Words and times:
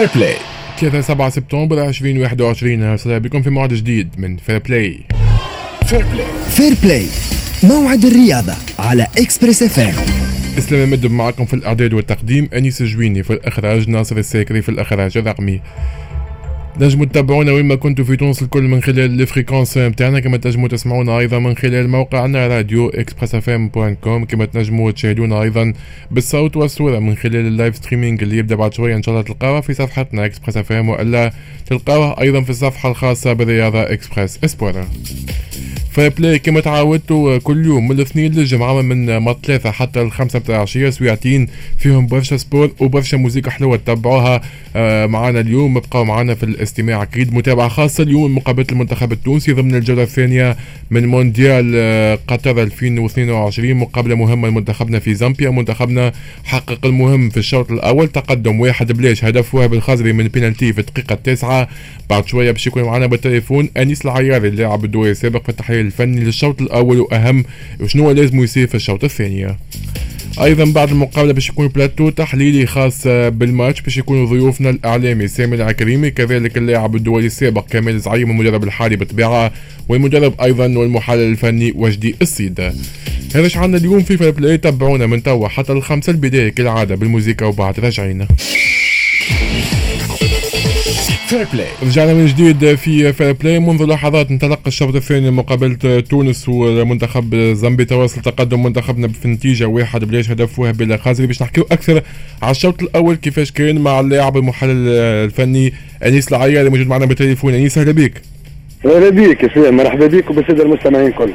فير 0.00 0.08
بلاي 0.14 0.34
3 0.80 1.00
7 1.00 1.30
سبتمبر 1.30 1.88
2021 1.88 2.82
أهلا 2.82 3.18
بكم 3.18 3.42
في 3.42 3.50
موعد 3.50 3.74
جديد 3.74 4.08
من 4.18 4.36
فير 4.36 4.58
بلاي 4.58 5.00
فير 5.86 6.04
بلاي 6.12 6.26
فير 6.50 6.72
بلاي 6.82 7.06
موعد 7.62 8.04
الرياضة 8.04 8.52
على 8.78 9.06
اكسبريس 9.18 9.62
اف 9.62 9.78
إسلام 9.78 10.90
مدب 10.90 11.10
معكم 11.10 11.44
في 11.44 11.54
الإعداد 11.54 11.92
والتقديم. 11.92 12.48
أنيس 12.54 12.80
الجويني 12.80 13.22
في 13.22 13.32
الإخراج 13.32 13.88
ناصر 13.88 14.16
الساكري 14.16 14.62
في 14.62 14.68
الإخراج 14.68 15.18
الرقمي 15.18 15.60
نجموا 16.76 17.06
تتابعونا 17.06 17.52
وين 17.52 17.64
ما 17.64 17.74
كنتوا 17.74 18.04
في 18.04 18.16
تونس 18.16 18.42
الكل 18.42 18.62
من 18.62 18.82
خلال 18.82 19.20
ال 19.20 19.25
fréquences 19.25 19.78
نتاعنا 19.78 20.20
كما 20.20 20.36
تنجموا 20.36 20.68
تسمعونا 20.68 21.18
أيضا 21.18 21.38
من 21.38 21.56
خلال 21.56 21.88
موقعنا 21.88 22.46
راديو 22.46 22.88
إكسبريس 22.88 23.34
إف 23.34 23.48
إم 23.50 23.68
point 23.68 23.94
com 23.94 24.24
كما 24.24 24.44
تنجموا 24.44 24.90
تشاهدونا 24.90 25.42
أيضا 25.42 25.72
بالصوت 26.10 26.56
والصورة 26.56 26.98
من 26.98 27.14
خلال 27.16 27.36
ال 27.46 27.52
live 27.52 27.76
streaming 27.76 28.22
اللي 28.22 28.36
يبدأ 28.36 28.54
بعد 28.54 28.74
شوية 28.74 28.96
إن 28.96 29.02
شاء 29.02 29.14
الله 29.14 29.22
تلقاوها 29.26 29.60
في 29.60 29.74
صفحتنا 29.74 30.24
إكسبريس 30.24 30.56
إف 30.56 30.72
إم 30.72 30.88
وإلا 30.88 31.32
تلقاوها 31.66 32.20
أيضا 32.20 32.40
في 32.40 32.50
الصفحة 32.50 32.90
الخاصة 32.90 33.32
بالرياضه 33.32 33.82
إكسبريس 33.82 34.38
اف 34.44 34.53
ام 34.53 34.62
فير 34.62 34.88
بلاي 35.98 36.38
كما 36.38 36.60
تعودتوا 36.60 37.38
كل 37.38 37.66
يوم 37.66 37.88
من 37.88 37.96
الاثنين 37.96 38.32
للجمعة 38.32 38.82
من 38.82 39.16
ما 39.16 39.36
ثلاثة 39.42 39.70
حتى 39.70 40.02
الخمسة 40.02 40.38
بتاع 40.38 40.56
العشية 40.56 40.90
سويعتين. 40.90 41.48
فيهم 41.78 42.06
برشا 42.06 42.36
sport 42.36 42.72
وبرشا 42.80 43.16
موسيقى 43.16 43.50
حلوة 43.50 43.76
تتبعوها. 43.76 44.40
آه، 44.76 45.06
معنا 45.06 45.40
اليوم 45.40 45.76
ابقوا 45.76 46.04
معنا 46.04 46.34
في 46.34 46.42
الاستماع 46.42 47.02
أكيد. 47.02 47.34
متابعة 47.34 47.68
خاصة 47.68 48.02
اليوم 48.02 48.36
مقابلة 48.36 48.66
المنتخب 48.72 49.12
التونسي 49.12 49.52
ضمن 49.52 49.74
الجولة 49.74 50.02
الثانية 50.02 50.56
من 50.90 51.06
مونديال 51.06 51.72
آه، 51.76 52.18
قطر 52.28 52.62
2022 52.62 53.74
مقابلة 53.74 54.14
مهمة 54.14 54.48
لمنتخبنا 54.48 54.98
في 54.98 55.14
زامبيا. 55.14 55.50
منتخبنا 55.50 56.12
حقق 56.44 56.86
المهم 56.86 57.30
في 57.30 57.36
الشوط 57.36 57.70
الأول. 57.70 58.08
تقدم 58.08 58.60
واحد 58.60 58.92
بلاش 58.92 59.24
هدف 59.24 59.54
وهب 59.54 59.74
الخزري 59.74 60.12
من 60.12 60.28
بينالتي 60.28 60.72
في 60.72 60.80
الدقيقة 60.80 61.12
التاسعة 61.12 61.68
بعد 62.10 62.26
شوية 62.26 62.50
باش 62.50 62.66
يكون 62.66 62.82
معنا 62.82 63.06
بالتليفون 63.06 63.68
أنيس 63.76 64.04
العياري 64.04 64.48
اللاعب 64.48 64.84
الدوري 64.84 65.10
السابق 65.10 65.42
في 65.42 65.48
التحليل 65.48 65.79
الفني 65.80 66.20
للشوط 66.20 66.62
الأول 66.62 67.00
وأهم 67.00 67.44
وشنو 67.80 68.10
لازم 68.10 68.42
يصير 68.42 68.66
في 68.66 68.74
الشوط 68.74 69.04
الثاني 69.04 69.56
أيضا 70.42 70.64
بعد 70.64 70.90
المقابلة 70.90 71.32
باش 71.32 71.48
يكون 71.48 71.68
بلاتو 71.68 72.10
تحليلي 72.10 72.66
خاص 72.66 73.06
بالماتش 73.06 73.80
باش 73.80 73.96
يكونوا 73.96 74.26
ضيوفنا 74.26 74.70
الإعلامي 74.70 75.28
سامي 75.28 75.56
العكريمي 75.56 76.10
كذلك 76.10 76.58
اللاعب 76.58 76.96
الدولي 76.96 77.26
السابق 77.26 77.66
كمال 77.66 78.00
زعيم 78.00 78.30
المدرب 78.30 78.64
الحالي 78.64 78.96
بالطبيعة 78.96 79.52
والمدرب 79.88 80.40
أيضا 80.40 80.64
والمحلل 80.64 81.30
الفني 81.30 81.72
وجدي 81.76 82.14
السيد. 82.22 82.60
هذا 83.34 83.50
عندنا 83.54 83.78
اليوم 83.78 84.00
في 84.00 84.06
فير 84.06 84.16
بلاي 84.16 84.58
تابعونا 84.58 85.06
من 85.06 85.22
توا 85.22 85.48
حتى 85.48 85.72
الخمسة 85.72 86.10
البداية 86.10 86.48
كالعادة 86.48 86.94
بالموسيقى 86.94 87.48
وبعد 87.48 87.80
راجعين 87.80 88.26
فير 91.30 91.46
بلاي 91.52 91.66
رجعنا 91.82 92.14
من 92.14 92.26
جديد 92.26 92.74
في 92.74 93.12
فير 93.12 93.32
بلاي 93.32 93.58
منذ 93.58 93.84
لحظات 93.84 94.30
انطلق 94.30 94.60
الشوط 94.66 94.94
الثاني 94.94 95.30
مقابلة 95.30 96.00
تونس 96.00 96.48
ومنتخب 96.48 97.34
زامبيا. 97.36 97.84
تواصل 97.84 98.20
تقدم 98.20 98.62
منتخبنا 98.62 99.08
في 99.08 99.28
نتيجة 99.28 99.64
واحد 99.64 100.04
بلاش 100.04 100.30
هدف 100.30 100.58
وهبي 100.58 100.82
الخزري 100.82 101.26
باش 101.26 101.42
نحكيو 101.42 101.66
أكثر 101.72 102.02
على 102.42 102.50
الشوط 102.50 102.82
الأول 102.82 103.14
كيفاش 103.16 103.52
كان 103.52 103.78
مع 103.78 104.00
اللاعب 104.00 104.36
المحلل 104.36 104.88
الفني 105.24 105.72
أنيس 106.04 106.28
العياري 106.28 106.70
موجود 106.70 106.86
معنا 106.86 107.06
بالتليفون. 107.06 107.54
أنيس 107.54 107.78
أهلا 107.78 107.92
بك 107.92 108.12
أهلا 108.86 109.08
بك 109.08 109.56
يا 109.56 109.70
مرحبا 109.70 110.06
بك 110.06 110.30
وبالسادة 110.30 110.62
المستمعين 110.62 111.06
الكل. 111.06 111.32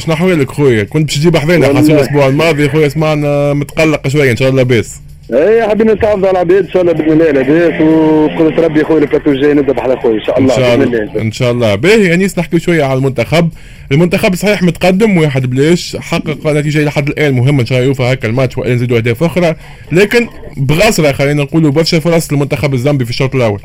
شنو 0.00 0.14
احوالك 0.14 0.50
خويا؟ 0.50 0.84
كنت 0.84 1.06
باش 1.06 1.16
تجيب 1.18 1.36
حذانا 1.36 1.70
الأسبوع 1.70 2.26
الماضي 2.26 2.68
خويا. 2.68 2.88
سمعنا 2.88 3.54
متقلق 3.54 4.08
شوية 4.08 4.30
إن 4.30 4.36
شاء 4.36 4.48
الله 4.48 4.62
لاباس 4.62 5.00
إيه 5.32 5.62
حابين 5.62 5.90
نتعرضوا 5.90 6.28
على 6.28 6.30
العباد 6.30 6.64
إن 6.64 6.70
شاء 6.70 6.82
الله 6.82 6.92
بإذن 6.92 7.12
الله 7.12 7.30
لاباس 7.30 7.80
وقدرة 7.80 8.64
ربي 8.64 8.84
خويا 8.84 8.98
البلاتو 8.98 9.30
الجاي 9.30 9.54
نبدا 9.54 9.72
بحال 9.72 9.98
خويا 10.00 10.14
إن 10.14 10.24
شاء 10.24 10.38
الله 10.38 10.54
إن 10.54 10.60
شاء 10.60 10.74
الله 10.74 11.22
إن 11.22 11.32
شاء 11.32 11.52
الله. 11.52 11.74
باهي 11.74 12.14
انيس 12.14 12.38
نحكي 12.38 12.58
شوية 12.58 12.84
على 12.84 12.98
المنتخب. 12.98 13.48
المنتخب 13.92 14.34
صحيح 14.34 14.62
متقدم 14.62 15.16
واحد 15.16 15.50
بلاش 15.50 15.96
حقق 16.00 16.46
نتيجة 16.46 16.84
لحد 16.84 17.08
الآن 17.08 17.34
مهمة 17.34 17.60
إن 17.60 17.66
شاء 17.66 17.78
الله 17.78 17.88
يوفى 17.88 18.02
هكا 18.02 18.28
الماتش 18.28 18.58
وإن 18.58 18.72
نزيدوا 18.72 18.96
أهداف 18.96 19.22
أخرى. 19.22 19.54
لكن 19.92 20.28
بصراحة 20.56 21.12
خلينا 21.12 21.42
نقولوا 21.42 21.70
برشا 21.70 22.00
فرص 22.00 22.32
للمنتخب 22.32 22.74
الزامبي 22.74 23.04
في 23.04 23.10
الشوط 23.10 23.34
الأول. 23.34 23.60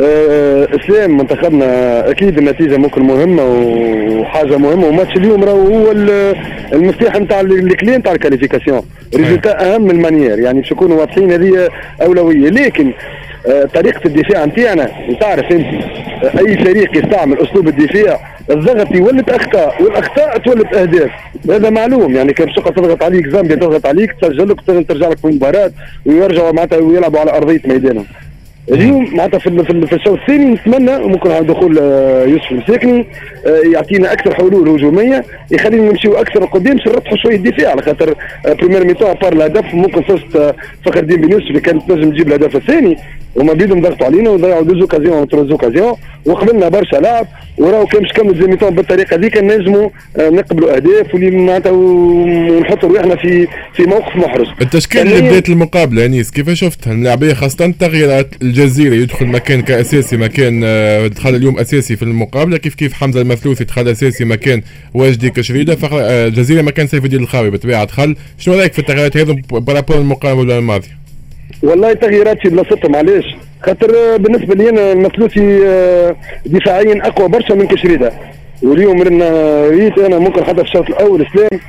اسلام 0.00 1.16
منتخبنا 1.16 2.10
أكيد 2.10 2.38
النتيجة 2.38 2.76
ممكن 2.76 3.02
مهمة 3.02 3.44
وحاجة 4.20 4.56
مهمة 4.56 4.86
وماتش 4.86 5.16
اليوم 5.16 5.44
راهو 5.44 5.66
هو 5.66 5.92
المفتاح 6.72 7.16
نتاع 7.16 7.40
الكلي 7.40 7.96
نتاع 7.96 8.12
ال 8.12 8.17
qualification. 8.17 8.82
résultat 9.16 9.74
أهم 9.74 9.82
من 9.82 9.90
ال 9.90 9.96
manière 9.96 10.38
يعني 10.38 10.60
باش 10.60 10.72
نكونوا 10.72 11.00
واضحين 11.00 11.32
هذه 11.32 11.68
أولوية. 12.02 12.50
لكن 12.50 12.92
أه 13.46 13.64
طريقة 13.64 14.00
الدفاع 14.06 14.44
نتاعنا 14.44 14.88
وتعرف 15.08 15.52
أنت 15.52 15.66
أي 16.38 16.56
فريق 16.56 16.96
يستعمل 16.96 17.38
أسلوب 17.38 17.68
الدفاع 17.68 18.20
الضغط 18.50 18.94
يولد 18.94 19.30
أخطاء 19.30 19.82
والأخطاء 19.82 20.38
تولد 20.38 20.74
أهداف. 20.74 21.10
هذا 21.50 21.70
معلوم 21.70 22.16
يعني 22.16 22.32
كان 22.32 22.52
شقه 22.52 22.70
تضغط 22.70 23.02
عليك 23.02 23.28
زامبيا 23.28 23.56
تضغط 23.56 23.86
عليك 23.86 24.12
تسجل 24.22 24.48
لك 24.48 24.60
ترجع 24.88 25.08
لك 25.08 25.18
في 25.18 25.24
المباراة 25.24 25.70
ويرجعوا 26.06 26.52
معناتها 26.52 26.78
ويلعبوا 26.78 27.20
على 27.20 27.36
أرضية 27.36 27.60
ميدانهم. 27.64 28.06
اليوم 28.72 29.16
معناتها 29.16 29.38
في 29.38 29.86
في 29.86 29.96
الشوط 29.96 30.18
الثاني 30.18 30.44
نتمنى 30.44 30.98
ممكن 30.98 31.30
على 31.30 31.44
دخول 31.44 31.78
آه، 31.78 32.24
يوسف 32.24 32.50
المساكني 32.52 33.06
آه، 33.46 33.60
يعطينا 33.72 34.12
أكثر 34.12 34.34
حلول 34.34 34.68
هجومية 34.68 35.24
يخلينا 35.50 35.90
نمشيو 35.90 36.14
أكثر 36.14 36.42
لقدام 36.42 36.76
باش 36.76 37.22
شوية 37.22 37.36
الدفاع 37.36 37.70
على 37.70 37.82
خاطر 37.82 38.14
première 38.44 38.86
mi-temps 38.86 39.12
à 39.12 39.16
part 39.16 39.32
الهدف 39.32 39.74
ممكن 39.74 40.02
فزت 40.02 40.36
آه، 40.36 40.54
فخر 40.84 41.00
الدين 41.00 41.20
بن 41.20 41.32
يوسف 41.32 41.46
اللي 41.46 41.60
كانت 41.60 41.88
تنجم 41.88 42.10
تجيب 42.10 42.28
الهدف 42.28 42.56
الثاني. 42.56 42.96
هما 43.38 43.52
بيدهم 43.52 43.80
ضغطوا 43.80 44.06
علينا 44.06 44.30
وضيعوا 44.30 44.62
deux 44.62 44.80
occasions 44.80 45.28
trois 45.28 45.50
occasions 45.50 45.94
وقبلنا 46.26 46.68
برشا 46.68 46.96
لعب 46.96 47.26
وراهو 47.58 47.86
كان 47.86 48.02
باش 48.02 48.12
كملوا 48.12 48.34
deuxième 48.34 48.52
mi-temps 48.52 48.70
بالطريقة 48.70 49.16
هذيك 49.16 49.36
نجموا 49.36 49.88
نقبلوا 50.18 50.76
أهداف 50.76 51.14
واللي 51.14 51.30
معناتها 51.30 51.72
ونحطوا 51.72 52.88
روحنا 52.88 53.16
في 53.16 53.46
في 53.74 53.82
موقف 53.82 54.16
محرج 54.16 54.46
التشكيل 54.60 55.00
اللي 55.00 55.30
بدات 55.30 55.48
المقابلة 55.48 56.04
أنيس 56.04 56.30
كيف 56.30 56.50
شفتها 56.50 56.92
اللاعبيه 56.92 57.34
خاصة 57.34 57.64
التغييرات 57.64 58.34
الجزيري 58.42 59.02
يدخل 59.02 59.26
مكان 59.26 59.62
كأساسي 59.62 60.16
مكان 60.16 60.62
آه، 60.64 61.06
دخل 61.06 61.34
اليوم 61.34 61.58
أساسي 61.58 61.96
في 61.96 62.02
المقابلة. 62.02 62.56
كيف 62.56 62.74
كيف 62.74 62.92
حمزة 62.92 63.20
المثلوثي 63.20 63.64
دخل 63.64 63.88
أساسي 63.88 64.24
مكان 64.24 64.62
واجدي 64.94 65.30
كشريده 65.30 65.76
الجزيره 65.92 66.58
آه، 66.58 66.62
مكان 66.62 66.86
سيف 66.86 67.04
الدين 67.04 67.22
الخاوي 67.22 67.50
بالطبيعة 67.50 67.84
دخل. 67.84 68.16
شنو 68.38 68.54
رأيك 68.54 68.72
في 68.72 68.78
التغييرات 68.78 69.16
هذو 69.16 69.36
برابور 69.50 69.96
المقابلة 69.96 70.58
الماضية؟ 70.58 70.97
والله 71.62 71.92
تغييرات 71.92 72.38
في 72.40 72.48
بلاصتهم 72.48 72.96
علاش؟ 72.96 73.36
خاطر 73.62 73.90
آه، 73.96 74.16
بالنسبة 74.16 74.54
لي 74.54 74.70
أنا 74.70 74.92
المثلوثي 74.92 75.58
دفاعيا 76.46 77.06
أقوى 77.06 77.28
برشا 77.28 77.52
من 77.52 77.66
كشريدة. 77.66 78.12
واليوم 78.62 79.02
ريت 79.70 79.98
أنا 79.98 80.18
ممكن 80.18 80.44
حتى 80.44 80.54
في 80.54 80.62
الشوط 80.62 80.90
الأول 80.90 81.26
اسلام 81.26 81.60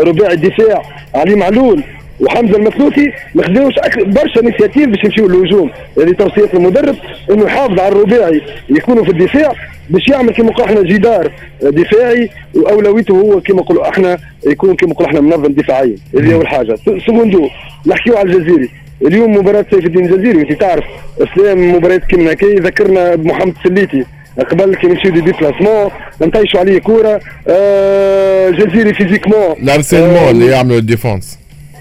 رباعي 0.00 0.34
الدفاع 0.34 0.82
علي 1.14 1.34
معلول 1.34 1.82
وحمزة 2.20 2.56
المثلوثي 2.56 3.12
ما 3.34 3.42
خذوش 3.42 3.74
برشا 4.06 4.40
initiatives 4.40 4.88
باش 4.88 5.04
يمشيو 5.04 5.28
للهجوم. 5.28 5.70
هذه 5.98 6.12
توصية 6.12 6.50
المدرب 6.54 6.96
إنه 7.30 7.44
يحافظ 7.44 7.80
على 7.80 7.88
الرباعي 7.88 8.42
يكونوا 8.68 9.04
في 9.04 9.10
الدفاع 9.10 9.52
باش 9.90 10.08
يعمل 10.08 10.32
كما 10.32 10.50
نقولوا 10.50 10.66
إحنا 10.66 10.82
جدار 10.82 11.32
دفاعي 11.62 12.30
وأولويته 12.54 13.14
هو 13.14 13.40
كما 13.40 13.60
نقولوا 13.60 13.88
إحنا 13.88 14.18
يكون 14.46 14.76
كما 14.76 14.90
نقولوا 14.90 15.08
إحنا 15.10 15.20
منظم 15.20 15.52
دفاعيا. 15.52 15.96
هذه 16.18 16.34
أول 16.34 16.46
حاجة. 16.46 16.76
secundo 17.06 17.48
نحكيو 17.86 18.16
على 18.16 18.32
الجزيري 18.32 18.68
اليوم 19.02 19.36
مباراة 19.36 19.66
سيف 19.70 19.86
الدين 19.86 20.04
الجزيري 20.04 20.40
انت 20.40 20.60
تعرف 20.60 20.84
أسلام 21.20 21.76
مباراة 21.76 21.96
كيما 21.96 22.32
هكا 22.32 22.46
يذكرنا 22.46 23.14
بمحمد 23.14 23.54
سليتي 23.64 24.04
قبل 24.50 24.74
كي 24.74 24.86
نمشيو 24.86 25.10
déplacement 25.10 25.90
نطيشوا 26.20 26.60
عليه 26.60 26.78
كورة. 26.78 27.20
آه 27.48 28.50
جزيري 28.50 28.94
physiquement. 28.94 29.56
harcèlement 29.62 30.16
آه 30.16 30.30
اللي 30.30 30.46
يعملوا 30.46 30.78
ال 30.78 30.85
défense. 30.85 31.38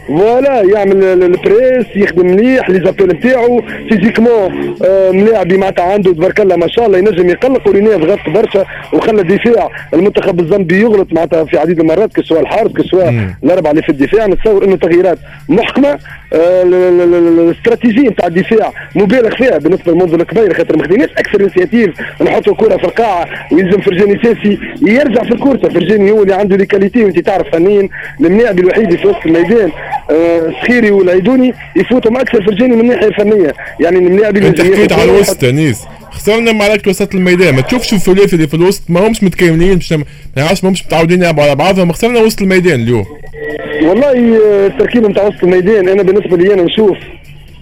voilà 0.08 0.62
يعمل 0.62 1.04
ال 1.04 1.13
pressing 1.13 1.86
يخدم 1.96 2.28
مليح 2.28 2.70
les 2.70 2.86
appels 2.86 3.08
نتاعو. 3.08 3.62
physiquement 3.90 4.76
آه 4.86 5.12
ملاعبي 5.12 5.58
معناتها 5.58 5.94
عنده 5.94 6.14
تبارك 6.14 6.40
الله 6.40 6.56
ما 6.56 6.68
شاء 6.68 6.86
الله 6.86 6.98
ينجم 6.98 7.30
يقلق 7.30 7.68
ورينيه 7.68 7.96
ضغط 7.96 8.30
برشا 8.30 8.66
وخلى 8.94 9.22
الدفاع. 9.22 9.70
المنتخب 9.94 10.40
الزامبي 10.40 10.82
يغلط 10.82 11.14
معناتها 11.14 11.46
في 11.46 11.58
عديد 11.58 11.80
المرات 11.80 12.14
كسواء 12.14 12.42
الحارس 12.42 12.72
كسواء 12.72 13.14
الأربعة 13.44 13.72
اللي 13.72 13.82
في 13.82 13.90
الدفاع 13.90 14.26
نتصور 14.26 14.64
إنه 14.64 14.76
تغييرات 14.76 15.18
محكمة. 15.50 16.00
آه 16.34 16.64
الاستراتيجية 16.64 18.10
نتاع 18.10 18.28
الدفاع 18.28 18.72
مبالغ 18.96 19.36
فيها 19.36 19.58
بالنسبة 19.58 19.92
للمنظر 19.92 20.22
الكبير 20.22 20.54
خاطر 20.54 20.78
ما 20.78 20.84
خديناش 20.84 21.10
أكثر 21.18 21.42
initiatives 21.42 22.02
نحطوا 22.22 22.56
كرة 22.56 22.78
في 22.78 22.84
القاعة 22.84 23.28
ويلزم 23.52 23.82
فرجاني 23.82 24.20
ساسي 24.24 24.60
يرجع 24.82 25.24
في 25.24 25.32
ال 25.32 25.37
course 25.37 25.70
فرجاني 25.70 26.12
هو 26.12 26.24
اللي 26.24 26.34
عنده 26.34 26.56
les 26.56 26.66
qualités 26.66 27.04
وانت 27.04 27.20
تعرف 27.20 27.48
فنيا 27.52 27.90
الملاعب 28.20 28.60
الوحيد 28.60 28.96
في 28.96 29.08
وسط 29.08 29.26
الميدان. 29.26 29.72
السخيري 30.12 30.92
والعيدوني 30.92 31.54
يفوتوا 31.76 32.22
أكثر 32.22 32.44
فرجاني 32.44 32.76
من 32.76 32.82
الناحية 32.82 33.08
الفنية. 33.08 33.54
يعني 33.80 33.98
الملاعب 33.98 34.38
انت 34.38 34.62
حكيت 34.62 34.92
على 34.92 35.04
الوسط 35.04 35.44
انيس 35.44 35.82
خسرنا 36.12 36.52
معركة 36.52 36.90
وسط 36.90 37.16
الميدان. 37.16 37.56
ما 37.56 37.62
تشوفش 37.62 37.94
الثلاثي 37.94 38.36
اللي 38.36 38.48
في 38.48 38.54
الوسط 38.54 38.82
ما 38.90 39.08
همش 39.08 39.24
متكاملين. 39.24 39.78
مش 39.78 39.92
ما 39.94 40.06
يعرفش 40.38 40.64
ما 40.64 40.70
همش 40.70 40.86
متعودين 40.86 41.22
يلعبوا 41.22 41.44
على 41.44 41.56
بعضهم 41.56 41.92
خسرنا 41.92 42.20
وسط 42.20 42.42
الميدان 42.42 42.82
اليوم. 42.82 43.06
والله 43.84 44.12
التركيبه 44.68 45.08
نتاع 45.08 45.28
وسط 45.28 45.44
الميدان 45.44 45.90
أنا 45.90 46.04
بالنسبة 46.04 46.38
لي 46.38 46.54
أنا 46.54 46.64
نشوف 46.64 46.98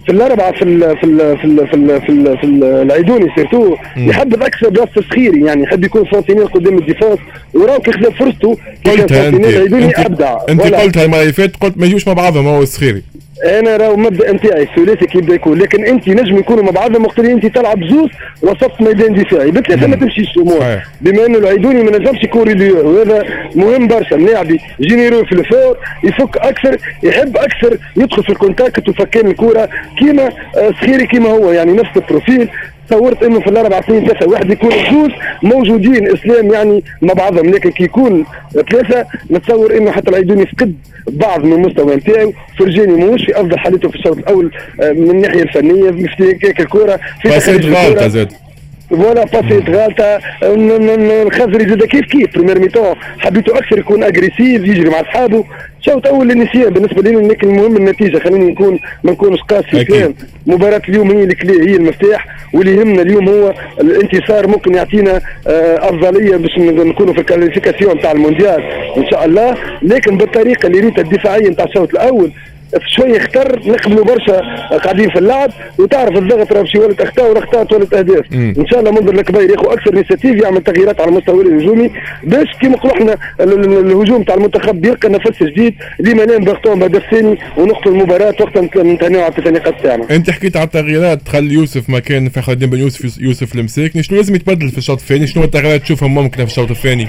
في 0.05 0.11
الأربعة 0.11 0.51
في 0.51 0.61
ال 0.61 0.97
في 0.97 1.03
ال 1.03 1.37
في 1.37 1.45
ال 1.45 1.67
في 1.67 1.73
ال 1.75 2.01
في, 2.01 2.09
ال 2.09 2.37
في 2.37 2.43
ال 2.43 2.63
العيدوني 2.63 3.31
surtout 3.35 3.75
يحب 3.97 4.33
أكثر 4.43 4.69
بلاصه 4.69 4.89
السخيري 4.97 5.45
يعني 5.45 5.63
يحب 5.63 5.83
يكون 5.83 6.05
sentinelle 6.05 6.47
قدام 6.47 6.77
ال 6.77 6.82
défense 6.83 7.19
وراو 7.53 7.79
كيخدم 7.79 8.11
فرصته 8.11 8.57
قلتها 8.85 9.27
أنت. 9.27 9.45
العيدوني 9.45 9.85
أنت, 9.85 10.21
أنت 10.49 10.61
قلتها 10.61 11.05
المره 11.05 11.21
اللي 11.21 11.33
فاتت 11.33 11.55
قلت 11.63 11.77
ما 11.77 11.85
يجوش 11.85 12.07
مع 12.07 12.13
بعضهم 12.13 12.47
هو 12.47 12.61
الصخيري 12.61 13.03
أنا 13.43 13.77
راهو 13.77 13.93
المبدا 13.93 14.31
نتاعي 14.31 14.63
الثلاثي 14.63 15.05
كي 15.05 15.17
يبدأ 15.17 15.33
يكون. 15.35 15.59
لكن 15.59 15.85
انت 15.85 16.09
نجم 16.09 16.37
يكونوا 16.37 16.63
مع 16.63 16.71
بعضهم 16.71 17.05
وقت 17.05 17.19
اللي 17.19 17.31
انت 17.31 17.45
تلعب 17.45 17.83
زوز 17.83 18.09
وسط 18.41 18.81
ميدان 18.81 19.13
دفاعي. 19.13 19.51
بالثلاثه 19.51 19.87
ما 19.87 19.95
تمشيش 19.95 20.37
الأمور. 20.37 20.79
بما 21.01 21.25
أنه 21.25 21.37
العيدوني 21.37 21.83
ما 21.83 21.97
نجمش 21.97 22.23
يكون 22.23 22.43
ريليو 22.47 22.89
وهذا 22.89 23.23
مهم 23.55 23.87
برشا. 23.87 24.15
اللاعب 24.15 24.47
جينيرو 24.81 25.25
في 25.25 25.31
الفور 25.31 25.77
يفك 26.03 26.37
أكثر 26.37 26.77
يحب 27.03 27.37
أكثر 27.37 27.77
يدخل 27.97 28.23
في 28.23 28.29
الكونتاكت 28.29 28.89
وفكان 28.89 29.27
الكورة 29.27 29.69
كيما 29.99 30.29
آه، 30.57 30.71
صخيري 30.71 31.07
كيما 31.07 31.29
هو. 31.29 31.51
يعني 31.51 31.73
نفس 31.73 31.89
البروفيل. 31.95 32.49
تصورت 32.93 33.23
إنه 33.23 33.39
في 33.39 33.47
الأربعة 33.47 33.81
اثنين 33.81 34.05
ثلاثة 34.05 34.29
واحد 34.29 34.49
يكون 34.49 34.69
جوز 34.69 35.11
موجودين 35.43 36.13
إسلام 36.13 36.53
يعني 36.53 36.83
مع 37.01 37.13
بعضهم 37.13 37.49
لكن 37.49 37.71
كي 37.71 37.83
يكون 37.83 38.25
ثلاثة 38.71 39.05
نتصور 39.31 39.77
إنه 39.77 39.91
حتى 39.91 40.09
العيدوني 40.09 40.39
يفقد 40.39 40.75
بعض 41.09 41.45
من 41.45 41.53
المستوى 41.53 41.95
نتاعو. 41.95 42.33
فرجاني 42.59 42.93
ماهوش 42.93 43.25
في 43.25 43.39
أفضل 43.39 43.59
حالته 43.59 43.89
في 43.89 43.95
الشوط 43.95 44.17
الأول 44.17 44.51
آه، 44.81 44.91
من 44.91 45.09
الناحية 45.09 45.41
الفنية 45.41 45.91
في 45.91 46.61
الكره 46.61 46.99
في 47.21 47.29
غلطة 47.65 48.07
زاد. 48.07 48.31
voilà 48.89 49.25
passet 49.25 49.69
غالطه 49.69 50.19
الخزري 51.21 51.69
زاد 51.69 51.83
كيف 51.83 52.05
كيف؟ 52.05 52.35
première 52.35 52.59
mi-temps 52.59 52.95
حبيته 53.19 53.57
أكثر 53.57 53.79
يكون 53.79 54.03
agressif 54.03 54.63
يجري 54.63 54.89
مع 54.89 55.01
أصحابه. 55.01 55.45
شوط 55.85 56.07
اول 56.07 56.27
للنسيان 56.27 56.69
بالنسبة 56.73 57.01
لنا 57.01 57.27
لكن 57.27 57.49
المهم 57.49 57.77
النتيجة. 57.77 58.17
خلينا 58.17 58.45
نكون 58.45 58.79
ما 59.03 59.11
نكونش 59.11 59.39
قاسي 59.41 59.85
كلام 59.85 60.13
مباراة 60.47 60.81
اليوم 60.89 61.11
هي 61.11 61.23
ال 61.23 61.35
clé 61.35 61.69
هي 61.71 61.75
المفتاح 61.75 62.27
واللي 62.53 62.75
يهمنا 62.75 63.01
اليوم 63.01 63.29
هو 63.29 63.53
الانتصار. 63.81 64.47
ممكن 64.47 64.75
يعطينا 64.75 65.21
آه، 65.47 65.89
أفضلية 65.89 66.37
باش 66.37 66.57
نكونوا 66.59 67.13
في 67.13 67.19
ال 67.19 67.25
qualification 67.25 67.99
تاع 68.01 68.11
المونديال 68.11 68.61
إن 68.97 69.05
شاء 69.11 69.25
الله. 69.25 69.57
لكن 69.81 70.17
بالطريقة 70.17 70.67
اللي 70.67 70.79
ريتها 70.79 71.01
الدفاعية 71.01 71.49
نتاع 71.49 71.65
الشوط 71.65 71.89
الأول 71.89 72.31
شوية 72.87 73.17
أخطر 73.17 73.59
نقبلوا 73.65 74.05
برشا 74.05 74.41
قاعدين 74.77 75.09
في 75.09 75.19
اللعب 75.19 75.51
وتعرف 75.79 76.17
الضغط 76.17 76.53
راه 76.53 76.61
باش 76.61 76.75
يولد 76.75 77.01
أخطاء 77.01 77.29
والاخطاء 77.29 77.63
تولد 77.63 77.93
أهداف. 77.93 78.25
إن 78.33 78.65
شاء 78.67 78.79
الله 78.79 78.91
منذر 78.91 79.13
الكبير 79.13 79.49
ياخذ 79.49 79.71
أكثر 79.71 79.93
initiatives 79.93 80.43
يعمل 80.43 80.63
تغييرات 80.63 81.01
على 81.01 81.09
المستوى 81.09 81.43
الهجومي. 81.43 81.91
باش 82.23 82.47
كيما 82.61 82.75
نقولوا 82.75 82.97
إحنا 82.97 83.17
الهجوم 83.79 84.23
تاع 84.23 84.35
المنتخب 84.35 84.85
يلقى 84.85 85.09
نفس 85.09 85.43
جديد. 85.43 85.73
لما 85.99 86.25
نام 86.25 86.43
بغطون 86.43 86.79
بهدف 86.79 87.03
ثاني 87.11 87.37
ونقتل 87.57 87.89
المباراة 87.89 88.35
وقت 88.39 88.57
نتهناوا 88.77 89.23
على 89.23 89.33
التنقيط 89.37 89.75
تاعنا. 89.83 90.07
أنت 90.11 90.29
حكيت 90.29 90.57
على 90.57 90.65
التغييرات. 90.65 91.21
تخلي 91.21 91.53
يوسف 91.53 91.89
مكان 91.89 92.29
فخر 92.29 92.51
الدين 92.51 92.69
بن 92.69 92.79
يوسف 92.79 93.21
يوسف 93.21 93.55
المساكني 93.55 94.03
شنو 94.03 94.17
لازم 94.17 94.35
يتبدل 94.35 94.69
في 94.69 94.77
الشوط 94.77 94.99
الثاني؟ 94.99 95.27
شنو 95.27 95.43
التغييرات 95.43 95.81
تشوفهم 95.81 96.15
ممكنه 96.15 96.45
في 96.45 96.51
الشوط 96.51 96.69
الثاني؟ 96.71 97.07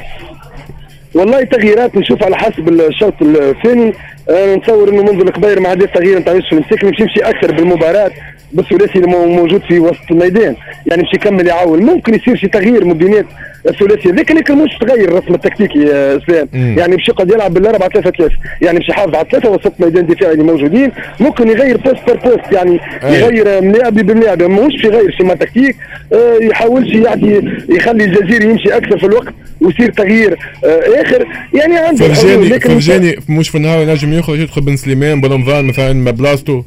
والله 1.15 1.45
تغييرات 1.45 1.97
نشوف 1.97 2.23
على 2.23 2.37
حسب 2.37 2.69
الشوط 2.69 3.15
الثاني. 3.23 3.93
نتصور 4.31 4.89
انه 4.89 5.03
منذ 5.03 5.21
الكبير 5.21 5.61
مع 5.61 5.73
هذا 5.73 5.85
التغيير 5.85 6.19
نتاع 6.19 6.35
يوسف 6.35 6.53
المساكني 6.53 6.91
باش 6.91 7.01
يمشي 7.01 7.21
أكثر 7.21 7.53
بالمباراة 7.53 8.11
بالثلاثي 8.53 8.99
اللي 8.99 9.07
موجود 9.27 9.63
في 9.69 9.79
وسط 9.79 10.11
الميدان. 10.11 10.57
يعني 10.87 11.03
باش 11.03 11.15
يكمل 11.15 11.47
يعاون. 11.47 11.83
ممكن 11.83 12.15
يصير 12.15 12.37
شي 12.37 12.49
تغيير 12.49 12.85
مبينات 12.85 13.27
الثلاثي. 13.69 14.09
هذاك 14.09 14.33
لكن 14.33 14.59
مش 14.59 14.71
تغير 14.81 15.09
الرسم 15.09 15.35
التكتيكي 15.35 15.79
يا 15.79 16.17
أسلام. 16.17 16.49
يعني 16.53 16.97
باش 16.97 17.09
يقعد 17.09 17.31
يلعب 17.31 17.55
بال 17.55 17.67
4 17.67 17.89
3 17.89 18.11
3 18.11 18.35
يعني 18.63 18.79
باش 18.79 18.89
يحافظ 18.89 19.15
على 19.15 19.27
ثلاثة 19.31 19.51
وسط 19.51 19.73
ميدان 19.81 20.07
دفاعي 20.07 20.33
اللي 20.33 20.45
موجودين. 20.45 20.93
ممكن 21.21 21.49
يغير 21.49 21.77
poste 21.77 22.05
par 22.07 22.17
poste 22.17 22.53
يعني 22.53 22.81
يغير 23.03 23.61
ملاعبي 23.61 24.03
بملاعبي 24.03 24.49
ماهوش 24.49 24.85
يغير 24.85 25.15
schéma 25.19 25.35
tactique. 25.35 25.77
آه 26.13 26.39
يحاولش 26.43 26.95
يعطي 26.95 27.43
يخلي 27.69 28.05
الجزيري 28.05 28.45
يمشي 28.51 28.77
أكثر 28.77 28.99
في 28.99 29.07
الوقت 29.07 29.35
ويصير 29.61 29.91
تغيير 29.91 30.39
آه 30.65 31.03
آخر. 31.03 31.27
يعني 31.55 31.77
عنده 31.77 32.09
فرجاني 32.09 32.61
فرجاني 32.61 33.17
مش 33.29 33.49
في 33.49 33.59
النهار 33.59 33.83
ينجم 33.83 34.13
يخرج 34.19 34.39
يدخل 34.41 34.61
بن 34.61 34.77
سليمان 34.77 35.21
بن 35.21 35.35
رمضان 35.35 35.65
مثلا 35.65 36.11
بلاصتو. 36.11 36.63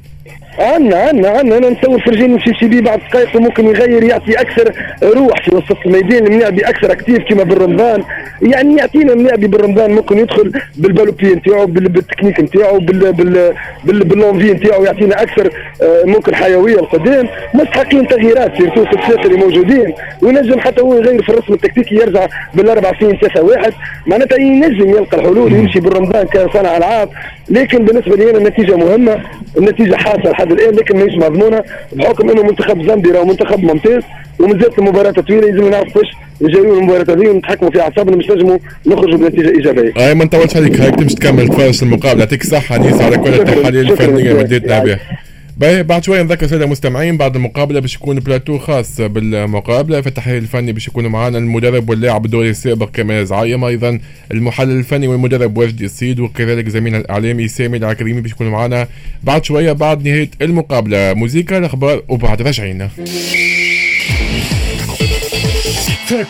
عندنا 0.59 0.97
عندنا 0.97 1.29
عندنا 1.29 1.57
أنا 1.57 1.69
نتصور 1.69 1.99
فرجاني 1.99 2.27
نمشي 2.27 2.67
بيه 2.67 2.81
بعد 2.81 2.99
دقائق 2.99 3.35
وممكن 3.35 3.65
يغير 3.65 4.03
يعطي 4.03 4.33
أكثر 4.33 4.73
روح 5.03 5.45
في 5.45 5.55
وسط 5.55 5.77
الميدان. 5.85 6.27
الملاعبي 6.27 6.61
أكثر 6.61 6.91
actif 6.91 7.19
كما 7.29 7.43
بن 7.43 7.61
رمضان. 7.61 8.03
يعني 8.41 8.77
يعطينا 8.77 9.13
الملاعبي 9.13 9.47
بالرمضان. 9.47 9.91
ممكن 9.91 10.17
يدخل 10.17 10.51
بالبالوبي 10.77 11.35
نتاعو 11.35 11.65
بالتكنيك 11.65 12.39
نتاعو 12.39 12.79
بال 12.79 13.13
بال 13.13 14.03
باللونفي 14.03 14.53
نتاعو 14.53 14.83
يعطينا 14.83 15.21
أكثر 15.21 15.49
آه، 15.81 16.03
ممكن 16.05 16.35
حيوية 16.35 16.79
القدام 16.79 17.27
مستحقين 17.53 18.07
تغييرات 18.07 18.57
سيرتو 18.57 18.85
في 18.85 18.93
الثلاثه 18.93 19.21
اللي 19.21 19.37
موجودين. 19.37 19.93
وينجم 20.21 20.59
حتى 20.59 20.81
هو 20.81 20.93
يغير 20.93 21.23
في 21.23 21.29
الرسم 21.29 21.53
التكتيكي 21.53 21.95
يرجع 21.95 22.27
بالأربع 22.53 22.91
سنين 22.99 23.17
ثلاثة 23.17 23.41
واحد. 23.41 23.73
معناتها 24.07 24.37
ينجم 24.37 24.89
يلقى 24.89 25.17
الحلول 25.17 25.53
يمشي 25.53 25.79
بالرمضان 25.79 26.27
كصانع 26.27 26.77
العاب 26.77 27.09
لكن 27.49 27.85
بالنسبة 27.85 28.15
لي 28.15 28.29
أنا 28.29 28.37
النتيجة 28.37 28.75
مهمة 28.75 29.17
النتيجة 29.57 29.95
حاسة 29.95 30.29
لحد 30.31 30.51
الآن 30.51 30.73
لكن 30.75 30.97
ماهيش 30.97 31.13
مضمونة 31.15 31.63
بحكم 31.93 32.29
إنه 32.29 32.43
منتخب 32.43 32.83
زامبي 32.87 33.09
راهو 33.11 33.25
منتخب 33.25 33.59
ممتاز 33.63 34.03
ومازالت 34.39 34.79
المباراة 34.79 35.11
طويله 35.11 35.47
لازم 35.51 35.69
نعرف 35.69 35.87
كيفاش 35.87 36.07
نجاوبوا 36.41 36.77
المباراه 36.79 37.01
هذه 37.09 37.27
ونتحكموا 37.29 37.71
في 37.71 37.81
أعصابنا 37.81 38.15
مش 38.15 38.29
نجموا 38.31 38.57
نخرجوا 38.87 39.17
بنتيجة 39.17 39.49
إيجابية. 39.49 39.93
أي 39.97 40.13
ما 40.15 40.25
نطولش 40.25 40.55
عليك 40.55 40.79
هاك 40.81 40.95
تمشي 40.95 41.15
تكمل 41.15 41.47
تفرج 41.47 41.83
المقابلة 41.83 42.19
يعطيك 42.23 42.41
الصحه 42.41 42.77
نيس 42.77 43.01
على 43.01 43.17
كل 43.17 43.33
التحاليل 43.33 43.91
الفنية 43.91 44.31
اللي 44.31 44.43
بديتنا 44.43 44.79
بها. 44.83 44.99
باهي 45.57 45.83
بعد 45.83 46.03
شوية 46.03 46.21
نذكر 46.21 46.47
سادة 46.47 46.65
المستمعين 46.65 47.17
بعد 47.17 47.35
المقابلة 47.35 47.79
باش 47.79 47.95
يكون 47.95 48.19
بلاتو 48.19 48.57
خاص 48.57 49.01
بالمقابلة. 49.01 50.01
في 50.01 50.07
التحليل 50.07 50.37
الفني 50.37 50.71
باش 50.71 50.87
يكونوا 50.87 51.09
معنا 51.09 51.37
المدرب 51.37 51.89
واللاعب 51.89 52.25
الدوري 52.25 52.49
السابق 52.49 52.89
كمال 52.89 53.27
زعيم 53.27 53.63
أيضا 53.63 53.99
المحلل 54.31 54.79
الفني 54.79 55.07
والمدرب 55.07 55.57
وجدي 55.57 55.85
السيد 55.85 56.19
وكذلك 56.19 56.69
زميلنا 56.69 56.97
الإعلامي 56.97 57.47
سامي 57.47 57.77
العكريمي 57.77 58.21
باش 58.21 58.31
يكونوا 58.31 58.51
معنا 58.51 58.87
بعد 59.23 59.45
شوية 59.45 59.71
بعد 59.71 60.07
نهاية 60.07 60.29
المقابلة. 60.41 61.13
موزيكا 61.13 61.57
الأخبار 61.57 62.03
وبعد 62.07 62.41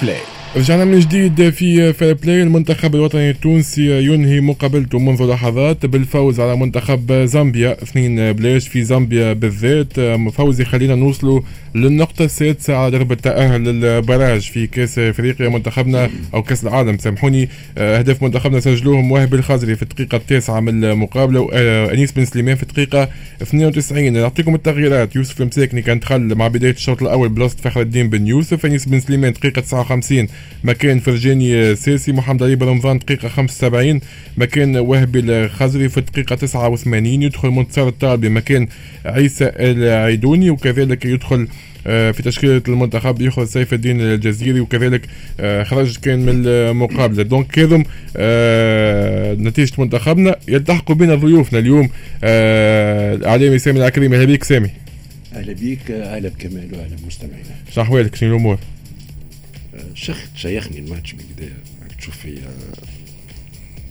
play 0.02 0.18
رجعنا 0.58 0.86
من 0.86 1.00
جديد 1.00 1.50
في 1.50 1.94
فير 1.94 2.14
بلاي 2.14 2.44
المنتخب 2.44 2.96
الوطني 2.96 3.30
التونسي 3.30 4.04
ينهي 4.04 4.42
مقابلته 4.42 5.00
منذ 5.00 5.24
لحظات 5.24 5.86
بالفوز 5.86 6.40
على 6.40 6.56
منتخب 6.58 7.14
زامبيا. 7.14 7.84
اثنين 7.84 8.32
بلاش 8.34 8.68
في 8.68 8.84
زامبيا 8.84 9.34
بالذات. 9.34 10.00
فوز 10.34 10.62
يخلينا 10.62 10.96
نوصلوا 10.96 11.42
للنقطة 11.82 12.26
السادسة 12.26 12.76
على 12.76 12.92
درب 12.92 13.12
التأهل 13.12 13.64
لل 13.64 13.81
barrage 13.81 14.42
في 14.42 14.68
كأس 14.68 15.00
أفريقيا 15.00 15.50
منتخبنا 15.50 16.10
أو 16.34 16.44
كأس 16.44 16.64
العالم. 16.64 16.98
سامحوني 16.98 17.50
اهداف 17.78 18.24
منتخبنا 18.24 18.60
سجلوهم 18.60 19.12
واهب 19.12 19.34
الخزري 19.34 19.76
في 19.76 19.84
الدقيقة 19.84 20.16
التاسعة 20.16 20.60
من 20.60 20.84
المقابلة 20.84 21.40
وانيس 21.40 22.12
بن 22.12 22.26
سليمان 22.26 22.56
في 22.56 22.64
الدقيقة 22.64 23.10
92 23.42 24.14
نعطيكم 24.14 24.56
التغييرات. 24.56 25.16
يوسف 25.16 25.42
المساكني 25.42 25.82
كان 25.82 26.00
دخل 26.00 26.36
مع 26.36 26.48
بداية 26.48 26.72
الشوط 26.72 27.02
الأول 27.02 27.30
بلاصة 27.30 27.58
فخر 27.58 27.82
الدين 27.82 28.10
بن 28.10 28.28
يوسف 28.28 28.66
أنيس 28.66 28.86
بن 28.86 29.00
سليمان 29.00 29.34
دقيقة 29.34 29.62
59 29.62 30.28
مكان 30.64 31.00
فرجاني 31.00 31.76
ساسي 31.76 32.12
محمد 32.12 32.44
علي 32.44 32.56
بن 32.56 32.68
رمضان 32.68 32.98
دقيقة 32.98 33.28
75 33.28 34.00
مكان 34.38 34.78
وهبي 34.78 35.20
الخزري 35.20 35.90
في 35.90 35.98
الدقيقة 35.98 36.36
89 36.36 37.06
يدخل 37.06 37.50
منتصر 37.50 37.88
الطالبي 37.88 38.30
مكان 38.30 38.68
عيسى 39.06 39.52
العيدوني 39.56 40.50
وكذلك 40.50 41.06
يدخل 41.06 41.42
آه، 41.42 41.48
في 41.84 42.22
تشكيلة 42.24 42.62
المنتخب 42.68 43.22
ياخذ 43.22 43.46
سيف 43.46 43.74
الدين 43.74 44.02
الجزيري 44.02 44.60
وكذلك 44.60 45.02
آه، 45.40 45.64
خرج 45.64 45.98
كان 45.98 46.20
من 46.20 46.48
المقابلة. 46.48 47.24
donc 47.24 47.48
هذم 47.48 47.84
آه، 48.18 49.34
نتيجة 49.34 49.74
منتخبنا 49.78 50.36
يلتحقوا 50.48 50.96
بنا 50.96 51.16
ضيوفنا 51.16 51.60
اليوم 51.60 51.90
الإعلامي 52.24 53.60
سامي 53.60 53.80
العكريمي. 53.80 54.16
أهلا 54.16 54.26
بيك 54.26 54.44
سامي. 54.44 54.70
أهلا 55.34 55.54
بيك 55.54 55.92
أهلا 55.92 56.30
بكمال 56.30 56.70
وأهلا 56.74 56.96
بمستمعينا. 57.04 57.56
شنو 57.72 57.84
أحوالك؟ 57.84 58.16
شنو 58.16 58.30
الأمور؟ 58.30 58.58
شخت 59.96 60.30
شيخني 60.36 60.80
الماتش 60.80 61.14
بكدا 61.14 61.50
تشوف 62.00 62.18
فيا 62.18 62.42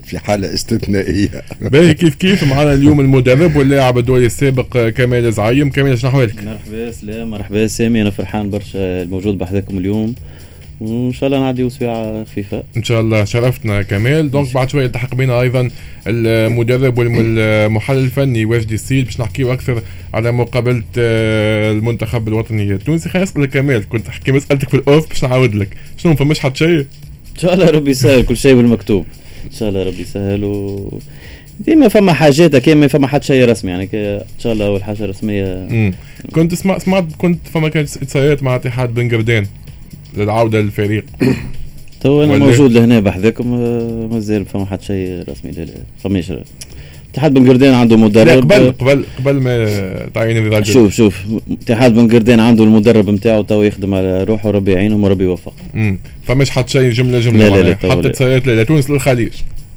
في 0.07 0.19
حالة 0.19 0.55
استثنائية. 0.55 1.43
باهي 1.61 1.95
كيف 1.95 2.15
كيف؟ 2.15 2.45
معنا 2.45 2.75
اليوم 2.75 3.01
المدرب 3.01 3.57
واللاعب 3.57 3.99
الدولي 3.99 4.27
السابق 4.27 4.89
كمال 4.89 5.33
زعيم. 5.33 5.71
كمال 5.71 5.99
شنو 5.99 6.11
أحوالك؟ 6.11 6.45
مرحبا 6.45 6.91
سلام. 6.91 7.31
مرحبا 7.31 7.67
سامي. 7.67 8.03
أنا 8.03 8.11
فرحان 8.11 8.51
برشا 8.51 9.03
الموجود 9.03 9.39
بحذاكم 9.39 9.79
اليوم. 9.79 10.15
وإن 10.81 11.13
شاء 11.13 11.27
الله 11.27 11.41
نعدي 11.41 11.67
أسبوع 11.67 12.25
خفيفه 12.25 12.63
إن 12.77 12.83
شاء 12.83 13.01
الله. 13.01 13.25
شرفتنا 13.25 13.83
كمال. 13.83 14.31
دونك 14.31 14.55
بعد 14.55 14.71
شوية 14.71 14.87
التحق 14.87 15.15
بنا 15.15 15.41
أيضا 15.41 15.71
المدرب 16.07 16.99
والمحلل 16.99 18.05
الفني 18.05 18.45
واجدي 18.45 18.75
السيد. 18.75 19.05
باش 19.05 19.21
نحكيو 19.21 19.53
أكثر 19.53 19.83
على 20.15 20.33
مقابلة 20.33 20.83
آه، 20.99 21.73
المنتخب 21.73 22.29
الوطني 22.29 22.73
التونسي. 22.73 23.09
خليني 23.09 23.25
أسألك 23.29 23.51
كمال 23.51 23.89
كنت 23.89 24.07
تحكي 24.07 24.33
مسالتك 24.33 24.69
في 24.69 24.75
الأوف 24.77 25.09
باش 25.09 25.25
نعاود 25.25 25.55
لك. 25.55 25.69
شنو 25.97 26.13
ما 26.13 26.19
فماش 26.19 26.39
حد 26.39 26.57
شيء؟ 26.57 26.79
إن 26.79 27.41
شاء 27.41 27.55
الله 27.55 27.71
ربي 27.71 27.91
يسهل 27.91 28.23
كل 28.23 28.37
شيء 28.37 28.55
بالمكتوب. 28.55 29.07
شاء 29.59 29.69
الله 29.69 29.83
ربي 29.83 30.01
يسهل 30.03 30.45
و 30.45 30.91
ديما 31.61 31.89
فما 31.89 32.13
حاجات 32.13 32.57
كان 32.57 32.89
فما 32.89 33.07
حد 33.07 33.23
شيء 33.23 33.49
رسمي 33.49 33.71
يعني 33.71 33.89
إن 33.95 34.21
شاء 34.39 34.53
الله 34.53 34.67
أول 34.67 34.85
حاجة 34.85 35.07
رسمية. 35.07 35.67
مم. 35.71 35.95
كنت 36.33 36.55
سمعت 36.55 36.83
سمعت 36.83 37.05
كنت 37.19 37.39
فما 37.55 37.69
كانت 37.69 37.97
اتصالات 37.97 38.43
مع 38.43 38.57
اتحاد 38.57 38.95
بن 38.95 39.09
قردان 39.15 39.47
للعودة 40.17 40.61
للفريق. 40.61 41.05
تو 42.01 42.25
أنا 42.25 42.39
موجود 42.39 42.73
لهنا 42.73 43.01
بحذاكم 43.01 43.55
آه، 43.55 44.09
مازال 44.13 44.45
فما 44.45 44.67
حد 44.67 44.83
شيء 44.83 45.25
رسمي 45.29 45.51
لا 45.51 45.63
لا 45.63 45.73
فماش 46.03 46.33
اتحاد 47.17 47.35
بن 47.35 47.49
قردان 47.49 47.75
عنده 47.75 47.97
مدرب. 47.97 48.53
قبل 48.53 48.73
قبل 48.73 49.05
قبل 49.19 49.35
ما 49.35 49.53
تعين 50.15 50.37
الرجل 50.37 50.73
شوف 50.73 50.95
شوف 50.95 51.15
اتحاد 51.51 51.95
بن 51.95 52.09
قردان 52.09 52.41
عنده 52.41 52.65
المدرب 52.65 53.11
نتاعو 53.11 53.43
تو 53.43 53.63
يخدم 53.63 53.95
على 53.95 54.25
روحه 54.25 54.49
وربي 54.49 54.73
يعينهم 54.73 55.05
وربي 55.05 55.25
يوفق 55.25 55.55
مم. 55.75 55.99
فماش 56.27 56.51
حد 56.51 56.69
شيء 56.69 56.91
جمله 56.91 57.21
جملة 57.21 57.49
لا، 57.49 57.57
لا، 57.57 57.77
لا، 57.83 57.95
لا. 57.95 58.09
اتصالات 58.09 58.47
لتونس 58.47 58.91
للخليج. 58.91 59.33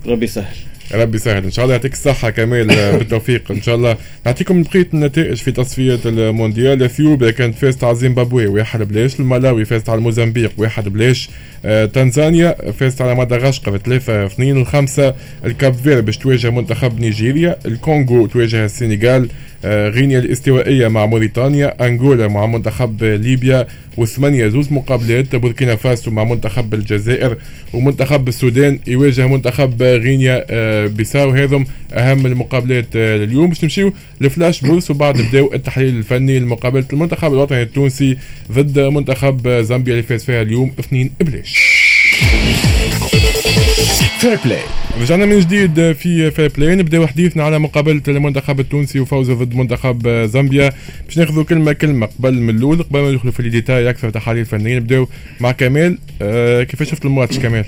ربي 0.08 0.26
يسهل. 0.26 0.56
ربي 0.94 1.18
يسهل. 1.18 1.44
إن 1.44 1.52
شاء 1.52 1.66
الله 1.66 1.76
يعطيك 1.76 1.94
الصحة 1.94 2.30
كمال 2.30 2.72
آه، 2.72 2.96
بالتوفيق. 2.98 3.52
إن 3.52 3.62
شاء 3.62 3.76
الله. 3.76 3.98
نعطيكم 4.26 4.64
بقية 4.64 4.88
النتائج 4.94 5.38
في 5.38 5.52
تصفيه 5.52 6.00
المونديال. 6.06 6.84
إثيوبيا 6.84 7.32
كانت 7.32 7.56
فازت 7.56 7.84
على 7.84 7.96
زيمبابوي 7.96 8.48
واحد 8.48 8.84
بلاش. 8.84 9.20
الملاوي 9.20 9.66
فازت 9.66 9.90
على 9.90 9.98
الموزمبيق 9.98 10.52
واحد 10.58 10.90
بلاش. 10.90 11.30
آه، 11.66 11.86
تنزانيا 11.86 12.72
فازت 12.72 13.02
على 13.02 13.16
مدغشقر 13.16 13.78
3 13.78 14.26
2 14.26 14.58
الخمسه 14.58 15.16
الكاب 15.46 15.74
فير 15.74 16.02
باش 16.02 16.18
تواجه 16.18 16.50
منتخب 16.50 17.00
نيجيريا. 17.00 17.56
الكونغو 17.66 18.28
تواجه 18.28 18.66
السنغال. 18.66 19.30
غينيا 19.66 20.20
الاستوائية 20.20 20.88
مع 20.88 21.06
موريتانيا 21.06 21.88
أنغولا 21.88 22.28
مع 22.28 22.46
منتخب 22.46 23.04
ليبيا 23.04 23.68
وثمانية 23.98 24.48
زوز 24.48 24.72
مقابلات 24.74 25.36
بوركينا 25.36 25.76
فاسو 25.76 26.12
مع 26.12 26.24
منتخب 26.24 26.74
الجزائر 26.74 27.38
ومنتخب 27.74 28.28
السودان 28.28 28.80
يواجه 28.88 29.28
منتخب 29.28 29.84
غينيا 29.84 30.46
آه، 30.50 30.88
بيساو. 30.88 31.30
هذم 31.30 31.66
أهم 31.94 32.26
المقابلات 32.26 32.86
آه، 32.96 33.18
لليوم. 33.18 33.50
باش 33.50 33.64
نمشيو 33.64 33.94
لفلاش 34.22 34.62
بولس 34.62 34.92
وبعد 34.92 35.22
نبداو 35.22 35.54
التحليل 35.54 35.98
الفني 35.98 36.40
لمقابلة 36.40 36.86
المنتخب 36.94 37.34
الوطني 37.34 37.62
التونسي 37.62 38.18
ضد 38.52 38.80
منتخب 38.80 39.50
زامبيا 39.50 39.94
اللي 39.94 40.04
فاز 40.04 40.24
فيها 40.24 40.42
اليوم 40.42 40.72
اثنين 40.80 41.12
بلاش. 41.20 41.89
فير 44.20 44.38
بلاي 44.46 44.60
رجعنا 45.02 45.26
من 45.26 45.40
جديد 45.40 45.92
في 45.92 46.32
فير 46.32 46.52
بلاي 46.58 46.76
نبداو 46.76 47.08
حديثنا 47.08 47.44
على 47.44 47.60
مقابله 47.60 48.02
المنتخب 48.08 48.60
التونسي 48.60 49.00
وفوزه 49.00 49.34
ضد 49.34 49.56
منتخب 49.56 50.08
زامبيا. 50.26 50.74
باش 51.06 51.18
ناخذوا 51.18 51.44
كلمة 51.44 51.74
كلمة 51.74 52.06
قبل 52.20 52.34
من 52.34 52.58
الأول 52.58 52.84
قبل 52.84 53.00
ما 53.00 53.12
ندخلوا 53.12 53.34
في 53.34 53.40
الديتاي 53.40 53.90
أكثر 53.90 54.10
تحاليل 54.10 54.46
فنية 54.46 54.76
نبداو 54.76 55.08
مع 55.40 55.52
كمال. 55.52 55.98
آه 56.22 56.64
كيفاش 56.64 56.92
شفت 56.92 57.06
الماتش 57.06 57.40
كمال؟ 57.40 57.66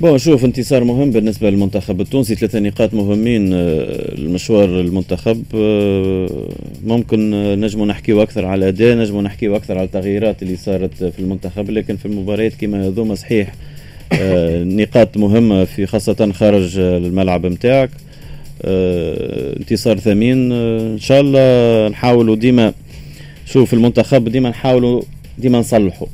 bon 0.00 0.18
شوف 0.18 0.44
انتصار 0.44 0.84
مهم 0.84 1.10
بالنسبة 1.10 1.50
للمنتخب 1.50 2.00
التونسي. 2.00 2.34
ثلاثة 2.34 2.58
نقاط 2.58 2.94
مهمين 2.94 3.52
آه، 3.52 3.58
المشوار 4.14 4.80
المنتخب. 4.80 5.42
آه، 5.54 6.48
ممكن 6.86 7.34
آه، 7.34 7.54
نجموا 7.54 7.86
نحكيو 7.86 8.22
أكثر 8.22 8.44
على 8.46 8.58
الاداء 8.58 8.96
نجموا 8.96 9.22
نحكيو 9.22 9.56
أكثر 9.56 9.78
على 9.78 9.84
التغييرات 9.84 10.42
اللي 10.42 10.56
صارت 10.56 11.04
في 11.04 11.18
المنتخب. 11.18 11.70
لكن 11.70 11.96
في 11.96 12.06
المباريات 12.06 12.54
كما 12.54 12.86
هذوما 12.86 13.14
صحيح 13.14 13.48
آه، 13.48 13.73
نقاط 14.64 15.16
مهمة 15.16 15.64
في 15.64 15.86
خاصة 15.86 16.32
خارج 16.32 16.78
آه، 16.78 16.98
الملعب 16.98 17.46
نتاعك 17.46 17.90
آه، 18.62 19.56
انتصار 19.56 19.98
ثمين. 19.98 20.52
آه، 20.52 20.78
إن 20.92 20.98
شاء 20.98 21.20
الله 21.20 21.88
نحاولوا 21.88 22.36
ديما 22.36 22.72
شوف 23.46 23.74
المنتخب 23.74 24.28
ديما 24.28 24.48
نحاولوا 24.48 25.02
ديما 25.38 25.58
نصلحوا. 25.58 26.06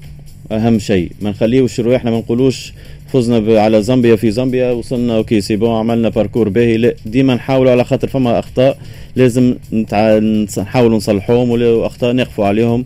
أهم 0.53 0.79
شيء 0.79 1.13
ما 1.21 1.31
نخليوش 1.31 1.81
رواحنا 1.81 2.11
ما 2.11 2.19
نقولوش 2.19 2.73
فزنا 3.13 3.61
على 3.61 3.83
زامبيا 3.83 4.17
في 4.17 4.31
زامبيا 4.31 4.71
وصلنا 4.71 5.17
OK 5.17 5.41
c'est 5.41 5.57
bon 5.57 5.71
عملنا 5.71 6.09
parcours 6.09 6.49
باهي. 6.49 6.77
لا 6.77 6.95
ديما 7.07 7.35
نحاولوا 7.35 7.73
على 7.73 7.85
خاطر 7.85 8.09
فما 8.09 8.39
أخطاء 8.39 8.79
لازم 9.17 9.55
نحاولوا 10.59 10.97
نصلحوهم 10.97 11.51
ولو 11.51 11.87
أخطاء 11.87 12.13
نقفوا 12.15 12.47
عليهم. 12.47 12.85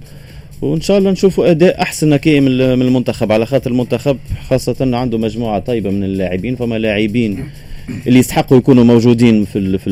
وإن 0.64 0.80
شاء 0.80 0.98
الله 0.98 1.10
نشوفوا 1.10 1.50
أداء 1.50 1.82
أحسن 1.82 2.16
كي 2.16 2.40
من 2.40 2.48
ال- 2.48 2.76
من 2.76 2.82
المنتخب. 2.86 3.32
على 3.32 3.46
خاطر 3.46 3.70
المنتخب 3.70 4.16
خاصة 4.48 4.76
عنده 4.96 5.18
مجموعة 5.18 5.58
طيبة 5.58 5.90
من 5.90 6.04
اللاعبين 6.04 6.56
فما 6.56 6.78
لاعبين 6.78 7.44
اللي 8.06 8.18
يستحقوا 8.18 8.58
يكونوا 8.58 8.84
موجودين 8.84 9.44
في 9.44 9.78
في 9.78 9.90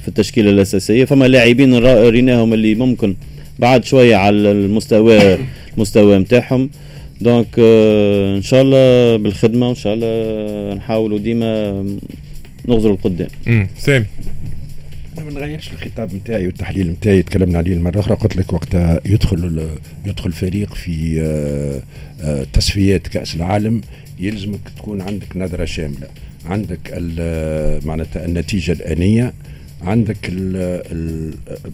في 0.00 0.08
التشكيلة 0.08 0.50
الأساسية 0.50 1.04
فما 1.04 1.24
لاعبين 1.28 1.74
ريناهم 2.08 2.54
اللي 2.54 2.74
ممكن 2.74 3.14
بعد 3.58 3.84
شوية 3.84 4.16
على 4.16 4.36
المستوى 4.52 5.38
المستوى 5.76 6.18
نتاعهم 6.18 6.70
دونك 7.20 7.46
آه، 7.58 8.36
إن 8.36 8.42
شاء 8.42 8.62
الله 8.62 9.16
بالخدمة 9.16 9.66
وإن 9.66 9.74
شاء 9.74 9.94
الله 9.94 10.74
نحاولوا 10.74 11.18
ديما 11.18 11.84
نغزروا 12.68 12.94
القدام 12.94 13.28
سامي. 13.78 14.04
ما 15.28 15.40
نغيرش 15.40 15.72
الخطاب 15.72 16.14
نتاعي 16.14 16.46
والتحليل 16.46 16.90
نتاعي 16.90 17.22
تكلمنا 17.22 17.58
عليه 17.58 17.72
المرة 17.72 18.00
أخرى 18.00 18.14
قلت 18.14 18.36
لك 18.36 18.52
وقتها 18.52 19.00
يدخل 19.04 19.68
يدخل 20.06 20.32
فريق 20.32 20.74
في 20.74 21.20
آه، 21.22 21.82
آه، 22.22 22.46
تصفيات 22.52 23.06
كأس 23.08 23.34
العالم 23.34 23.80
يلزمك 24.20 24.60
تكون 24.76 25.00
عندك 25.00 25.36
نظرة 25.36 25.64
شاملة. 25.64 26.06
عندك 26.46 26.78
ال- 26.86 27.86
معناتها 27.86 28.24
النتيجة 28.24 28.72
الآنية 28.72 29.32
عندك 29.82 30.32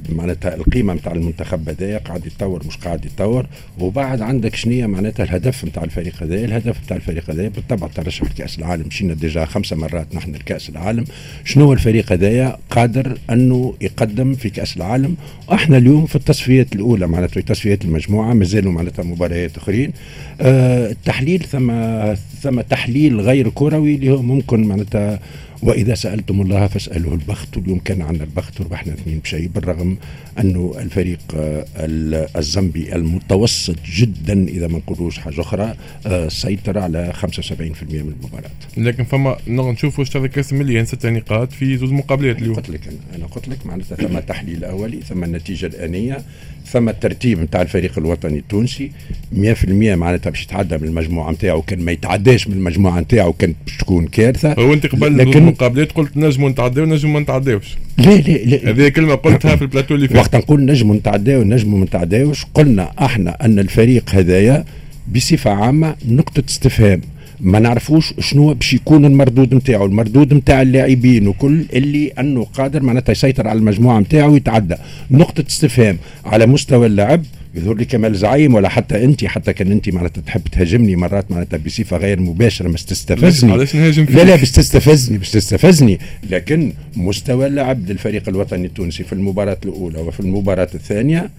معناتها 0.09 0.55
القيمة 0.55 0.95
نتاع 0.95 1.13
المنتخب 1.13 1.69
هذايا 1.69 1.99
قاعد 1.99 2.27
يتطور 2.27 2.63
مش 2.67 2.77
قاعد 2.77 3.05
يتطور. 3.05 3.47
وبعد 3.79 4.21
عندك 4.21 4.55
شنية 4.57 4.87
معناتها 4.87 5.25
الهدف 5.25 5.65
نتاع 5.65 5.85
الفريق 5.85 6.23
هذايا 6.23 6.45
الهدف 6.45 6.85
نتاع 6.85 6.97
الفريق 6.97 7.31
هذايا 7.31 7.49
بالطبع 7.49 7.87
ترشح 7.87 8.25
لكاس 8.25 8.59
العالم 8.59 8.87
مشينا 8.87 9.15
ديجا 9.15 9.45
خمسة 9.45 9.77
مرات 9.77 10.15
نحن 10.15 10.33
لكأس 10.33 10.69
العالم. 10.69 11.05
شنو 11.45 11.73
الفريق 11.73 12.13
هذايا 12.13 12.57
قادر 12.71 13.19
أنه 13.31 13.75
يقدم 13.81 14.35
في 14.35 14.51
كأس 14.51 14.77
العالم؟ 14.77 15.17
وإحنا 15.49 15.77
اليوم 15.77 16.07
في 16.07 16.17
التصفيات 16.17 16.75
الأولى 16.75 17.07
معناتها 17.07 17.35
في 17.35 17.43
تصفيات 17.43 17.85
المجموعة 17.85 18.33
مازالوا 18.35 18.73
معناتها 18.73 19.03
مباريات 19.03 19.57
أخرين. 19.57 19.93
آه 20.41 20.91
التحليل 20.91 21.41
ثم 21.41 21.73
ثم 22.43 22.61
تحليل 22.61 23.21
غير 23.21 23.49
كروي 23.49 23.95
اللي 23.95 24.11
هو 24.11 24.23
ممكن 24.23 24.67
معناتها 24.67 25.21
وإذا 25.65 25.95
سألتم 25.95 26.41
الله 26.41 26.67
فاسألوه. 26.67 27.15
البخت 27.15 27.57
واليوم 27.57 27.79
كان 27.79 28.03
عندنا 28.03 28.25
البخت 28.25 28.61
وربحنا 28.61 28.93
اثنين 28.93 29.19
بشيء 29.19 29.47
بالرغم 29.49 29.97
انه 30.41 30.75
الفريق 30.79 31.19
آه، 31.37 31.65
ال- 31.77 32.29
الزامبي 32.37 32.95
المتوسط 32.95 33.77
جدا 33.97 34.49
إذا 34.49 34.67
ما 34.67 34.79
نقولوش 34.79 35.19
حاجة 35.19 35.41
أخرى 35.41 35.75
آه، 36.07 36.29
سيطر 36.29 36.79
على 36.79 37.13
75% 37.13 38.03
من 38.03 38.15
المباراة. 38.21 38.51
لكن 38.77 39.05
فما 39.05 39.37
نشوفوا 39.49 40.05
اشترى 40.05 40.29
كاس 40.29 40.53
مليان 40.53 40.85
ست 40.85 41.07
نقاط 41.07 41.53
في 41.53 41.77
زوز 41.77 41.93
مقابلات 41.93 42.39
اليوم. 42.39 42.55
قلت 42.57 42.71
لك 42.71 42.81
أنا 43.15 43.27
قلت 43.27 43.49
لك 43.49 43.67
معناتها 43.67 43.97
ثم 43.97 44.19
تحليل 44.19 44.65
أولي 44.65 45.01
ثم 45.01 45.25
النتيجة 45.25 45.67
الآنية. 45.67 46.19
ثم 46.67 46.89
الترتيب 46.89 47.41
نتاع 47.41 47.63
الفريق 47.63 47.99
الوطني 47.99 48.39
التونسي. 48.39 48.91
100% 49.33 49.69
معناتها 49.95 50.31
باش 50.31 50.43
يتعدى 50.43 50.79
من 50.79 50.85
المجموعة 50.85 51.31
نتاعو 51.33 51.63
كان 51.63 51.81
ما 51.81 51.93
يتعداش 51.93 52.49
من 52.49 52.55
المجموعة 52.55 53.01
نتاعو 53.01 53.33
كانت 53.33 53.57
باش 53.67 53.77
تكون 53.77 54.07
كارثة. 54.07 54.53
هو 54.53 54.73
أنت 54.73 54.87
قبل 54.87 55.19
لكن- 55.19 55.33
زوز 55.33 55.43
مقابلات 55.43 55.93
قلت 55.93 56.17
نجموا 56.17 56.49
نتعداو 56.51 56.85
نجموا 56.85 57.15
ما 57.15 57.21
نتعداوش. 57.21 57.77
لا 57.99 58.05
لا 58.17 58.33
لا 58.33 58.71
هذه 58.71 58.89
كلمة 58.89 59.15
قلتها 59.15 59.57
في 59.57 59.63
البلاتو 59.63 59.95
اللي 59.95 60.09
فات. 60.09 60.17
وقت 60.17 60.37
نقول 60.37 60.65
نجموا 60.65 60.95
نتعداو 60.97 61.43
نجموا 61.43 61.79
ما 61.79 61.85
نتعداوش 61.85 62.47
قلنا 62.55 62.93
إحنا 63.01 63.45
أن 63.45 63.59
الفريق 63.59 64.11
هذايا 64.11 64.65
بصفة 65.15 65.51
عامة 65.51 65.97
نقطة 66.09 66.43
استفهام. 66.49 67.01
ما 67.41 67.59
نعرفوش 67.59 68.15
شنو 68.19 68.55
باش 68.55 68.73
يكون 68.75 69.05
المردود 69.05 69.55
نتاعو. 69.55 69.87
المردود 69.87 70.35
نتاع 70.35 70.63
اللاعبين 70.63 71.29
وكل 71.29 71.65
اللي 71.73 72.09
أنه 72.09 72.45
قادر 72.45 72.83
معناتها 72.83 73.13
يسيطر 73.13 73.49
على 73.49 73.59
المجموعة 73.59 74.01
نتاعو 74.01 74.33
ويتعدى 74.33 74.75
نقطة 75.11 75.45
استفهام. 75.49 75.99
على 76.25 76.47
مستوى 76.47 76.87
اللعب 76.87 77.23
يظهر 77.57 77.75
لي 77.75 77.85
كمال 77.85 78.15
زعيم 78.17 78.55
ولا 78.55 78.69
حتى 78.69 79.05
أنت 79.05 79.25
حتى 79.25 79.53
كان 79.53 79.73
أنت 79.73 79.89
معناتها 79.89 80.21
تحب 80.21 80.41
تهاجمني 80.53 80.97
مرات 80.97 81.31
معناتها 81.31 81.57
بصفة 81.57 81.97
غير 81.97 82.21
مباشرة 82.21 82.69
بس 82.69 82.85
تستفزني 82.85 83.53
علاش 83.53 83.77
نهاجم 83.77 84.07
فيك. 84.07 84.17
لا 84.17 84.23
لا 84.25 84.37
باش 84.37 84.51
تستفزني 84.51 85.19
باش 85.19 85.31
تستفزني 85.31 85.99
لكن 86.31 86.73
مستوى 86.97 87.47
اللعب 87.47 87.91
للفريق 87.91 88.29
الوطني 88.29 88.67
التونسي 88.67 89.05
في 89.05 89.13
المباراة 89.13 89.59
الأولى 89.65 89.99
وفي 89.99 90.21
المباراة 90.21 90.69
الثانية 90.75 91.31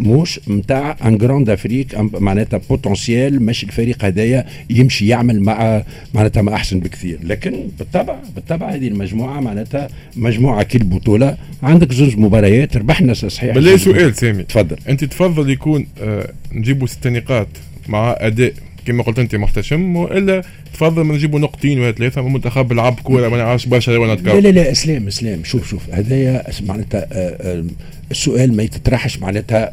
موش 0.00 0.40
نتاع 0.48 0.96
un 1.04 1.18
grand 1.18 1.50
Afrique 1.50 1.96
معناتها 1.98 2.60
potentiel 2.70 3.42
مش 3.42 3.64
الفريق 3.64 4.04
هذايا 4.04 4.46
يمشي 4.70 5.06
يعمل 5.06 5.40
مع 5.40 5.82
معناتها 6.14 6.42
ما 6.42 6.54
أحسن 6.54 6.80
بكثير. 6.80 7.18
لكن 7.22 7.54
بالطبع 7.78 8.16
بالطبع 8.34 8.74
هذه 8.74 8.88
المجموعة 8.88 9.40
معناتها 9.40 9.88
مجموعة 10.16 10.62
كل 10.62 10.78
بطولة. 10.78 11.36
عندك 11.62 11.92
زوج 11.92 12.16
مباريات 12.18 12.76
ربحنا 12.76 13.14
صحيح. 13.14 13.54
بالله 13.54 13.76
سؤال 13.76 14.14
سامي. 14.14 14.42
تفضل. 14.42 14.76
أنت 14.88 15.04
تفضل 15.04 15.50
يكون 15.50 15.86
آه 16.02 16.28
نجيبوا 16.52 16.86
ست 16.86 17.06
نقاط 17.06 17.48
مع 17.88 18.16
أداء 18.18 18.52
كما 18.86 19.02
قلت 19.02 19.18
انت 19.18 19.34
محتشم. 19.34 19.96
وإلا 19.96 20.42
تفضل 20.74 21.02
ما 21.02 21.14
نجيبوا 21.14 21.38
نقطتين 21.40 21.80
ولا 21.80 21.92
ثلاثة 21.92 22.22
من 22.22 22.32
منتخب 22.32 22.72
لعب 22.72 23.00
كورة 23.02 23.28
ما 23.28 23.36
نعرفش 23.36 23.66
برشا 23.66 23.98
ولا 23.98 24.14
لا 24.14 24.40
لا 24.40 24.48
لا 24.48 24.72
اسلام 24.72 25.06
اسلام. 25.06 25.44
شوف 25.44 25.68
شوف 25.68 25.82
هذايا 25.90 26.44
معناتها 26.66 27.06
آه، 27.12 27.36
آه، 27.40 27.64
السؤال 28.10 28.56
ما 28.56 28.62
يتطرحش 28.62 29.18
معناتها 29.18 29.72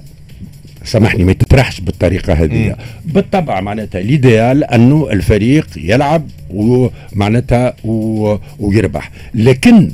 سامحني 0.83 1.23
ما 1.23 1.33
تطرحش 1.33 1.81
بالطريقة 1.81 2.33
هذه 2.33 2.75
بالطبع 3.05 3.61
معناتها 3.61 4.01
ليديال 4.01 4.63
أنه 4.63 5.07
الفريق 5.11 5.67
يلعب 5.77 6.29
ومعناتها 6.49 7.73
ويربح. 8.59 9.11
لكن 9.33 9.91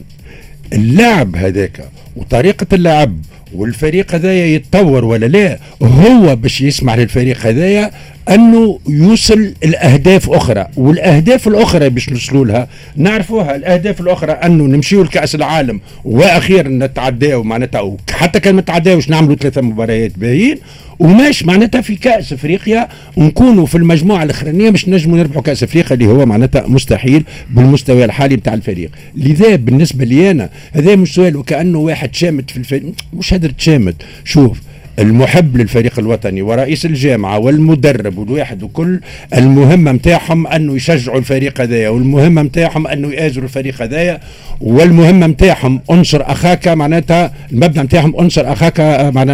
اللاعب 0.73 1.35
هذاك 1.35 1.89
وطريقة 2.15 2.67
اللعب 2.73 3.17
والفريق 3.53 4.15
هذايا 4.15 4.45
يتطور 4.45 5.05
ولا 5.05 5.25
لا 5.25 5.59
هو 5.83 6.35
باش 6.35 6.61
يسمع 6.61 6.95
للفريق 6.95 7.45
هذايا 7.45 7.91
أنه 8.29 8.79
يوصل 8.89 9.53
الأهداف 9.63 10.29
أخرى 10.29 10.67
والأهداف 10.77 11.47
الأخرى 11.47 11.89
باش 11.89 12.09
نوصلوا 12.09 12.45
لها 12.45 12.67
نعرفوها. 12.95 13.55
الأهداف 13.55 14.01
الأخرى 14.01 14.31
أنه 14.31 14.63
نمشيو 14.63 15.03
لكأس 15.03 15.35
العالم 15.35 15.79
وأخيرا 16.05 16.69
نتعداو 16.69 17.43
معناتها 17.43 17.97
حتى 18.11 18.39
كان 18.39 18.55
ما 18.55 18.61
نتعداوش 18.61 19.09
نعملوا 19.09 19.35
ثلاثة 19.35 19.61
مباريات 19.61 20.19
باهيين 20.19 20.57
وماش 20.99 21.43
معناتها 21.43 21.81
في 21.81 21.95
كأس 21.95 22.33
أفريقيا 22.33 22.87
نكونوا 23.17 23.65
في 23.65 23.75
المجموعة 23.75 24.23
الأخرانية 24.23 24.71
مش 24.71 24.89
نجموا 24.89 25.17
نربحوا 25.17 25.41
كأس 25.41 25.63
أفريقيا 25.63 25.93
اللي 25.93 26.07
هو 26.07 26.25
معناتها 26.25 26.67
مستحيل 26.67 27.23
بالمستوى 27.49 28.05
الحالي 28.05 28.35
بتاع 28.35 28.53
الفريق. 28.53 28.91
لذا 29.15 29.55
بالنسبة 29.55 30.05
لي 30.05 30.31
أنا 30.31 30.49
هذا 30.73 30.95
مش 30.95 31.13
سؤال 31.13 31.35
وكأنه 31.35 31.79
واحد 31.79 32.15
شامت 32.15 32.51
في 32.51 32.57
الفريق. 32.57 32.93
مش 33.13 33.33
هدر 33.33 33.53
شامت 33.57 33.95
شوف 34.25 34.59
المحب 34.99 35.57
للفريق 35.57 35.99
الوطني 35.99 36.41
ورئيس 36.41 36.85
الجامعة 36.85 37.39
والمدرب 37.39 38.17
والواحد 38.17 38.63
وكل 38.63 38.99
المهمة 39.35 39.91
متاعهم 39.91 40.47
أنه 40.47 40.75
يشجعوا 40.75 41.17
الفريق 41.17 41.61
هذايا 41.61 41.89
والمهمة 41.89 42.41
متاعهم 42.41 42.87
أنه 42.87 43.11
يآزروا 43.13 43.45
الفريق 43.45 43.81
هذايا 43.81 44.19
والمهمة 44.61 45.27
متاعهم 45.27 45.81
أنصر 45.91 46.21
أخاك 46.21 46.67
معناتها 46.67 47.31
المبدأ 47.51 47.83
متاعهم 47.83 48.15
أنصر 48.19 48.51
أخاك 48.51 48.79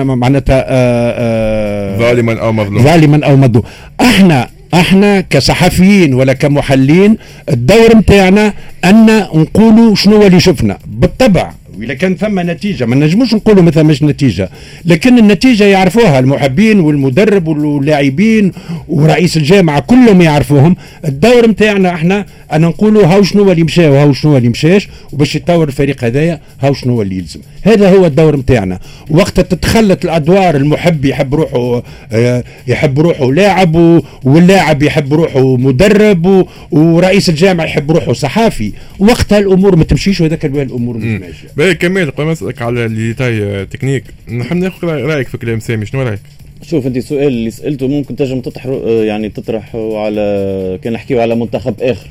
معناتها 0.06 0.66
آه، 0.68 1.14
آه، 1.18 1.98
ظالما 1.98 2.42
أو 2.42 2.52
مظلوم. 2.52 2.84
ظالما 2.84 3.26
أو 3.26 3.36
مظلوم. 3.38 3.64
إحنا 4.02 4.50
إحنا 4.74 5.22
كصحفيين 5.22 6.14
ولا 6.14 6.34
كمحلين 6.34 7.18
الدور 7.50 7.96
متاعنا 7.96 8.54
أن 8.86 9.06
نقولوا 9.34 9.96
شنو 9.96 10.24
اللي 10.28 10.40
شفنا. 10.40 10.78
بالطبع 10.88 11.52
واذا 11.80 11.94
كان 11.94 12.16
ثم 12.16 12.40
نتيجة 12.40 12.86
ما 12.86 12.96
نجموش 12.96 13.34
نقولوا 13.34 13.64
ما 13.64 13.72
ثماش 13.72 14.04
نتيجة 14.04 14.50
لكن 14.86 15.18
النتيجة 15.18 15.64
يعرفوها 15.64 16.20
المحبين 16.20 16.80
والمدرب 16.80 17.48
واللاعبين 17.48 18.52
ورئيس 18.88 19.38
الجامعة 19.38 19.80
كلهم 19.80 20.22
يعرفوهم. 20.22 20.76
الدور 21.06 21.48
نتاعنا 21.48 21.90
إحنا 21.94 22.26
أنا 22.52 22.68
نقولوا 22.68 23.06
هاو 23.06 23.24
شنو 23.24 23.52
اللي 23.52 23.64
مشى 23.64 23.88
وهاو 23.88 24.14
شنو 24.14 24.38
اللي 24.38 24.50
مشاش 24.50 24.90
وباش 25.12 25.36
يتطور 25.36 25.68
الفريق 25.68 26.04
هذايا 26.04 26.40
هاو 26.62 26.74
شنو 26.74 27.02
اللي 27.02 27.18
يلزم. 27.18 27.40
هذا 27.64 27.90
هو 27.90 28.06
الدور 28.06 28.36
نتاعنا 28.36 28.80
وقت 29.10 29.40
تتخلط 29.40 30.06
الأدوار 30.06 30.56
المحب 30.56 31.06
يحب 31.06 31.36
روحه 31.36 31.84
آه، 32.12 32.44
يحب 32.68 33.00
روحه 33.00 33.32
لاعب 33.32 34.02
واللاعب 34.24 34.84
يحب 34.84 35.14
روحه 35.14 35.58
مدرب 35.58 36.48
ورئيس 36.72 37.30
الجامعة 37.30 37.66
يحب 37.66 37.92
روحه 37.92 38.14
صحافي. 38.14 38.72
وقتها 39.00 39.40
الأمور 39.40 39.76
ما 39.76 39.84
تمشيش 39.84 40.22
وهذاك 40.22 40.46
الأمور 40.46 40.98
ماشية. 40.98 41.48
باهي 41.58 41.76
كمال 41.76 42.12
قبل 42.12 42.26
ما 42.26 42.32
اسألك 42.32 42.62
على 42.62 42.86
les 42.86 43.14
détails 43.14 43.66
techniques. 43.66 44.04
نحب 44.28 44.58
ناخذ 44.58 44.88
رأيك 44.88 45.28
في 45.28 45.38
كلام 45.38 45.60
سامي 45.60 45.86
شنو 45.86 46.02
رأيك؟ 46.02 46.20
شوف 46.62 46.88
أنت 46.88 46.98
السؤال 46.98 47.28
اللي 47.28 47.52
سألته 47.52 47.88
ممكن 47.88 48.16
تنجم 48.16 48.40
تطرح 48.42 48.66
يعني 48.86 49.30
تطرحه 49.30 49.98
على 49.98 50.80
كان 50.82 50.94
نحكيو 50.94 51.22
على 51.22 51.36
منتخب 51.36 51.74
آخر. 51.82 52.08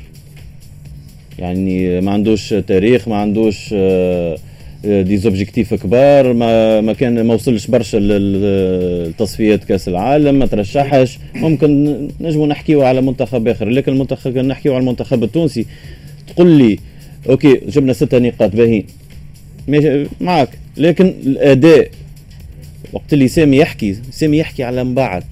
يعني 1.39 2.01
ما 2.01 2.11
عندوش 2.11 2.53
تاريخ 2.67 3.07
ما 3.07 3.15
عندوش 3.15 3.69
آه، 3.73 4.37
des 4.83 5.17
objectifs 5.17 5.73
كبار 5.73 6.33
ما 6.33 6.81
ما 6.81 6.93
كان 6.93 7.21
ما 7.21 7.33
وصلش 7.33 7.67
برشا 7.67 7.97
لتصفيات 7.97 9.63
كاس 9.63 9.87
العالم 9.87 10.39
ما 10.39 10.45
ترشحش. 10.45 11.19
ممكن 11.35 11.97
نجموا 12.21 12.47
نحكيو 12.47 12.81
على 12.81 13.01
منتخب 13.01 13.47
آخر. 13.47 13.69
لكن 13.69 13.91
المنتخب 13.91 14.37
نحكيو 14.37 14.73
على 14.73 14.81
المنتخب 14.81 15.23
التونسي. 15.23 15.65
تقول 16.27 16.51
لي 16.51 16.79
OK 17.29 17.61
جبنا 17.67 17.93
ستة 17.93 18.19
نقاط 18.19 18.55
باهين 18.55 18.85
معك 20.21 20.49
لكن 20.77 21.13
الأداء 21.25 21.89
وقت 22.93 23.13
اللي 23.13 23.27
سامي 23.27 23.57
يحكي 23.57 23.97
سامي 24.11 24.37
يحكي 24.37 24.63
على 24.63 24.83
من 24.83 24.93
بعد 24.93 25.23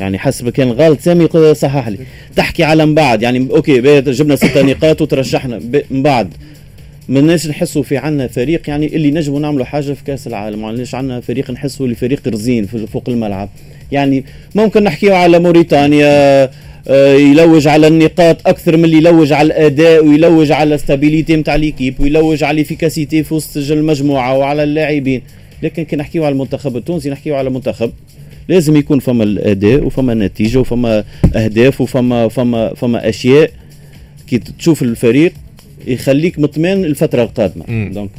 يعني 0.00 0.18
حسب 0.18 0.48
كان 0.48 0.70
غلط 0.70 1.00
سامي 1.00 1.54
صحح 1.54 1.88
لي. 1.88 1.98
تحكي 2.36 2.64
على 2.64 2.86
من 2.86 2.94
بعد 2.94 3.22
يعني 3.22 3.48
OK 3.50 3.80
جبنا 4.00 4.36
ستة 4.36 4.62
نقاط 4.62 5.02
وترشحنا. 5.02 5.60
من 5.90 6.02
بعد 6.02 6.34
ما 7.08 7.20
الناس 7.20 7.46
نحسوا 7.46 7.82
في 7.82 7.96
عنا 7.96 8.26
فريق 8.26 8.68
يعني 8.68 8.86
اللي 8.86 9.10
نجموا 9.10 9.40
نعملوا 9.40 9.64
حاجة 9.64 9.92
في 9.92 10.04
كأس 10.04 10.26
العالم. 10.26 10.60
ما 10.60 10.68
عندناش 10.68 10.94
عنا 10.94 11.20
فريق 11.20 11.50
نحسوا 11.50 11.86
اللي 11.86 11.96
فريق 11.96 12.28
رزين 12.28 12.66
فوق 12.66 13.04
الملعب. 13.08 13.48
يعني 13.92 14.24
ممكن 14.54 14.84
نحكيو 14.84 15.14
على 15.14 15.38
موريتانيا 15.38 16.50
آه، 16.88 17.14
يلوج 17.14 17.68
على 17.68 17.86
النقاط 17.86 18.48
أكثر 18.48 18.76
من 18.76 18.84
اللي 18.84 18.96
يلوج 18.96 19.32
على 19.32 19.46
الأداء 19.46 20.04
ويلوج 20.04 20.52
على 20.52 20.74
ال 20.74 20.80
stabilité 20.80 21.36
نتاع 21.36 21.56
l'équipe 21.56 22.00
ويلوج 22.00 22.44
على 22.44 22.54
ال 22.54 22.60
efficacité 22.60 23.22
في 23.22 23.34
وسط 23.34 23.70
المجموعة 23.70 24.38
وعلى 24.38 24.64
اللاعبين. 24.64 25.22
لكن 25.62 25.84
كي 25.84 25.96
نحكيو 25.96 26.24
على 26.24 26.32
المنتخب 26.32 26.76
التونسي 26.76 27.10
نحكيو 27.10 27.34
على 27.36 27.50
منتخب 27.50 27.92
لازم 28.48 28.76
يكون 28.76 28.98
فما 28.98 29.24
الأداء 29.24 29.84
وفما 29.84 30.14
نتيجة 30.14 30.58
وفما 30.58 31.04
أهداف 31.34 31.80
وفما 31.80 32.28
فما 32.28 32.74
فما 32.74 33.08
أشياء. 33.08 33.50
كي 34.26 34.38
تشوف 34.38 34.82
الفريق 34.82 35.32
يخليك 35.86 36.38
مطمئن 36.38 36.84
الفترة 36.84 37.22
القادمه 37.22 37.64
donc 37.68 38.10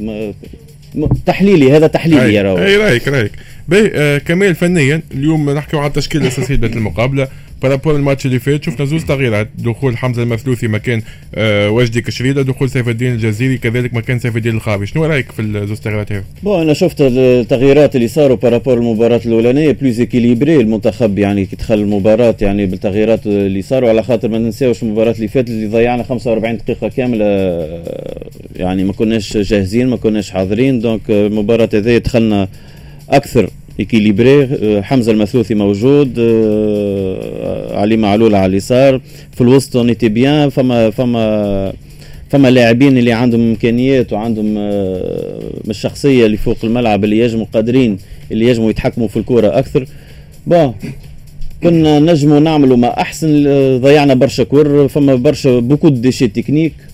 تحليلي 1.26 1.72
هذا 1.72 1.86
تحليلي 1.86 2.34
يا 2.34 2.42
راهو 2.42 2.58
أي 2.58 2.76
رايك 2.76 3.08
رايك. 3.08 3.32
باهي 3.68 3.90
آه 3.94 4.18
كمال 4.18 4.54
فنيا 4.54 5.02
اليوم 5.14 5.50
نحكيو 5.50 5.78
على 5.78 5.88
التشكيله 5.88 6.24
الاساسيه 6.24 6.54
المقابلة. 6.54 7.28
par 7.62 7.72
rapport 7.72 7.96
الماتش 7.96 8.26
اللي 8.26 8.38
فات 8.38 8.64
شفنا 8.64 8.86
زوز 8.86 9.04
تغييرات 9.04 9.48
دخول 9.58 9.96
حمزه 9.96 10.22
المثلوثي 10.22 10.68
مكان 10.68 11.02
آه 11.34 11.70
وجدي 11.70 12.00
كشريده 12.00 12.42
دخول 12.42 12.70
سيف 12.70 12.88
الدين 12.88 13.12
الجزيري 13.12 13.58
كذلك 13.58 13.94
مكان 13.94 14.18
سيف 14.18 14.36
الدين 14.36 14.56
الخاوي 14.56 14.86
شنو 14.86 15.04
رايك 15.04 15.32
في 15.32 15.42
الزوز 15.42 15.80
تغييرات 15.80 16.12
هذه؟ 16.12 16.24
bon 16.42 16.60
أنا 16.60 16.74
شفت 16.74 17.00
التغييرات 17.00 17.96
اللي 17.96 18.08
صاروا 18.08 18.36
par 18.36 18.49
rapport 18.49 18.78
المباراه 18.78 19.20
الاولانيه 19.26 19.72
plus 19.72 20.00
équilibré 20.00 20.56
المنتخب 20.56 21.18
يعني 21.18 21.46
كي 21.46 21.56
دخل 21.56 21.74
المباراه 21.74 22.36
يعني 22.40 22.66
بالتغييرات 22.66 23.26
اللي 23.26 23.62
صاروا 23.62 23.88
على 23.88 24.02
خاطر 24.02 24.28
ما 24.28 24.38
ننساوش 24.38 24.82
المباراه 24.82 25.12
اللي 25.12 25.28
فاتت 25.28 25.48
اللي 25.50 25.66
ضيعنا 25.66 26.02
45 26.02 26.56
دقيقه 26.56 26.88
كامله 26.88 27.24
يعني 28.56 28.84
ما 28.84 28.92
كناش 28.92 29.36
جاهزين 29.36 29.86
ما 29.86 29.96
كناش 29.96 30.30
حاضرين 30.30 30.80
donc 30.80 31.00
المباراه 31.10 31.68
هذه 31.74 31.98
دخلنا 31.98 32.48
أكثر 33.10 33.50
équilibré 33.80 34.42
آه، 34.44 34.80
حمزة 34.80 35.12
المثلوثي 35.12 35.54
موجود 35.54 36.14
آه، 36.18 37.78
علي 37.80 37.96
معلول 37.96 38.34
على 38.34 38.46
اليسار. 38.46 39.00
في 39.32 39.40
الوسط 39.40 39.76
on 39.76 39.85
était 39.85 40.08
bien 40.08 40.48
فما 40.48 40.90
فما 40.90 41.72
فما 42.30 42.50
لاعبين 42.50 42.98
اللي 42.98 43.12
عندهم 43.12 43.40
إمكانيات 43.40 44.12
وعندهم 44.12 44.54
آه، 44.58 45.40
من 45.64 45.70
الشخصية 45.70 46.26
اللي 46.26 46.36
فوق 46.36 46.56
الملعب 46.64 47.04
اللي 47.04 47.18
يجموا 47.18 47.46
قادرين 47.54 47.98
اللي 48.32 48.46
يجموا 48.46 48.70
يتحكموا 48.70 49.08
في 49.08 49.16
الكوره 49.16 49.58
أكثر. 49.58 49.86
bon 50.46 50.74
كنا 51.62 51.98
نجموا 51.98 52.40
نعملوا 52.40 52.76
ما 52.76 53.00
أحسن 53.00 53.44
ضيعنا 53.80 54.14
برشا 54.14 54.44
كور 54.44 54.88
فما 54.88 55.14
برشا 55.14 55.58
beaucoup 55.58 55.88
déchet 55.88 56.28
technique. 56.28 56.72
آه، 56.80 56.85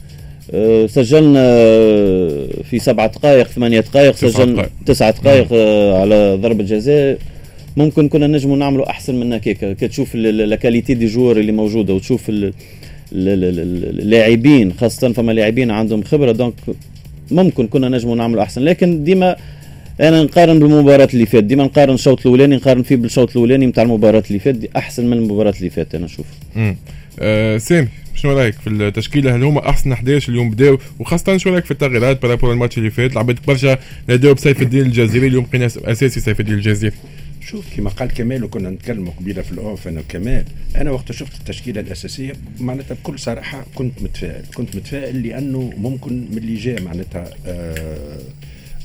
سجلنا 0.87 1.41
آه، 1.43 2.47
في 2.71 2.79
سبعة 2.79 3.07
دقائق 3.07 3.47
ثمانية 3.47 3.81
دقائق 3.81 4.15
سجلنا 4.17 4.67
تسعة 4.87 5.11
دقائق 5.23 5.47
آه، 5.53 6.01
على 6.01 6.39
ضربة 6.43 6.65
جزاء. 6.65 7.19
ممكن 7.77 8.09
كنا 8.09 8.27
نجموا 8.27 8.57
نعملوا 8.57 8.91
أحسن 8.91 9.15
من 9.15 9.33
هكاك 9.33 9.77
كي 9.77 9.89
تشوف 9.89 10.15
la 10.15 10.33
qualité 10.33 10.95
des 10.95 11.07
joueurs 11.07 11.37
اللي 11.37 11.53
موجودة 11.53 11.95
وتشوف 11.95 12.31
اللاعبين 13.13 14.73
خاصة 14.73 15.13
فما 15.13 15.33
لاعبين 15.33 15.71
عندهم 15.71 16.03
خبرة 16.03 16.33
donc 16.33 16.55
ممكن 17.31 17.67
كنا 17.67 17.89
نجموا 17.89 18.17
نعملوا 18.17 18.43
أحسن. 18.43 18.63
لكن 18.63 19.05
ديما 19.05 19.37
أنا 20.01 20.23
نقارن 20.23 20.59
بالمباراة 20.59 21.09
اللي 21.15 21.27
فات 21.27 21.45
ديما 21.45 21.65
نقارن 21.65 21.95
الشوط 21.95 22.21
الأولاني 22.21 22.57
نقارن 22.57 22.83
فيه 22.83 22.97
بالشوط 22.97 23.31
الأولاني 23.31 23.67
نتاع 23.67 23.83
المباراة 23.83 24.23
اللي 24.29 24.39
فات 24.39 24.57
أحسن 24.77 25.07
من 25.07 25.13
المباراة 25.17 25.55
اللي 25.59 25.71
فات 25.71 25.95
أنا 25.95 26.05
نشوف. 26.05 26.27
آه 27.21 27.59
سامي 27.59 27.89
شنو 28.15 28.33
رأيك 28.39 28.55
في 28.55 28.71
التشكيلة؟ 28.71 29.37
هل 29.37 29.43
هما 29.43 29.69
أحسن 29.69 29.93
11 29.93 30.33
اليوم 30.33 30.51
بداوا 30.51 30.79
وخاصة 30.99 31.37
شنو 31.37 31.53
رأيك 31.53 31.65
في 31.65 31.71
التغييرات 31.71 32.23
par 32.23 32.32
rapport 32.32 32.53
الماتش 32.53 32.79
اللي 32.79 32.91
فات؟ 32.91 33.15
لعبت 33.15 33.47
برشا 33.47 33.79
نادوا 34.09 34.33
بسيف 34.33 34.63
الدين 34.63 34.81
الجزيري 34.83 35.27
اليوم 35.27 35.47
بقينا 35.51 35.67
أساسي 35.67 36.21
سيف 36.21 36.41
الدين 36.41 36.55
الجزيري. 36.55 36.95
شوف 37.41 37.77
كما 37.77 37.91
قال 37.91 38.09
كمال 38.09 38.45
وكنا 38.45 38.71
نتكلموا 38.71 39.13
قبيلة 39.21 39.43
في 39.43 39.53
ال 39.53 39.62
off 39.62 39.89
أنا 39.89 40.01
وكمال 40.01 40.45
أنا 40.77 40.91
وقت 40.91 41.13
شفت 41.13 41.41
التشكيلة 41.41 41.81
الأساسية 41.81 42.33
معناتها 42.61 42.95
بكل 42.95 43.19
صراحة 43.19 43.65
كنت 43.75 44.03
متفائل. 44.03 44.45
كنت 44.55 44.77
متفائل 44.77 45.23
لأنه 45.27 45.73
ممكن 45.77 46.13
من 46.31 46.39
اللي 46.39 46.55
جاء 46.57 46.83
معناتها 46.83 47.31
آه 47.47 48.19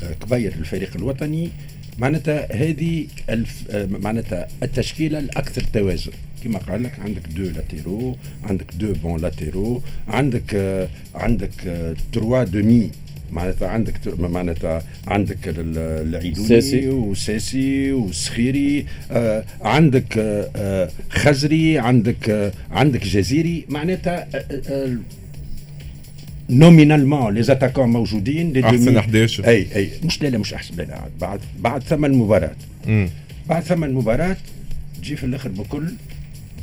آه 0.03 0.13
كبير 0.25 0.53
الفريق 0.59 0.89
الوطني 0.95 1.49
معناتها 1.97 2.53
هذه 2.55 3.07
الف 3.29 3.63
آه 3.69 3.85
معناتها 3.85 4.47
التشكيلة 4.63 5.19
الأكثر 5.19 5.61
توازن. 5.73 6.11
كما 6.43 6.59
قال 6.59 6.83
لك 6.83 6.99
عندك 6.99 7.21
deux 7.35 7.43
latéraux 7.43 8.15
عندك 8.43 8.65
deux 8.79 8.93
bons 8.93 9.21
latéraux 9.21 9.81
عندك 10.07 10.55
آه 10.55 10.87
عندك 11.15 11.67
آه 11.67 11.95
trois 12.13 12.43
demis 12.43 12.89
معناتها 13.31 13.67
عندك 13.67 13.93
معناتها 14.19 14.83
عندك 15.07 15.37
العيدوني. 15.47 16.89
وساسي 16.89 17.91
وسخيري 17.93 18.85
آه 19.11 19.43
عندك 19.61 20.17
آه 20.17 20.89
خزري 21.09 21.79
عندك 21.79 22.29
آه 22.29 22.51
عندك 22.71 23.03
جزيري. 23.03 23.65
معناتها 23.69 24.27
آه 24.35 24.61
آه 24.69 24.97
nominalement 26.49 27.33
les 27.33 27.43
attaquants 27.43 27.89
موجودين 27.89 28.53
les 28.53 28.61
demis- 28.61 28.97
11. 28.99 29.47
اي 29.47 29.67
اي 29.75 29.89
مش 30.03 30.21
لا 30.23 30.27
لا 30.27 30.37
مش 30.37 30.53
احسن 30.53 30.75
لا 30.77 31.01
بعد 31.21 31.39
بعد 31.59 31.83
ثمان 31.83 32.11
مباريات 32.13 32.55
مم. 32.87 33.09
بعد 33.49 33.63
ثمان 33.63 33.93
مباريات 33.93 34.37
تجي 35.01 35.15
في 35.15 35.23
الآخر 35.23 35.49
بكل 35.49 35.83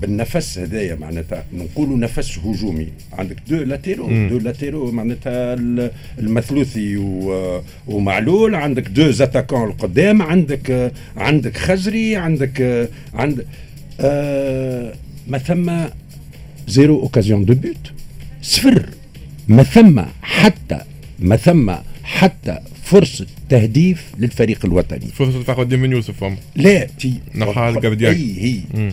بالنفس 0.03 0.59
هذايا 0.59 0.95
معناتها 0.95 1.45
نقولوا 1.53 1.97
نفس 1.99 2.39
هجومي 2.39 2.89
عندك 3.13 3.37
deux 3.49 3.57
latéraux 3.57 4.07
مم. 4.07 4.29
deux 4.29 4.39
latéraux 4.39 4.91
معناتها 4.93 5.55
ال- 5.55 5.91
المثلوثي 6.19 6.97
ومعلول 7.87 8.55
عندك 8.55 8.89
deux 8.89 9.11
attaquants 9.11 9.65
القدام 9.69 10.23
عندك 10.23 10.93
عندك 11.17 11.57
خزري 11.57 12.17
عندك 12.17 12.89
عند 13.15 13.47
آه 14.01 14.95
ما 15.29 15.39
ثم 15.39 15.73
zéro 16.69 17.01
occasion 17.01 17.45
de 17.45 17.55
but 17.55 17.93
صفر 18.43 18.87
ما 19.49 19.63
ثم 19.63 20.03
حتى 20.23 20.81
ما 21.19 21.37
ثم 21.37 21.73
حتى 22.05 22.59
فرصة 22.83 23.27
تهديف 23.49 24.05
للفريق 24.19 24.65
الوطني. 24.65 25.07
فرصة 25.15 25.43
تاخذ 25.43 25.77
من 25.77 25.93
يوسف 25.93 26.25
هم. 26.25 26.37
لا 26.57 26.85
تي 26.85 27.15
نحى 27.35 27.69
ال 27.69 27.73
gardien. 27.73 28.13
أي 28.15 28.35
هي. 28.39 28.61
مم. 28.75 28.93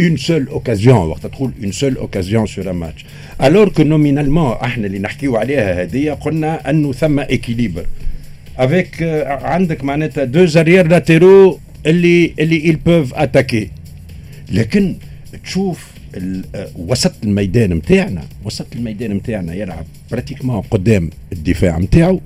une 0.00 0.16
seule 0.16 0.46
occasion 0.46 0.96
وقت 0.96 1.26
تقول 1.26 1.52
une 1.62 1.72
seule 1.72 1.96
occasion 1.96 2.46
sur 2.46 2.72
match 2.72 3.04
alors 3.42 3.68
que 3.68 3.82
nominalement 3.82 4.52
إحنا 4.52 4.86
اللي 4.86 4.98
نحكيو 4.98 5.36
عليها 5.36 5.82
هذه 5.82 6.10
قلنا 6.10 6.70
أنه 6.70 6.92
ثم 6.92 7.20
équilibre 7.20 7.86
افيك 8.58 9.02
عندك 9.26 9.84
معناتها 9.84 10.24
deux 10.24 10.44
arrières 10.44 10.86
latéraux 10.86 11.60
اللي 11.86 12.34
اللي 12.38 12.72
ils 12.72 12.76
peuvent 12.88 13.18
attaquer 13.18 13.70
لكن 14.50 14.96
تشوف 15.44 15.78
آه، 15.78 15.91
وسط 16.76 17.14
الميدان 17.22 17.72
نتاعنا 17.72 18.22
وسط 18.44 18.66
الميدان 18.76 19.12
نتاعنا 19.12 19.54
يلعب 19.54 19.86
pratiquement 20.10 20.60
قدام 20.60 21.10
الدفاع 21.32 21.78
نتاعو 21.78 22.20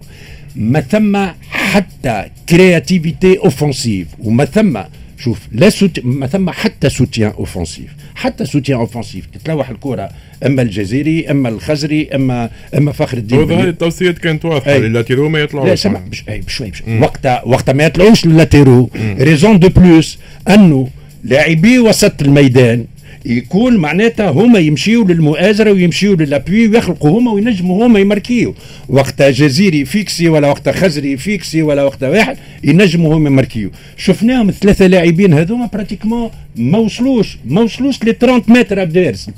ما 0.56 0.80
ثم 0.80 1.26
حتى 1.50 2.24
créativité 2.48 3.38
offensive 3.38 4.06
وما 4.18 4.44
ثم 4.44 4.80
شوف 5.18 5.40
لا 5.52 5.70
سوت... 5.70 6.00
ما 6.04 6.26
ثم 6.26 6.50
حتى 6.50 6.88
soutien 6.88 7.30
offensif 7.30 7.90
حتى 8.14 8.44
soutien 8.44 8.78
offensif 8.78 9.26
تتلوح 9.26 9.70
الكرة 9.70 10.10
أما 10.46 10.62
الجزيري 10.62 11.30
أما 11.30 11.48
الخزري 11.48 12.08
اما 12.14 12.50
أما 12.76 12.92
فخر 12.92 13.18
الدين 13.18 13.52
هذه 13.52 13.68
التوصيات 13.68 14.18
كانت 14.18 14.44
واضحة 14.44 14.72
أي. 14.72 14.78
ل 14.78 14.83
les 14.83 14.95
latéraux 14.95 15.28
ما 15.28 15.38
لا 15.38 15.44
يطلعوش. 15.44 15.80
سمع 15.80 16.00
بش... 16.00 16.24
أي 16.28 16.40
بشوي 16.40 16.70
بشوي 16.70 17.00
وقتها 17.00 17.42
وقتها 17.46 17.72
ما 17.72 17.84
يطلعوش 17.84 18.24
ال 18.24 18.31
latéraux. 18.31 18.90
raison 19.18 19.58
de 19.58 19.68
plus 19.68 20.18
أنه 20.48 20.88
لاعبي 21.24 21.78
وسط 21.78 22.22
الميدان 22.22 22.84
يكون 23.26 23.76
معناتها 23.76 24.30
هما 24.30 24.58
يمشيوا 24.58 25.04
للمؤازرة 25.04 25.72
ويمشيوا 25.72 26.16
لل 26.16 26.31
appui 26.31 26.68
ويخلقوا 26.68 27.18
هما 27.18 27.32
وينجموا 27.32 27.86
هما 27.86 28.00
يماركيو 28.00 28.54
وقتها 28.88 29.30
جزيري 29.30 29.84
fixé 29.84 30.28
ولا 30.28 30.48
وقتها 30.48 30.72
خزري 30.72 31.16
fixé 31.16 31.62
ولا 31.62 31.84
وقتها 31.84 32.08
واحد 32.08 32.36
ينجموا 32.64 33.16
هما 33.16 33.28
يماركيو 33.28 33.70
شفناهم 33.96 34.48
الثلاثه 34.48 34.86
لاعبين 34.86 35.32
هذوما 35.32 35.66
pratiquement 35.66 36.30
ما 36.56 36.78
وصلوش 36.78 37.38
ما 37.46 37.60
وصلوش 37.60 38.04
ل 38.04 38.18
30 38.18 38.42
متر 38.48 38.82
adverses 38.82 39.30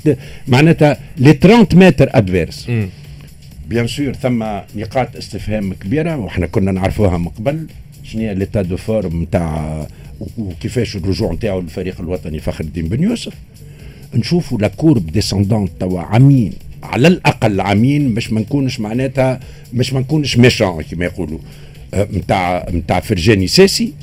معناتها 0.47 0.97
ل 1.17 1.33
30 1.33 1.79
متر 1.79 2.09
adverses. 2.11 2.67
bien 3.69 3.87
sûr 3.87 4.13
ثم 4.13 4.43
نقاط 4.75 5.15
استفهام 5.15 5.73
كبيرة 5.73 6.17
وحنا 6.17 6.45
كنا 6.45 6.71
نعرفوها 6.71 7.17
من 7.17 7.27
قبل. 7.27 7.67
شنو 8.03 8.21
هي 8.21 8.35
l'état 8.35 8.61
de 8.61 8.77
forme 8.77 9.23
نتاع 9.23 9.87
وكيفاش 10.37 10.95
الرجوع 10.95 11.33
نتاعو 11.33 11.61
للفريق 11.61 12.01
الوطني 12.01 12.39
فخر 12.39 12.63
الدين 12.63 12.87
بن 12.87 13.03
يوسف. 13.03 13.33
نشوفوا 14.15 14.57
la 14.57 14.67
courbe 14.67 15.11
descendante 15.11 15.71
توا 15.79 16.01
عامين 16.01 16.53
على 16.83 17.07
الأقل 17.07 17.61
عامين 17.61 18.13
باش 18.13 18.33
ما 18.33 18.41
نكونش 18.41 18.79
معناتها 18.79 19.39
باش 19.73 19.93
ما 19.93 19.99
نكونش 19.99 20.37
méchant 20.37 20.81
كما 20.81 21.05
يقولوا. 21.05 21.39
نتاع 21.95 22.67
نتاع 22.71 22.99
فرجاني 22.99 23.47
ساسي. 23.47 23.93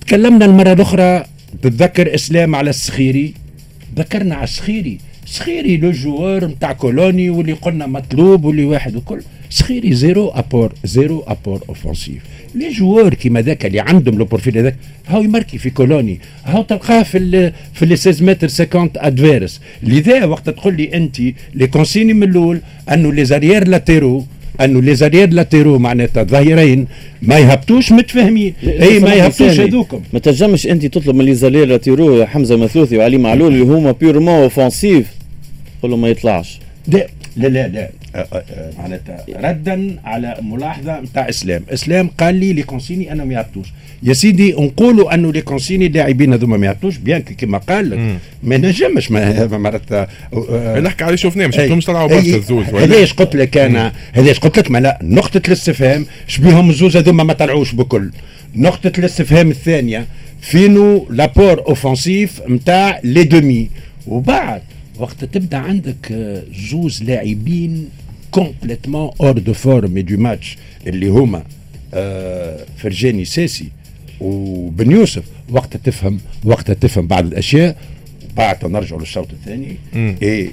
تكلمنا 0.00 0.44
المرة 0.44 0.72
الأخرى 0.72 1.24
تتذكر 1.62 2.14
إسلام 2.14 2.54
على 2.54 2.70
السخيري 2.70 3.34
ذكرنا 3.96 4.34
على 4.34 4.44
السخيري 4.44 4.98
سخيري 5.26 5.76
le 5.76 5.90
joueur 5.90 6.44
نتاع 6.44 6.72
كولوني 6.72 7.30
واللي 7.30 7.52
قلنا 7.52 7.86
مطلوب 7.86 8.44
واللي 8.44 8.64
واحد 8.64 8.96
وكل 8.96 9.22
سخيري 9.50 9.94
zéro 9.94 10.28
apport 10.28 10.72
zéro 10.84 11.24
apport 11.26 11.62
offensif 11.68 12.22
les 12.54 12.70
joueurs 12.70 13.14
كيما 13.14 13.42
ذاك 13.42 13.66
اللي 13.66 13.80
عندهم 13.80 14.18
le 14.18 14.24
profil 14.24 14.58
هذاك. 14.58 14.76
هاو 15.08 15.22
يماركي 15.22 15.58
في 15.58 15.70
كولوني. 15.70 16.20
هاو 16.44 16.62
تلقاه 16.62 17.02
في 17.02 17.18
ال 17.18 17.52
في 17.74 17.86
les 17.86 17.96
16 17.96 18.24
متر 18.24 18.48
50 18.48 18.90
adverses 18.96 19.60
لذا 19.82 20.24
وقت 20.24 20.50
تقول 20.50 20.76
لي 20.76 20.94
أنت 20.94 21.20
les 21.54 21.66
consignes 21.66 22.12
من 22.12 22.22
الأول 22.30 22.60
أنه 22.92 23.12
les 23.12 23.24
arrières 23.24 23.68
latéraux 23.68 24.24
أنه 24.60 24.82
les 24.82 24.94
arrières 24.94 25.32
latéraux 25.32 25.78
معناتها 25.78 26.20
الظهيرين 26.22 26.86
ما 27.22 27.38
يهبطوش 27.38 27.92
متفاهمين. 27.92 28.54
أي 28.64 28.98
ما 28.98 29.14
يهبطوش 29.14 29.60
هذوكم. 29.60 30.00
ما 30.12 30.18
تنجمش 30.18 30.66
أنت 30.66 30.86
تطلب 30.86 31.14
من 31.14 31.24
les 31.24 31.34
arrières 31.34 31.66
latéraux 31.66 32.26
حمزة 32.26 32.56
مثلوثي 32.56 32.98
وعلي 32.98 33.18
معلول 33.18 33.52
اللي 33.52 33.64
هما 33.64 33.92
purement 33.92 34.42
offensifs 34.42 35.06
قول 35.82 35.98
ما 35.98 36.08
يطلعش. 36.08 36.60
لا 36.88 37.06
لا 37.36 37.68
لا. 37.68 37.90
معناتها 38.78 39.24
ردا 39.36 39.96
على 40.04 40.36
ملاحظة 40.42 41.00
نتاع 41.00 41.28
إسلام. 41.28 41.62
إسلام 41.68 42.10
قال 42.18 42.34
لي 42.34 42.52
les 42.52 42.62
consignes 42.62 43.12
أنا 43.12 43.24
ما 43.24 43.34
يهبطوش 43.34 43.66
يا 44.02 44.12
سيدي 44.12 44.52
نقولوا 44.52 45.14
انه 45.14 45.32
les 45.32 45.40
consignes 45.40 45.86
اللاعبين 45.86 46.32
هذوما 46.32 46.56
ما 46.56 46.66
يهبطوش 46.66 46.96
bien 46.96 47.20
كما 47.22 47.58
قال. 47.58 47.90
لك. 47.90 48.18
ما 48.42 48.56
نجمش 48.56 49.10
معناتها 49.10 50.08
آه، 50.50 50.80
نحكي 50.80 51.04
على 51.04 51.16
شفناه 51.16 51.46
مش. 51.46 51.56
شفتهمش 51.56 51.84
طلعوا 51.84 52.10
أي. 52.10 52.16
برشا 52.16 52.36
الزوز 52.36 52.66
ولا؟ 52.74 52.84
هذاش 52.84 53.12
قلت 53.12 53.36
لك 53.36 53.56
أنا؟ 53.58 53.92
هذاش 54.12 54.38
قلت 54.38 54.58
لك؟ 54.58 54.70
ما 54.70 54.78
لا 54.78 54.98
نقطة 55.02 55.42
الاستفهام 55.48 56.06
شبيهم 56.26 56.70
الزوز 56.70 56.96
هذوما 56.96 57.24
ما 57.24 57.32
طلعوش 57.32 57.74
بكل. 57.74 58.10
نقطة 58.54 58.92
الاستفهام 58.98 59.50
الثانية 59.50 60.06
فينو 60.40 61.06
l'apport 61.10 61.58
offensif 61.68 62.40
نتاع 62.48 63.00
les 63.04 63.24
demis. 63.24 63.68
وبعد 64.06 64.62
وقت 64.98 65.24
تبدأ 65.24 65.56
عندك 65.56 66.12
آه، 66.12 66.42
زوز 66.70 67.02
لاعبين 67.02 67.88
complètement 68.30 69.10
hors 69.20 69.38
de 69.38 69.52
forme 69.52 69.98
de 69.98 70.16
match 70.16 70.56
اللي 70.86 71.08
هما 71.08 71.42
آه، 71.94 72.64
فرجاني 72.78 73.24
ساسي 73.24 73.68
وبن 74.20 74.90
يوسف 74.90 75.22
وقت 75.50 75.76
تفهم 75.76 76.20
وقت 76.44 76.70
تفهم 76.70 77.06
بعض 77.06 77.26
الأشياء 77.26 77.76
بعد 78.36 78.64
نرجعوا 78.64 79.00
للشوط 79.00 79.28
الثاني. 79.32 79.76
إيه 80.22 80.50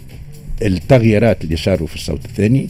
التغييرات 0.62 1.44
اللي 1.44 1.56
صاروا 1.56 1.88
في 1.88 1.96
الشوط 1.96 2.26
الثاني 2.26 2.70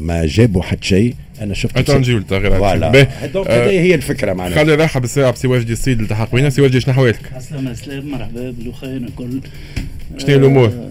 ما 0.00 0.26
جابوا 0.26 0.62
حتى 0.62 0.86
شيء 0.86 1.14
أنا 1.40 1.54
شفت 1.54 1.78
حتى 1.78 1.94
نجيو 1.94 2.18
للتغييرات 2.18 2.58
voilà. 2.58 3.08
donc 3.26 3.46
آه، 3.46 3.66
هذه 3.66 3.80
هي 3.80 3.94
الفكرة 3.94 4.32
معناها 4.32 4.56
خلي 4.56 4.74
راحة 4.74 5.00
بالساعة 5.00 5.30
بسي 5.30 5.48
واجدي 5.48 5.72
السيد 5.72 6.00
التحق 6.00 6.34
بينا 6.34 6.50
سي 6.50 6.62
واجدي 6.62 6.80
شنو 6.80 6.94
حوالك؟ 6.94 7.32
السلام 7.36 7.68
السلام 7.68 8.10
مرحبا 8.10 8.50
بالاخوين 8.50 9.04
الكل 9.04 9.40
شنو؟ 10.18 10.64
آه، 10.64 10.90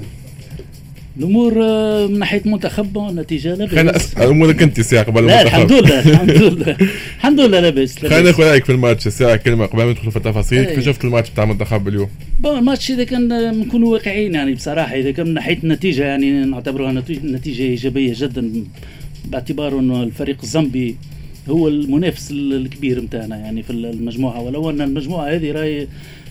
الأمور 1.17 1.53
آه، 1.63 2.07
من 2.07 2.19
ناحية 2.19 2.41
المنتخب 2.45 2.97
النتيجه 2.97 3.49
لاباس 3.55 3.69
خلينا 3.75 3.95
اسال 3.95 4.23
امورك 4.23 4.61
أنت 4.63 4.81
ساعة 4.81 5.03
قبل 5.03 5.25
لا 5.27 5.41
المنتخب. 5.41 5.71
الحمد 5.71 5.71
لله 5.83 5.99
الحمد 5.99 6.31
لله 6.41 6.77
الحمد 7.17 7.39
لله 7.39 7.59
لاباس 7.59 7.97
خلينا. 7.99 8.21
ناخذ 8.21 8.43
رأيك 8.43 8.65
في 8.65 8.71
الماتش 8.71 9.07
الساعة 9.07 9.35
كلمة 9.35 9.65
قبل 9.65 9.83
ما 9.83 9.91
ندخل 9.91 10.11
في 10.11 10.17
التفاصيل 10.17 10.59
أي. 10.67 10.75
كيف 10.75 10.85
شفت 10.85 11.05
الماتش 11.05 11.29
بتاع 11.29 11.43
المنتخب 11.43 11.87
اليوم؟ 11.87 12.07
bon 12.39 12.57
الماتش 12.57 12.91
إذا 12.91 13.03
كان 13.03 13.31
آه، 13.31 13.51
نكونوا 13.51 13.93
واقعيين 13.93 14.33
يعني 14.33 14.53
بصراحة 14.53 14.95
إذا 14.95 15.11
كان 15.11 15.27
من 15.27 15.33
ناحية 15.33 15.57
النتيجة 15.63 16.03
يعني 16.05 16.31
نعتبرها 16.45 16.91
نتيجه 16.91 17.25
نتيجة 17.25 17.61
إيجابية 17.63 18.13
جدا 18.17 18.51
باعتبار 19.25 19.79
إنه 19.79 20.03
الفريق 20.03 20.37
الزامبي 20.43 20.95
هو 21.49 21.67
المنافس 21.67 22.31
ال- 22.31 22.53
الكبير 22.53 23.01
نتاعنا 23.01 23.37
يعني 23.37 23.63
في 23.63 23.69
المجموعة 23.69 24.41
ولو 24.41 24.69
أن 24.69 24.81
المجموعة 24.81 25.27
هذه 25.35 25.51
راهي 25.51 25.87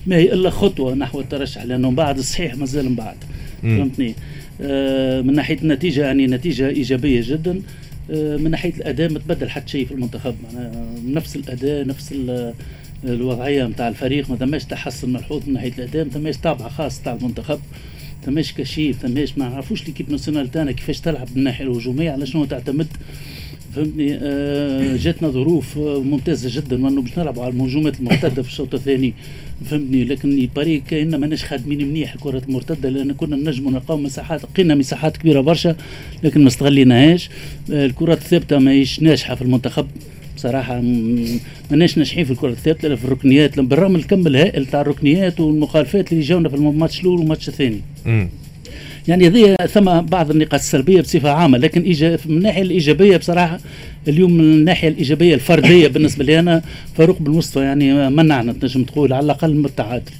ما 0.06 0.16
هي 0.16 0.32
إلا 0.32 0.50
خطوة 0.50 0.94
نحو 0.94 1.20
الترشح 1.20 1.62
لأنه 1.62 1.90
بعد 1.90 2.18
الصحيح 2.18 2.54
مازال 2.56 2.84
من 2.88 2.94
بعد. 2.94 3.16
فهمتني 3.62 4.14
من 5.22 5.34
ناحية 5.34 5.58
النتيجة 5.62 6.00
يعني 6.06 6.26
نتيجة 6.26 6.68
إيجابية 6.68 7.20
جدا 7.24 7.60
آه 8.10 8.36
من 8.36 8.50
ناحية 8.50 8.74
الأداء 8.74 9.12
ما 9.12 9.18
تبدل 9.18 9.50
حتى 9.50 9.68
شيء 9.72 9.86
في 9.86 9.92
المنتخب. 9.94 10.34
معناها 10.44 10.86
نفس 11.06 11.36
الأداء 11.36 11.86
نفس 11.86 12.12
ال- 12.12 12.54
الوضعية 13.04 13.64
نتاع 13.66 13.88
الفريق 13.88 14.30
ما 14.30 14.36
ثماش 14.36 14.64
تحسن 14.64 15.12
ملحوظ 15.12 15.42
من 15.46 15.52
ناحية 15.52 15.72
الأداء 15.78 16.04
ما 16.04 16.10
ثماش 16.10 16.36
طابع 16.36 16.68
خاص 16.68 17.00
تاع 17.02 17.12
المنتخب 17.14 17.58
ثماش 18.26 18.52
كشيف 18.52 18.98
ثماش 19.02 19.38
ما 19.38 19.48
نعرفوش 19.48 19.86
ليكيب 19.86 20.10
ناسيونال 20.10 20.50
تاعنا 20.50 20.72
كيفاش 20.72 21.00
تلعب 21.00 21.28
من 21.32 21.36
الناحيه 21.38 21.64
الهجومية 21.64 22.10
على 22.10 22.26
شنو 22.26 22.44
تعتمد. 22.44 22.86
فهمتني؟ 23.74 24.14
آه 24.22 24.96
جاتنا 24.96 25.28
ظروف 25.28 25.78
آه، 25.78 26.00
ممتازة 26.02 26.60
جدا 26.60 26.84
وأنه 26.84 27.02
باش 27.02 27.18
نلعبوا 27.18 27.42
على 27.42 27.52
المهجومات 27.52 28.00
المرتده 28.00 28.42
في 28.42 28.48
الشوط 28.48 28.74
الثاني. 28.74 29.14
فهمتني 29.64 30.04
لكن 30.04 30.38
يباري 30.38 30.82
كأن 30.90 31.16
ماناش 31.16 31.44
خادمين 31.44 31.88
منيح. 31.88 32.14
الكرة 32.14 32.42
المرتدة 32.48 32.88
لأن 32.88 33.12
كنا 33.12 33.36
نجموا 33.36 33.72
نلقاو 33.72 33.96
مساحات 33.96 34.44
لقينا 34.44 34.74
مساحات 34.74 35.16
كبيرة 35.16 35.40
برشا 35.40 35.76
لكن 36.22 36.42
ما 36.42 36.48
استغليناهاش. 36.48 37.30
آه، 37.72 37.86
الكرات 37.86 38.18
الثابتة 38.18 38.58
ماهيش 38.58 39.02
ناجحة 39.02 39.34
في 39.34 39.42
المنتخب 39.42 39.86
بصراحة. 40.36 40.80
ماناش 41.70 41.98
ناجحين 41.98 42.24
في 42.24 42.30
الكرة 42.30 42.50
الثابتة 42.50 42.88
لا 42.88 42.96
في 42.96 43.04
الركنيات. 43.04 43.60
بالرغم 43.60 43.96
الكم 43.96 44.26
الهائل 44.26 44.66
تاع 44.66 44.80
الركنيات 44.80 45.40
والمخالفات 45.40 46.12
اللي 46.12 46.22
جاونا 46.24 46.48
في 46.48 46.54
الماتش 46.54 47.00
الأول 47.00 47.18
والماتش 47.18 47.48
الثاني. 47.48 47.80
يعني 49.08 49.26
هذه 49.26 49.56
ثم 49.66 50.00
بعض 50.00 50.30
النقاط 50.30 50.54
السلبية 50.54 51.00
بصفة 51.00 51.30
عامة 51.30 51.58
لكن 51.58 51.82
من 52.26 52.36
الناحيه 52.36 52.62
الإيجابية 52.62 53.16
بصراحة 53.16 53.60
اليوم 54.08 54.32
من 54.32 54.40
الناحية 54.40 54.88
الإيجابية 54.88 55.34
الفردية 55.34 55.88
بالنسبة 55.88 56.24
لي 56.24 56.38
أنا 56.38 56.62
فاروق 56.94 57.18
بالمصطفى 57.22 57.60
يعني 57.60 58.10
منعنا 58.10 58.52
تنجم 58.52 58.84
تقول 58.84 59.12
على 59.12 59.24
الأقل 59.24 59.54
من 59.54 59.64
التعادل. 59.64 60.12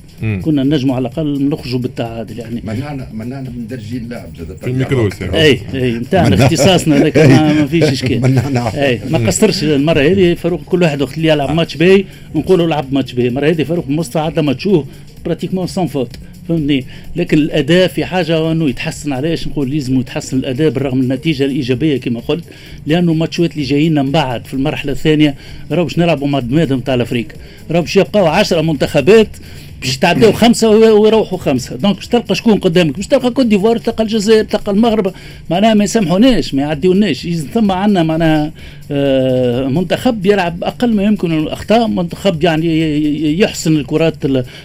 كنا 0.42 0.62
نجموا 0.62 0.97
على 0.97 1.09
الأقل 1.09 1.49
نخرجوا 1.49 1.79
بالتعادل 1.79 2.38
يعني. 2.38 2.62
منعنا 2.64 3.09
منعنا 3.12 3.51
من 3.51 3.66
درجين 3.66 4.03
اللاعب 4.05 4.29
في 4.61 4.66
الميكروس 4.70 5.23
أي 5.23 5.61
أي 5.75 5.92
نتاعنا 5.92 6.44
اختصاصنا 6.47 6.97
هذاك 6.97 7.18
ما, 7.18 7.66
فيش 7.66 7.83
إشكال. 7.85 8.20
منعنا. 8.20 8.87
أي 8.87 9.01
ما 9.11 9.27
قصرش 9.27 9.64
المرة 9.64 10.01
هذه 10.01 10.35
فاروق 10.35 10.61
كل 10.64 10.83
واحد 10.83 11.03
وقت 11.03 11.16
اللي 11.16 11.29
يلعب 11.29 11.55
ماتش 11.55 11.77
باهي 11.77 12.05
نقولوا 12.35 12.66
لعب 12.66 12.92
ماتش 12.92 13.12
باهي. 13.12 13.29
المرة 13.29 13.49
هذه 13.49 13.62
فاروق 13.62 13.85
المصطفى 13.88 14.18
عدى 14.18 14.42
ماتشوه 14.42 14.87
pratiquement 15.24 15.66
sans 15.66 15.87
faute 15.87 16.16
فهمتني؟ 16.48 16.85
لكن 17.16 17.38
الاداء 17.38 17.88
في 17.88 18.04
حاجة 18.04 18.52
انه 18.52 18.68
يتحسن 18.68 19.12
علاش 19.12 19.48
نقول؟ 19.48 19.70
لازم 19.70 20.00
يتحسن 20.00 20.38
الاداء 20.38 20.70
بالرغم 20.70 20.98
من 20.98 21.02
النتيجة 21.02 21.44
الإيجابية 21.44 22.00
كما 22.00 22.20
قلت 22.20 22.44
لأنه 22.87 23.12
الماتشات 23.12 23.52
اللي 23.52 23.62
جايين 23.62 23.94
من 23.94 24.11
بعد 24.11 24.44
في 24.44 24.54
المرحلة 24.54 24.92
الثانية 24.92 25.35
راهو 25.70 25.85
باش 25.85 25.98
نلعبوا 25.98 26.28
مع 26.28 26.38
الدمادم 26.38 26.80
تاع 26.80 26.94
l'Afrique. 26.94 27.29
راهو 27.70 27.83
باش 27.83 27.96
يبقاو 27.96 28.26
10 28.26 28.61
منتخبات 28.61 29.28
باش 29.85 29.97
يتعداو 29.97 30.33
خمسة 30.33 30.68
ويروحوا 30.68 31.38
خمسة. 31.38 31.77
donc 31.77 31.96
باش 31.97 32.07
تلقى 32.07 32.35
شكون 32.35 32.59
قدامك؟ 32.59 32.97
باش 32.97 33.07
تلقى 33.07 33.31
كوت 33.31 33.47
ديفوار 33.47 33.79
تلقى 33.79 34.05
الجزائر 34.05 34.44
تلقى 34.44 34.73
المغرب. 34.73 35.12
معناها 35.51 35.75
ما 35.75 35.85
يسامحوناش 35.85 36.55
ما 36.55 36.62
يعديوناش. 36.62 37.29
ثم 37.55 37.73
عندنا 37.73 38.03
معناها 38.03 38.53
آه، 38.90 39.68
منتخب 39.68 40.27
يلعب 40.27 40.64
أقل 40.64 40.94
ما 40.94 41.03
يمكن 41.03 41.38
الأخطاء. 41.38 41.88
منتخب 41.88 42.44
يعني 42.44 43.38
يحسن 43.40 43.77
الكرات 43.77 44.14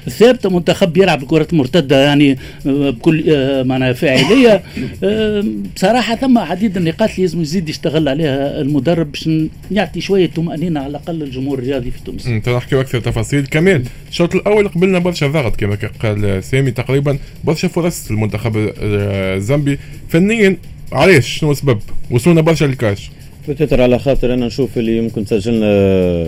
الثابتة. 0.08 0.50
منتخب 0.50 0.98
يلعب 0.98 1.24
الكرات 1.24 1.54
المرتده 1.54 2.06
يعني 2.06 2.32
آه، 2.68 2.90
بكل 2.90 3.24
آه، 3.30 3.64
معناها 3.64 3.94
فاعلية. 3.94 4.64
بصراحة 5.76 6.16
ثم 6.16 6.38
عديد 6.38 6.78
النقاط 6.78 7.10
اللي 7.10 7.22
لازم 7.22 7.42
يزيد 7.42 7.70
يشتغل 7.70 8.10
عليها 8.10 8.62
المدرب 8.62 9.12
باش 9.12 9.30
يعطي 9.72 10.02
شوية 10.02 10.30
طمأنينة 10.36 10.80
على 10.80 10.90
الأقل 10.90 11.24
الجمهور 11.24 11.60
الرياضي 11.60 11.92
في 11.92 12.00
تونس. 12.06 12.28
نحكي 12.28 12.80
أكثر 12.80 13.00
تفاصيل. 13.00 13.46
كمان 13.46 13.84
الشوط 14.10 14.36
الأول 14.36 14.68
قبلنا 14.68 15.00
برشا 15.10 15.28
ضغط 15.28 15.56
كما 15.56 15.78
قال 16.04 16.44
سامي 16.44 16.72
تقريبا. 16.72 17.18
برشا 17.44 17.68
فرص 17.68 18.12
المنتخب 18.12 18.72
الزامبي 18.78 19.80
فنيا 20.10 20.58
علاش؟ 20.92 21.28
شنو 21.28 21.52
السبب؟ 21.52 21.80
وصلنا 22.12 22.42
برشا 22.42 22.66
للكاش 22.66 23.12
بتتر 23.50 23.82
على 23.82 24.00
خاطر 24.00 24.34
أنا 24.34 24.46
نشوف 24.46 24.78
اللي 24.78 25.02
ممكن 25.02 25.26
سجلنا 25.26 25.66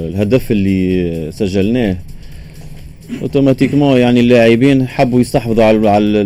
الهدف 0.07 0.51
اللي 0.51 1.31
سجلناه. 1.31 1.97
automatiquement 3.21 3.97
يعني 3.97 4.19
اللاعبين 4.19 4.87
حبوا 4.87 5.21
يستحفظوا 5.21 5.63
على 5.63 5.89
على 5.89 6.19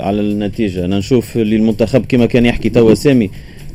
على 0.00 0.20
النتيجة. 0.20 0.84
أنا 0.84 0.98
نشوف 0.98 1.36
اللي 1.36 1.56
المنتخب 1.56 2.06
كما 2.06 2.26
كان 2.26 2.46
يحكي 2.46 2.68
توا 2.68 2.94
سامي 2.94 3.30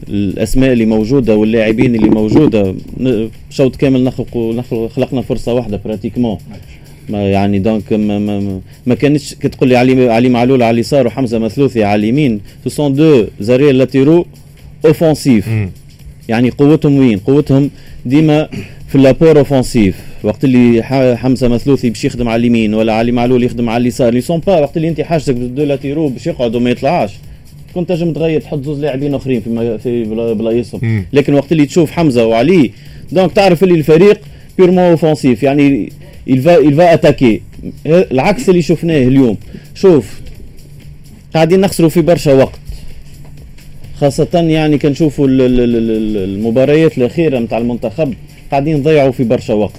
الأسماء 0.09 0.73
اللي 0.73 0.85
موجودة 0.85 1.35
واللاعبين 1.35 1.95
اللي 1.95 2.09
موجودة 2.09 2.75
شوط 3.49 3.75
كامل 3.75 4.03
نخلق 4.03 4.87
خلقنا 4.95 5.21
فرصة 5.21 5.53
واحدة 5.53 5.81
pratiquement 5.85 6.37
ما 7.09 7.31
يعني 7.31 7.59
donc 7.59 7.93
ما, 7.93 8.19
ما, 8.19 8.59
ما 8.85 8.95
كانتش 8.95 9.33
كي 9.33 9.49
تقول 9.49 9.69
لي 9.69 9.75
علي 9.75 10.09
علي 10.09 10.29
معلول 10.29 10.63
على 10.63 10.73
اليسار 10.73 11.07
وحمزة 11.07 11.39
مثلوثي 11.39 11.83
على 11.83 11.99
اليمين 11.99 12.41
ce 12.63 12.69
sont 12.69 12.93
deux 12.93 13.25
arrières 13.39 13.71
latéraux 13.71 14.25
offensifs 14.85 15.49
يعني 16.29 16.49
قوتهم 16.49 16.97
وين؟ 16.97 17.17
قوتهم 17.19 17.69
ديما 18.05 18.49
في 18.87 18.97
l'apport 18.97 19.39
offensif 19.39 19.95
وقت 20.23 20.43
اللي 20.43 20.83
حمزة 21.17 21.47
مثلوثي 21.47 21.89
باش 21.89 22.05
يخدم 22.05 22.29
على 22.29 22.39
اليمين 22.39 22.73
ولا 22.73 22.93
علي 22.93 23.11
معلول 23.11 23.43
يخدم 23.43 23.69
على 23.69 23.81
اليسار 23.81 24.13
ils 24.13 24.21
sont 24.21 24.39
pas 24.39 24.59
وقت 24.59 24.77
اللي 24.77 24.87
انت 24.89 25.01
حاجتك 25.01 25.33
deux 25.33 25.63
latéraux 25.63 26.07
باش 26.07 26.27
يقعدوا 26.27 26.59
ما 26.59 26.69
يطلعش. 26.69 27.11
كنت 27.75 27.89
تنجم 27.89 28.13
تغير 28.13 28.41
تحط 28.41 28.63
زوج 28.63 28.79
لاعبين 28.79 29.15
آخرين 29.15 29.41
في 29.41 29.77
في 29.77 30.03
بلايصهم 30.33 31.05
لكن 31.13 31.33
وقت 31.33 31.51
اللي 31.51 31.65
تشوف 31.65 31.91
حمزة 31.91 32.25
وعلي 32.25 32.71
donc 33.11 33.31
تعرف 33.31 33.63
اللي 33.63 33.75
الفريق 33.75 34.21
purement 34.57 34.83
offensif 34.83 35.43
يعني 35.43 35.91
il 36.29 36.39
va 36.77 36.97
attaquer. 36.97 37.39
العكس 37.85 38.49
اللي 38.49 38.61
شفناه 38.61 39.03
اليوم. 39.03 39.37
شوف 39.75 40.21
قاعدين 41.33 41.61
نخسروا 41.61 41.89
في 41.89 42.01
برشا 42.01 42.33
وقت. 42.33 42.59
خاصة 43.95 44.27
يعني 44.33 44.77
كنشوفوا 44.77 45.27
المباريات 45.29 46.97
الأخيرة 46.97 47.39
نتاع 47.39 47.57
المنتخب 47.57 48.13
قاعدين 48.51 48.77
نضيعوا 48.77 49.11
في 49.11 49.23
برشا 49.23 49.53
وقت. 49.53 49.75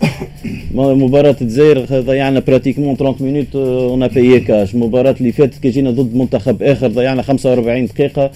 مباراة 0.74 1.36
الجزائر 1.40 2.00
ضيعنا 2.00 2.40
براتيكمون 2.40 2.96
30 2.96 3.26
مينوت 3.26 3.56
اون 3.56 4.08
بايي 4.08 4.40
كاش 4.40 4.74
المباراة 4.74 5.14
اللي 5.20 5.32
فاتت 5.32 5.58
كي 5.62 5.70
جينا 5.70 5.90
ضد 5.90 6.14
منتخب 6.14 6.62
آخر 6.62 6.88
ضيعنا 6.88 7.22
45 7.22 7.86
دقيقة. 7.86 8.30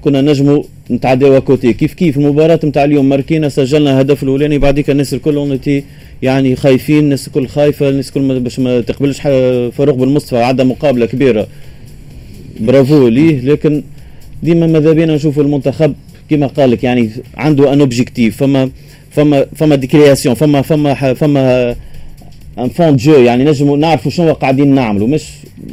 كنا 0.00 0.20
نجموا 0.20 0.62
نتعداو 0.90 1.40
كوتي. 1.40 1.72
كيف 1.72 1.94
كيف 1.94 2.16
المباراة 2.16 2.60
نتاع 2.64 2.84
اليوم؟ 2.84 3.08
ماركينا 3.08 3.48
سجلنا 3.48 3.90
الهدف 3.90 4.22
الأولاني 4.22 4.58
بعديك 4.58 4.90
الناس 4.90 5.14
الكل 5.14 5.36
اونتي 5.36 5.84
يعني 6.22 6.56
خايفين 6.56 6.98
الناس 6.98 7.26
الكل 7.26 7.46
خايفة 7.48 7.88
الناس 7.88 8.08
الكل 8.08 8.40
باش 8.40 8.58
ما 8.58 8.80
تقبلش 8.80 9.20
فاروق 9.76 9.94
بالمصطفى 9.94 10.36
عدى 10.36 10.64
مقابلة 10.64 11.06
كبيرة. 11.06 11.46
برافو 12.60 13.08
ليه 13.08 13.40
لكن 13.40 13.82
ديما 14.42 14.66
ماذا 14.66 14.92
بينا 14.92 15.14
نشوفوا 15.14 15.42
المنتخب 15.42 15.94
كما 16.30 16.46
قال 16.46 16.70
لك 16.70 16.84
يعني 16.84 17.10
عنده 17.36 17.72
un 17.72 17.80
objectif 17.80 18.36
فما 18.36 18.70
فما 19.10 19.46
فما 19.56 19.74
des 19.74 19.86
créations 19.86 20.34
فما 20.34 20.62
فما 20.62 21.14
فما 21.14 21.74
un 22.58 22.68
fond 22.68 22.87
de 22.87 22.96
jeu 22.96 23.12
يعني 23.14 23.44
نجموا 23.44 23.76
نعرفوا 23.76 24.10
شنو 24.10 24.32
قاعدين 24.32 24.74
نعملوا. 24.74 25.08
مش 25.08 25.24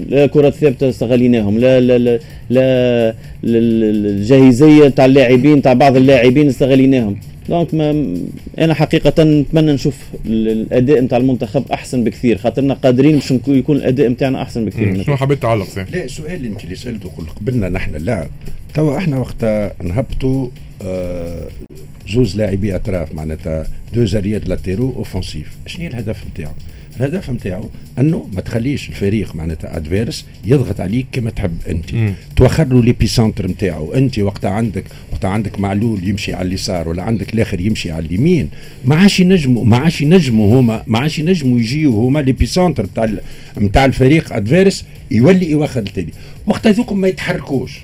لا 0.09 0.25
كرات 0.25 0.53
ثابتة 0.53 0.89
استغليناهم 0.89 1.57
لا 1.59 1.79
لا 1.79 1.97
لا, 1.97 2.19
لا 2.49 3.15
الجاهزية 3.43 4.87
تاع 4.87 5.05
اللاعبين 5.05 5.61
تاع 5.61 5.73
بعض 5.73 5.97
اللاعبين 5.97 6.47
استغليناهم. 6.47 7.19
donc 7.49 7.73
ما 7.73 8.15
أنا 8.59 8.73
حقيقة 8.73 9.23
نتمنى 9.23 9.73
نشوف 9.73 9.97
الأداء 10.25 11.01
نتاع 11.01 11.17
المنتخب 11.17 11.63
أحسن 11.71 12.03
بكثير 12.03 12.37
خاطرنا 12.37 12.73
قادرين 12.73 13.15
باش 13.15 13.33
يكون 13.47 13.75
الأداء 13.77 14.09
نتاعنا 14.09 14.41
أحسن 14.41 14.65
بكثير. 14.65 15.03
شنو 15.03 15.15
حبيت 15.15 15.41
تعلق 15.41 15.67
لا 15.91 16.03
السؤال 16.03 16.33
اللي 16.33 16.47
انت 16.47 16.63
اللي 16.63 16.75
سألته 16.75 17.09
قلت 17.17 17.29
قبلنا 17.29 17.69
نحن 17.69 17.95
اللاعب 17.95 18.29
توا 18.73 18.97
إحنا 18.97 19.19
وقتها 19.19 19.73
نهبطوا 19.83 20.47
آه 20.85 21.47
زوز 22.09 22.37
لاعبي 22.37 22.75
أطراف 22.75 23.13
معناتها 23.15 23.67
deux 23.93 24.05
arrières 24.05 24.47
latéraux 24.47 24.93
offensifs 24.95 25.57
شنو 25.67 25.87
الهدف 25.87 26.23
نتاعو؟ 26.33 26.53
الهدف 26.99 27.29
نتاعو 27.29 27.69
انه 27.99 28.27
ما 28.33 28.41
تخليش 28.41 28.89
الفريق 28.89 29.35
معناتها 29.35 29.77
adverse 29.77 30.25
يضغط 30.45 30.81
عليك 30.81 31.05
كما 31.11 31.29
تحب 31.29 31.57
انت. 31.69 31.89
توخر 32.35 32.67
له 32.67 32.83
les 32.83 33.07
excentrés 33.07 33.47
نتاعو. 33.47 33.93
انت 33.93 34.19
وقتها 34.19 34.49
عندك 34.49 34.83
وقتها 35.11 35.29
عندك 35.29 35.59
معلول 35.59 36.09
يمشي 36.09 36.33
على 36.33 36.47
اليسار 36.47 36.89
ولا 36.89 37.03
عندك 37.03 37.33
الآخر 37.33 37.61
يمشي 37.61 37.91
على 37.91 38.05
اليمين. 38.05 38.49
ما 38.85 38.95
عادش 38.95 39.19
ينجموا 39.19 39.65
ما 39.65 39.77
عادش 39.77 40.01
ينجموا 40.01 40.59
هما 40.59 40.83
ما 40.87 40.99
عادش 40.99 41.19
ينجموا 41.19 41.59
يجيو 41.59 41.91
هما 42.01 42.19
les 42.19 42.45
excentrés 42.45 42.83
نتاع 42.83 43.09
نتاع 43.57 43.85
الفريق 43.85 44.33
adverse 44.33 44.85
يولي 45.11 45.51
يوخر 45.51 45.79
التاني 45.79 46.13
وقتها 46.47 46.71
ذوكم 46.71 47.01
ما 47.01 47.07
يتحركوش. 47.07 47.79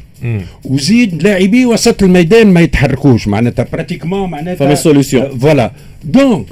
وزيد 0.64 1.24
لاعبي 1.24 1.66
وسط 1.66 2.04
الميدان 2.04 2.48
ما 2.48 2.62
يتحركوش. 2.62 3.28
معناتها 3.28 3.68
pratiquement 3.74 4.30
معناتها 4.30 4.66
فما 4.66 4.76
solution 4.76 5.38
voilà 5.38 5.72
donc 6.04 6.46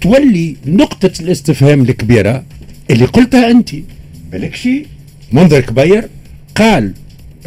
تولي 0.00 0.56
نقطة 0.66 1.10
الاستفهام 1.20 1.82
الكبيرة 1.82 2.44
اللي 2.90 3.04
قلتها 3.04 3.50
أنت. 3.50 3.70
بالك 4.32 4.54
شيء 4.54 4.86
منذر 5.32 5.60
كبير 5.60 6.08
قال 6.54 6.92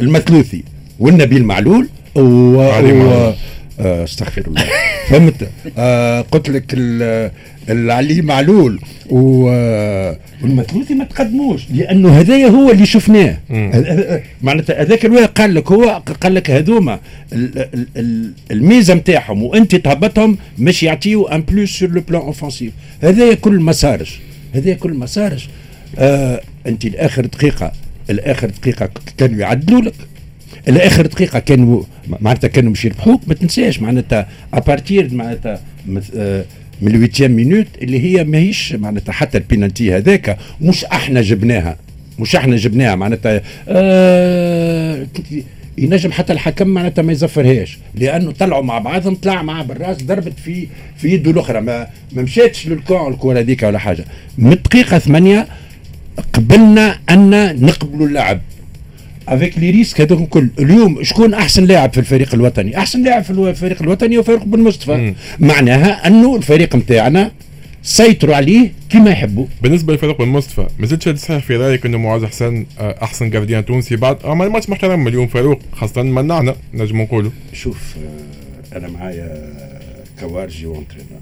المثلوثي 0.00 0.64
والنبيل 0.98 1.44
معلول 1.44 1.88
و... 2.14 2.20
و... 2.20 3.32
آه 3.80 4.04
استغفر 4.04 4.42
الله. 4.46 4.64
فهمت؟ 5.08 5.50
آه 5.78 6.20
قلت 6.20 6.48
لك 6.50 6.64
العلي 7.68 8.22
معلول 8.22 8.80
و... 9.10 9.44
والمثلوثي 10.42 10.94
ما 10.94 11.04
تقدموش 11.04 11.62
لأنه 11.74 12.20
هذايا 12.20 12.46
هو 12.46 12.70
اللي 12.70 12.86
شفناه. 12.86 13.36
معناتها 14.42 14.82
هذاك 14.82 15.04
الواحد 15.04 15.28
قال 15.28 15.54
لك 15.54 15.72
هو 15.72 16.02
قال 16.20 16.34
لك 16.34 16.50
هذوما 16.50 17.00
الميزة 18.50 18.94
نتاعهم 18.94 19.42
وأنت 19.42 19.74
تهبطهم 19.76 20.38
مش 20.58 20.82
يعطيو 20.82 21.28
un 21.28 21.42
plus 21.42 21.78
sur 21.78 21.88
le 21.88 22.00
plan 22.00 22.22
offensif 22.22 22.72
هذايا 23.02 23.34
كل 23.34 23.60
ما 23.60 23.72
صارش 23.72 24.20
هذايا 24.54 24.74
كل 24.74 24.94
ما 24.94 25.06
صارش 25.06 25.48
آه 25.98 26.40
أنت 26.66 26.86
لاخر 26.86 27.26
دقيقة 27.26 27.72
الآخر 28.10 28.50
دقيقة 28.50 28.90
كانوا 29.18 29.40
يعدلوا 29.40 29.80
لك 29.80 29.94
الآخر 30.68 31.06
دقيقة 31.06 31.38
كانوا 31.38 31.82
معناتها 32.20 32.48
كانوا 32.48 32.72
مش 32.72 32.84
يربحوك 32.84 33.20
ما 33.26 33.34
تنساش 33.34 33.80
معناتها 33.80 34.28
à 34.54 34.63
partir 34.63 35.14
معناتها 35.14 35.60
آه، 36.16 36.44
من 36.82 36.94
ال 36.94 36.98
huitième 36.98 37.30
minute 37.30 37.66
اللي 37.82 38.00
هي 38.00 38.24
ماهيش 38.24 38.72
معناتها 38.72 39.12
حتى 39.12 39.38
البينالتي 39.38 39.96
هذاك 39.96 40.38
مش 40.60 40.84
إحنا 40.84 41.22
جبناها 41.22 41.76
مش 42.18 42.36
إحنا 42.36 42.56
جبناها 42.56 42.94
معناتها 42.94 43.42
آه 43.68 45.06
ينجم 45.78 46.12
حتى 46.12 46.32
الحكم 46.32 46.68
معناتها 46.68 47.02
ما 47.02 47.12
يزفرهاش 47.12 47.78
لأنه 47.94 48.30
طلعوا 48.30 48.62
مع 48.62 48.78
بعضهم 48.78 49.14
طلع 49.14 49.42
معاه 49.42 49.62
بالراس 49.62 50.02
ضربت 50.02 50.32
في 50.44 50.66
في 50.96 51.08
يده 51.08 51.30
الأخرى 51.30 51.60
ما 51.60 51.86
ما 52.12 52.22
مشاتش 52.22 52.68
للكوع 52.68 53.08
الكره 53.08 53.38
هذيك 53.38 53.62
ولا 53.62 53.78
حاجة. 53.78 54.04
من 54.38 54.52
الدقيقه 54.52 54.98
ثمانية 54.98 55.46
قبلنا 56.32 56.98
أن 57.10 57.56
نقبلوا 57.64 58.06
اللعب. 58.06 58.40
avec 59.30 59.58
les 59.58 59.70
risques 59.70 60.00
هذوك 60.00 60.20
الكل. 60.20 60.48
اليوم 60.58 61.02
شكون 61.02 61.34
أحسن 61.34 61.64
لاعب 61.64 61.92
في 61.92 62.00
الفريق 62.00 62.34
الوطني؟ 62.34 62.78
أحسن 62.78 63.02
لاعب 63.02 63.22
في 63.24 63.30
الفريق 63.30 63.82
الوطني 63.82 64.16
هو 64.18 64.22
فاروق 64.22 64.44
بن 64.44 64.60
مصطفى. 64.60 65.14
معناها 65.38 66.06
أنه 66.06 66.36
الفريق 66.36 66.76
نتاعنا 66.76 67.30
سيطروا 67.82 68.34
عليه 68.36 68.72
كما 68.90 69.10
يحبوا. 69.10 69.46
بالنسبة 69.62 69.94
لفاروق 69.94 70.18
بن 70.18 70.28
مصطفى 70.28 70.66
ما 70.78 70.86
زلتش 70.86 71.08
صحيح 71.20 71.44
في 71.44 71.56
رأيك 71.56 71.86
أنه 71.86 71.98
معز 71.98 72.26
حسن 72.26 72.66
آه، 72.80 72.98
أحسن 73.02 73.30
gardien 73.30 73.64
تونسي 73.64 73.96
بعد 73.96 74.16
عمل 74.24 74.48
ماتش 74.48 74.68
محترم 74.70 75.08
اليوم 75.08 75.26
فاروق 75.26 75.58
خاصة 75.72 76.02
منعنا 76.02 76.54
نجم 76.74 77.00
نقولوا 77.02 77.30
شوف 77.52 77.94
آه، 77.96 78.76
أنا 78.78 78.88
معايا 78.88 79.52
كوارجي 80.20 80.66
و 80.66 80.70
entraîneur. 80.70 81.20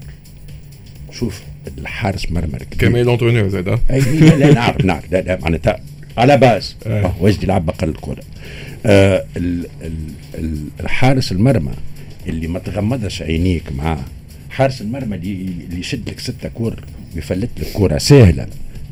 شوف 1.11 1.41
الحارس 1.77 2.31
مرمى. 2.31 2.51
كمال 2.79 3.05
l'entraîneur 3.05 3.47
زاد 3.47 3.67
آه. 3.67 3.79
أي 3.91 3.99
لا 3.99 4.35
لا 4.35 4.53
نعرف 4.53 4.85
نعرف. 4.89 5.11
لا 5.11 5.21
لا 5.21 5.39
معناتها 5.41 5.79
على 6.19 6.37
باز. 6.37 6.75
آه. 6.87 7.13
وجدي 7.19 7.45
لعب 7.45 7.65
بقل 7.65 7.89
الكره 7.89 8.23
آه 8.85 9.25
ال 9.37 9.65
ال 9.81 9.93
ال 10.35 10.65
الحارس 10.79 11.31
المرمى 11.31 11.71
اللي 12.27 12.47
ما 12.47 12.59
تغمضش 12.59 13.21
عينيك 13.21 13.71
معاه. 13.71 14.05
حارس 14.49 14.81
المرمى 14.81 15.15
اللي 15.15 15.31
اللي 15.69 15.79
يشد 15.79 16.09
لك 16.09 16.19
ستة 16.19 16.49
كور 16.49 16.83
ويفلت 17.15 17.49
لك 17.59 17.67
كرة 17.73 17.97
سهلة. 17.97 18.47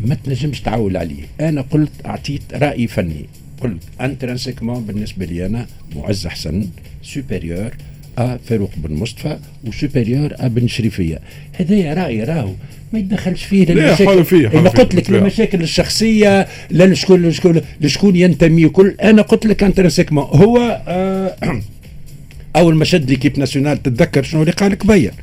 ما 0.05 0.15
تنجمش 0.15 0.61
تعول 0.61 0.97
عليه. 0.97 1.23
أنا 1.39 1.61
قلت 1.61 1.91
أعطيت 2.05 2.41
رأي 2.53 2.87
فني. 2.87 3.25
قلت 3.61 3.83
intrinsèquement 4.01 4.85
بالنسبة 4.85 5.25
لي 5.25 5.45
أنا 5.45 5.67
معز 5.95 6.27
حسن 6.27 6.67
supérieur 7.03 7.71
فاروق 8.45 8.71
بن 8.77 8.93
مصطفى 8.95 9.37
و 9.67 9.74
supérieur 9.74 10.33
à 10.39 10.47
بن 10.47 10.67
شريفية. 10.67 11.19
هذايا 11.59 11.93
رأي 11.93 12.23
راهو 12.23 12.51
ما 12.93 12.99
يتدخلش 12.99 13.43
فيه 13.43 13.65
لا، 13.65 13.73
للمشاكل 13.73 14.05
حر 14.09 14.23
فيه، 14.23 14.47
أنا 14.47 14.69
قلت 14.69 14.95
لك. 14.95 15.09
المشاكل 15.09 15.61
الشخصية 15.61 16.47
لا 16.69 16.83
لشكون 16.83 17.25
لشكون 17.25 17.61
لشكون 17.81 18.15
ينتمي 18.15 18.69
كل. 18.69 18.95
أنا 19.03 19.21
قلت 19.21 19.45
لك 19.45 19.63
intrinsèquement 19.63 20.23
هو 20.23 20.81
آه 20.87 21.35
أول 22.55 22.75
ما 22.75 22.85
شد 22.85 23.09
l'équipe 23.09 23.39
nationale 23.39 23.83
تتذكر 23.83 24.23
شنو 24.23 24.41
اللي 24.41 24.51
قال 24.51 24.75
كبير. 24.75 25.11
قا- 25.11 25.13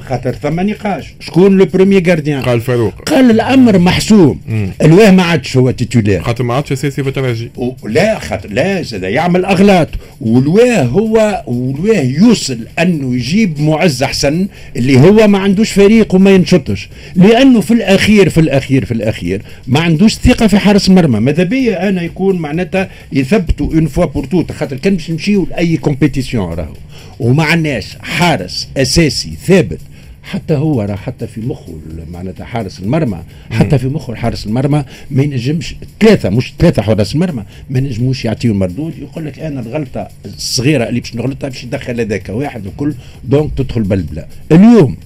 خاطر 0.00 0.32
ثم 0.32 0.60
نقاش 0.60 1.14
شكون 1.20 1.58
le 1.58 1.64
premier 1.64 2.00
gardien 2.00 2.42
قال 2.42 2.60
فاروق. 2.60 2.94
قال 3.08 3.30
الأمر 3.30 3.78
محسوم. 3.78 4.40
علاه 4.82 5.10
ما 5.10 5.22
عادش 5.22 5.56
هو 5.56 5.70
titulaire 5.70 6.22
خاطر 6.22 6.44
ما 6.44 6.54
عادش 6.54 6.72
اساسي 6.72 7.02
في 7.02 7.08
الترجي 7.08 7.50
لا 7.84 8.18
خاطر 8.18 8.48
لا 8.50 8.82
زاد 8.82 9.02
يعمل 9.02 9.44
أغلاط. 9.44 9.88
وعلاه 10.20 10.82
هو 10.82 11.44
وعلاه 11.46 12.00
يوصل 12.00 12.58
أنه 12.78 13.14
يجيب 13.14 13.60
معز 13.60 14.04
حسن 14.04 14.46
اللي 14.76 15.00
هو 15.00 15.28
ما 15.28 15.38
عندوش 15.38 15.72
فريق 15.72 16.14
وما 16.14 16.30
ينشطش. 16.30 16.88
لأنه 17.14 17.60
في 17.60 17.74
الاخير 17.74 18.28
في 18.28 18.40
الاخير 18.40 18.84
في 18.84 18.92
الأخير 18.92 19.42
ما 19.66 19.80
عندوش 19.80 20.14
ثقة 20.14 20.46
في 20.46 20.58
حارس 20.58 20.88
المرمى 20.88 21.20
ماذا 21.20 21.42
بيا 21.42 21.88
أنا 21.88 22.02
يكون 22.02 22.38
معناتها 22.38 22.90
يثبتوا 23.12 23.66
une 23.66 23.86
fois 23.86 24.04
pour 24.04 24.24
toutes 24.24 24.52
خاطر 24.52 24.76
كان 24.76 24.94
باش 24.94 25.10
نمشيو 25.10 25.46
لأي 25.50 25.76
compétition 25.76 26.52
راهو. 26.52 26.72
وما 27.20 27.44
عندناش 27.44 27.96
حارس 28.00 28.68
أساسي 28.76 29.32
ثابت. 29.46 29.80
حتى 30.22 30.54
هو 30.54 30.82
راه 30.82 30.96
حتى 30.96 31.26
في 31.26 31.40
مخه 31.40 31.78
معناتها 32.10 32.44
حارس 32.44 32.80
المرمى. 32.80 33.22
حتى 33.50 33.78
في 33.78 33.88
مخه 33.88 34.12
الحارس 34.12 34.46
المرمى 34.46 34.84
ما 35.10 35.22
ينجمش 35.22 35.74
ثلاثة 36.00 36.30
مش 36.30 36.54
ثلاثة 36.58 36.82
حراس 36.82 37.14
المرمى. 37.14 37.42
ما 37.70 37.78
ينجموش 37.78 38.24
يعطيو 38.24 38.52
المردود 38.52 38.98
يقول 38.98 39.26
لك 39.26 39.38
أنا 39.38 39.60
الغلطة 39.60 40.08
الصغيرة 40.24 40.88
اللي 40.88 41.00
باش 41.00 41.14
نغلطها 41.14 41.48
باش 41.48 41.64
يدخل 41.64 42.00
هذاك 42.00 42.28
واحد 42.28 42.66
وكل 42.66 42.94
donc 43.24 43.50
تدخل 43.56 43.82
بلبلة. 43.82 44.26
اليوم 44.52 44.96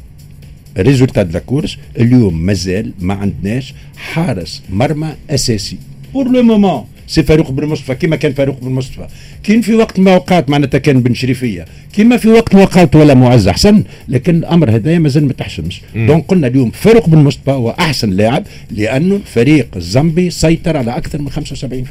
résultat 0.79 1.23
des 1.23 1.40
courses 1.40 1.77
اليوم 1.99 2.42
مازال 2.42 2.92
ما 3.01 3.14
عندناش 3.14 3.75
حارس 3.96 4.62
مرمى 4.70 5.14
أساسي. 5.31 5.79
pour 6.12 6.29
le 6.29 6.43
moment 6.43 6.85
c'est 7.11 7.23
فاروق 7.23 7.51
بن 7.51 7.66
مصطفى 7.66 7.94
كما 7.94 8.16
كان 8.16 8.33
فاروق 8.33 8.61
بن 8.61 8.70
مصطفى 8.70 9.07
كاين 9.42 9.61
في 9.61 9.75
وقت 9.75 9.99
من 9.99 10.09
الاوقات 10.09 10.51
معناتها 10.51 10.79
كان 10.79 11.01
بن 11.03 11.14
شريفية 11.14 11.64
كما 11.96 12.16
في 12.16 12.29
وقت 12.29 12.55
من 12.55 12.61
الاوقات 12.61 12.96
ولا 12.96 13.14
معز 13.14 13.49
حسن 13.49 13.85
لكن 14.09 14.37
الأمر 14.37 14.70
هذايا 14.70 14.99
مازال 14.99 15.27
ما 15.27 15.33
تحسمش 15.33 15.81
دونك 15.94 16.25
قلنا 16.29 16.46
اليوم 16.46 16.70
فاروق 16.70 17.09
بن 17.09 17.18
مصطفى 17.18 17.51
هو 17.51 17.70
أحسن 17.70 18.11
لاعب 18.11 18.44
لأنه 18.70 19.14
الفريق 19.16 19.68
الزامبي 19.77 20.31
سيطر 20.31 20.77
على 20.77 20.96
أكثر 20.96 21.23
من 21.23 21.31
75% 21.31 21.35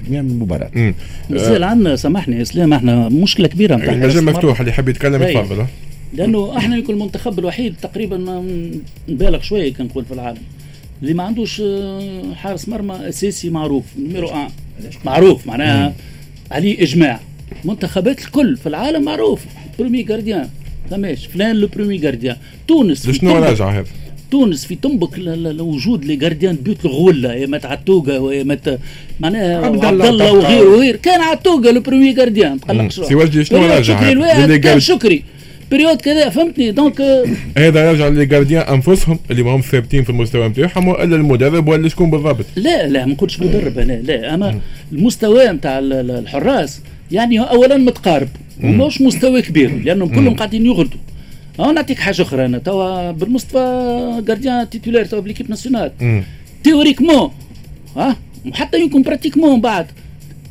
من 0.10 0.18
المباراة. 0.18 0.94
مازال 1.30 1.64
عندنا 1.64 1.96
سامحني 1.96 2.36
يا 2.36 2.42
اسلام 2.42 2.74
إحنا 2.74 3.10
مشكلة 3.10 3.48
كبيرة 3.48 3.76
نتاع 3.76 3.94
المجال 3.94 4.18
المرمى. 4.18 4.32
مفتوح 4.38 4.60
اللي 4.60 4.72
يحب 4.72 4.90
يتكلم. 4.90 5.24
يتفضل 5.24 5.60
آه. 5.60 5.68
لأنه 6.14 6.58
إحنا 6.58 6.78
يمكن 6.78 6.94
المنتخب 6.94 7.40
الوحيد 7.40 7.76
تقريبا 7.82 8.18
ما 8.18 8.44
نبالغ 9.10 9.42
شوية 9.42 9.74
كان 9.74 9.86
نقول 9.86 10.06
في 10.06 10.14
العالم 10.14 10.42
اللي 11.02 11.14
ما 11.14 11.24
عندوش 11.24 11.62
آه، 11.66 12.34
حارس 12.36 12.70
مرمى 12.70 13.10
أساسي 13.10 13.50
معروف 13.50 13.84
نميرو 14.00 14.30
ان 14.30 14.48
معروف 15.06 15.48
معناها 15.48 15.94
عليه 16.52 16.84
إجماع. 16.84 17.20
منتخبات 17.66 18.20
الكل 18.20 18.58
في 18.58 18.70
العالم 18.70 19.04
معروف. 19.04 19.42
برومي 19.80 20.04
جارديان 20.04 20.50
فماش 20.92 21.26
فلان 21.26 21.56
لو 21.56 21.68
برومي 21.68 21.98
جارديان 21.98 22.36
تونس 22.68 23.10
شنو 23.10 23.36
راجع 23.36 23.70
هذا؟ 23.70 23.86
تونس 24.32 24.66
في 24.66 24.76
تنبك 24.76 25.20
لوجود 25.20 26.06
لي 26.06 26.16
جارديان 26.16 26.56
بيوت 26.56 26.86
الغله 26.86 27.34
يا 27.34 27.48
مات 27.48 27.66
عتوقة 27.66 28.20
ويا 28.20 28.44
مات 28.44 28.80
معناها 29.20 29.66
عبد 29.66 29.86
الله. 29.86 30.34
وغيره 30.34 30.70
وغير 30.70 30.96
كان 30.96 31.22
عتوقة 31.22 31.72
لو 31.72 31.82
برومي 31.82 32.14
جارديان 32.14 32.60
تقلقش 32.60 33.00
مم. 33.00 33.06
سي 33.06 33.16
وجدي 33.16 33.46
شنو 33.46 33.66
راجع 33.66 34.00
كان 34.58 34.80
شكري. 34.80 35.24
بريود 35.72 36.02
كذا 36.02 36.30
فهمتني 36.30 36.72
دونك 36.72 37.02
هذا 37.58 37.92
راجع 37.92 38.08
للجارديان 38.08 38.62
انفسهم 38.62 39.20
اللي 39.32 39.44
ما 39.44 39.56
هم 39.56 39.62
ثابتين 39.62 40.04
في 40.04 40.10
المستوى 40.10 40.48
نتاعهم 40.48 40.88
ولا 40.88 41.04
المدرب 41.16 41.68
ولا 41.68 41.90
شكون 41.90 42.12
بالضبط 42.12 42.46
لا 42.56 42.88
لا 42.88 43.06
ما 43.06 43.14
نقولش 43.14 43.40
مدرب 43.40 43.80
أنا 43.80 43.94
لا 43.94 44.34
اما 44.34 44.60
المستوى 44.92 45.48
نتاع 45.48 45.80
ال- 45.80 45.94
ال- 45.94 46.12
الحراس 46.12 46.82
يعني 47.12 47.40
اولا 47.40 47.78
متقارب 47.78 48.28
ومش 48.64 49.02
مستوى 49.02 49.42
كبير 49.42 49.82
لانهم 49.84 50.08
كلهم 50.16 50.36
قاعدين 50.36 50.66
يغلطوا 50.66 51.00
آه 51.60 51.72
نعطيك 51.72 52.00
حاجة 52.00 52.22
أخرى 52.22 52.46
أنا 52.46 52.58
توا 52.58 53.12
بن 53.12 53.43
مصطفى 53.43 54.22
gardien 54.28 54.70
titulaire 54.70 55.06
توا 55.06 55.20
ب 55.20 55.23
l'équipe 55.23 55.50
nationale. 55.50 55.92
théoriquement 56.64 57.32
ها 57.98 58.16
وحتى 58.52 58.78
يكون 58.78 59.02
pratiquement 59.02 59.62
بعد 59.62 59.86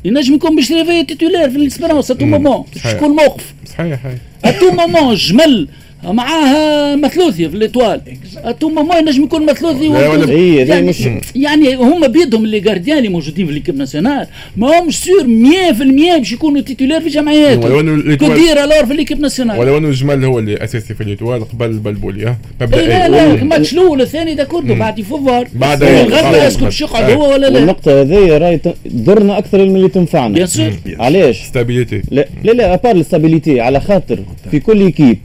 ينجم 0.05 0.33
يكون 0.35 0.55
بن 0.55 0.65
شريفية 0.65 1.01
titulaire 1.01 1.49
في 1.49 1.57
ال 1.57 1.62
Espérance 1.62 2.11
à 2.11 2.14
tout 2.14 2.25
moment. 2.25 2.65
شكون 2.83 3.09
موقف؟ 3.09 3.53
صحيح 3.65 3.99
à 4.45 4.50
tout 4.50 4.71
moment 4.71 5.15
جمل. 5.15 5.67
معاه 6.03 6.95
مثلوثي 6.95 7.49
في 7.49 7.55
ال 7.55 7.62
Étoile 7.62 8.01
à 8.37 8.43
tout 8.43 8.69
moment 8.69 8.97
ينجم 8.97 9.23
يكون 9.23 9.45
مثلوثي 9.45 9.87
هذه 9.89 10.69
يعني, 10.69 10.87
مش 10.87 11.09
يعني 11.35 11.75
هما 11.75 12.07
بيدهم 12.07 12.45
اللي 12.45 12.59
جارديان 12.59 12.97
اللي 12.97 13.09
موجودين 13.09 13.47
في 13.47 13.53
ليكيب 13.53 13.77
ناسيونال. 13.77 14.27
ما 14.57 14.79
همش 14.79 14.97
سور 14.97 15.23
100% 15.23 16.17
باش 16.17 16.31
يكونوا 16.31 16.61
تيتولير 16.61 17.01
في 17.01 17.09
جمعياتهم. 17.09 18.15
كدير 18.15 18.63
الور 18.63 18.85
في 18.85 18.93
ليكيب 18.93 19.19
ناسيونال؟ 19.19 19.59
ولو 19.59 19.77
انه 19.77 19.87
الجمال 19.87 20.25
هو 20.25 20.39
اللي 20.39 20.63
أساسي 20.63 20.93
في 20.93 21.03
الاتوال 21.03 21.49
قبل 21.49 21.73
بلبولي 21.73 22.25
ها 22.25 22.29
اي 22.29 22.35
مبدئيا 22.67 22.87
لا 22.87 23.07
لا 23.09 23.33
الماتش 23.33 23.73
الأول 23.73 24.01
الثاني 24.01 24.33
ده 24.35 24.43
كله 24.43 24.75
بعد 24.75 24.99
يفوفار. 24.99 25.47
بعد- 25.55 25.83
الغدا 25.83 26.43
آه. 26.43 26.47
اسكت 26.47 26.63
باش 26.63 26.81
يقعد. 26.81 27.11
هو 27.11 27.31
ولا 27.33 27.47
لا؟ 27.47 27.59
والنقطة 27.59 28.01
هذه 28.01 28.37
راهي 28.37 28.59
تضرنا 28.85 29.37
أكثر 29.37 29.57
من 29.65 29.75
اللي 29.75 29.89
تنفعنا. 29.89 30.33
بيان 30.33 30.47
سور 30.47 30.71
علاش؟ 30.99 31.41
ستابيليتي 31.43 32.01
لا 32.11 32.25
لا 32.43 32.51
لا 32.51 32.73
ابار 32.73 32.95
الاستابيليتي 32.95 33.61
على 33.61 33.79
خاطر 33.79 34.19
في 34.51 34.59
كل 34.59 34.81
ايكيب 34.81 35.17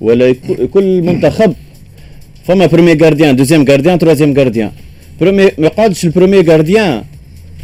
ولا 0.00 0.34
كل 0.72 1.02
منتخب 1.02 1.54
فما 2.44 2.66
premier 2.66 2.94
gardien 2.94 3.36
deuxième 3.36 3.64
gardien 3.64 3.98
troisième 3.98 4.34
gardien 4.34 4.70
premier 5.20 5.44
ما 5.58 5.66
يقعدش 5.66 6.04
ال 6.04 6.09
premier 6.09 6.42
gardien 6.42 7.02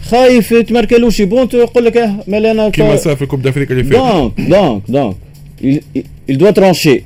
خايف 0.02 0.52
يتمركلوش 0.52 1.22
بونتو 1.22 1.58
يقول 1.58 1.84
لك 1.84 1.96
أه 1.96 2.24
مال 2.26 2.46
أنا 2.46 2.68
كيما 2.68 2.96
صار 2.96 3.16
في 3.16 3.22
ال 3.22 3.25
coupe 3.25 3.42
d'Afrique 3.42 3.74
اللي 3.74 3.84
فاتت. 3.84 3.96
donc 3.96 4.32
donc 4.40 4.82
donc 4.88 5.16
il, 6.30 6.38
doit 6.38 6.52
trancher. 6.52 6.98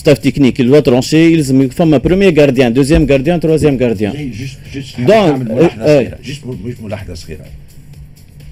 Staff 0.00 0.18
technique 0.20 0.58
il 0.58 0.68
doit 0.70 0.82
trancher. 0.90 1.14
يلزم 1.14 1.68
فما 1.68 1.96
premier 1.96 2.30
gardien 2.30 2.72
deuxième 2.72 3.06
gardien 3.06 3.40
troisième 3.40 3.76
gardien 3.76 4.12
جاي 4.12 4.28
juste 4.28 4.58
juste 4.74 5.00
donc، 5.00 6.18
juste 6.24 6.46
مش 6.46 6.80
ملاحظه 6.80 7.14
صغيره 7.14 7.44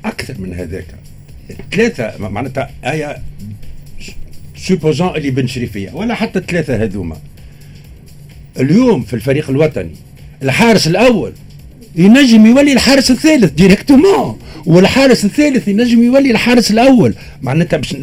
أكثر 0.04 0.34
من 0.38 0.54
هذاك 0.54 0.86
ثلاثة 1.72 2.12
معناتها 2.18 2.70
إيه 2.84 3.29
supposons 4.60 5.16
اللي 5.16 5.30
بن 5.30 5.46
شريفية 5.46 5.90
ولا 5.94 6.14
حتى 6.14 6.38
الثلاثه 6.38 6.82
هذوما. 6.82 7.16
اليوم 8.60 9.02
في 9.02 9.14
الفريق 9.14 9.50
الوطني 9.50 9.90
الحارس 10.42 10.86
الأول 10.86 11.32
ينجم 11.96 12.46
يولي 12.46 12.72
الحارس 12.72 13.10
الثالث 13.10 13.52
directement 13.52 14.38
والحارس 14.66 15.24
الثالث 15.24 15.68
ينجم 15.68 16.02
يولي 16.02 16.30
الحارس 16.30 16.70
الأول. 16.70 17.14
معناتها 17.42 17.76
باش 17.76 17.96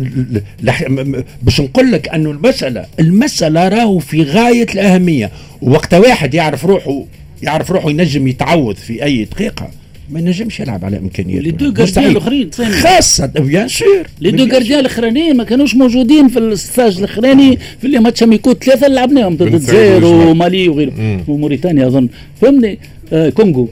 باش 1.41 1.61
نقول 1.61 1.91
لك 1.91 2.09
أنه 2.09 2.31
المساله 2.31 2.85
المسألة 2.99 3.67
راهو 3.67 3.99
في 3.99 4.23
غاية 4.23 4.67
الأهمية. 4.73 5.31
وقت 5.61 5.93
واحد 5.93 6.33
يعرف 6.33 6.65
روحه 6.65 7.03
يعرف 7.43 7.71
روحه 7.71 7.89
ينجم 7.89 8.27
يتعوض 8.27 8.75
في 8.75 9.03
أي 9.03 9.25
دقيقة. 9.25 9.69
ما 10.09 10.19
ينجمش 10.19 10.59
يلعب 10.59 10.85
على 10.85 10.97
إمكانياته. 10.97 11.43
les 11.43 11.51
deux 11.51 11.71
gardiens 11.71 12.11
الأخرين 12.11 12.49
خاصة 12.51 13.25
bien 13.25 13.67
sûr 13.67 14.07
les 14.21 14.31
deux 14.31 14.45
gardiens 14.45 14.79
الاخرانيين 14.79 15.37
ما 15.37 15.43
كانوش 15.43 15.75
موجودين 15.75 16.27
في 16.27 16.39
ال 16.39 16.49
stage 16.49 16.97
الأخراني 16.97 17.57
في 17.79 17.87
les 17.87 17.99
matchs 17.99 18.23
amicaux 18.23 18.53
ثلاثة 18.53 18.87
لعبناهم 18.87 19.35
ضد 19.35 19.41
الجزائر 19.41 20.05
ومالي 20.05 20.69
وغيره. 20.69 20.93
وموريتانيا 21.27 21.87
أظن. 21.87 22.07
فهمني؟ 22.41 22.79
آه 23.13 23.29
كونغو. 23.29 23.69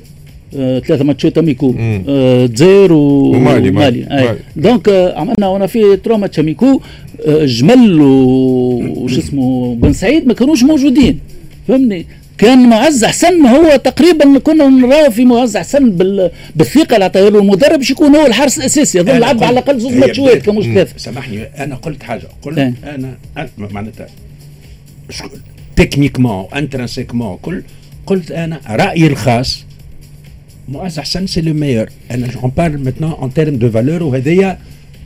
آه 0.57 0.79
ثلاثة 0.79 1.03
ماتشات 1.03 1.37
amicaux. 1.37 1.75
الجزائر 2.07 2.91
آه 2.91 2.95
ومالي 2.95 3.71
مالي, 3.71 4.05
مالي. 4.09 4.37
donc 4.55 4.89
آه 4.89 5.19
عملنا 5.19 5.47
وأنا 5.47 5.67
في 5.67 5.97
trois 5.97 6.17
matchs 6.17 6.39
amicaux. 6.39 6.81
آه 7.25 7.45
جمال 7.45 8.01
وش 8.01 9.17
اسمه 9.17 9.75
بن 9.75 9.93
سعيد 9.93 10.27
ما 10.27 10.33
كانوش 10.33 10.63
موجودين. 10.63 11.19
فهمني؟ 11.67 12.05
كان 12.37 12.69
معز 12.69 13.05
حسن 13.05 13.45
هو 13.45 13.75
تقريبا 13.75 14.39
كنا 14.39 14.67
نراه 14.67 15.09
في 15.09 15.25
معز 15.25 15.57
حسن 15.57 15.91
بالثقة 16.55 16.93
اللي 16.93 17.05
عطاها 17.05 17.29
له 17.29 17.39
المدرب 17.39 17.77
باش 17.77 17.91
يكون 17.91 18.15
هو 18.15 18.25
الحارس 18.25 18.57
الأساسي. 18.57 18.97
يظل 18.97 19.19
لعب 19.19 19.43
على 19.43 19.59
الأقل 19.59 19.79
زوج 19.79 19.93
ماتشات 19.93 20.45
كمش 20.45 20.65
ثلاثة 20.65 20.97
سامحني 20.97 21.43
أنا 21.43 21.75
قلت 21.75 22.03
حاجة. 22.03 22.27
قلت 22.41 22.57
إيه. 22.57 22.73
أنا 22.83 23.17
معناتها 23.57 24.07
techniquement 25.75 26.45
intrinsèquement 26.55 27.37
كل 27.41 27.63
قلت 28.05 28.31
أنا 28.31 28.61
رأيي 28.69 29.07
الخاص 29.07 29.65
معز 30.69 30.99
حسن 30.99 31.27
c'est 31.27 31.41
le 31.41 31.53
meilleur 31.53 31.89
أنا 32.11 32.27
j'en 32.27 32.51
parle 32.57 32.77
maintenant 32.83 33.11
en 33.11 33.33
termes 33.33 33.55
de 33.55 33.71
valeur 33.71 34.03
وهذيا 34.03 34.57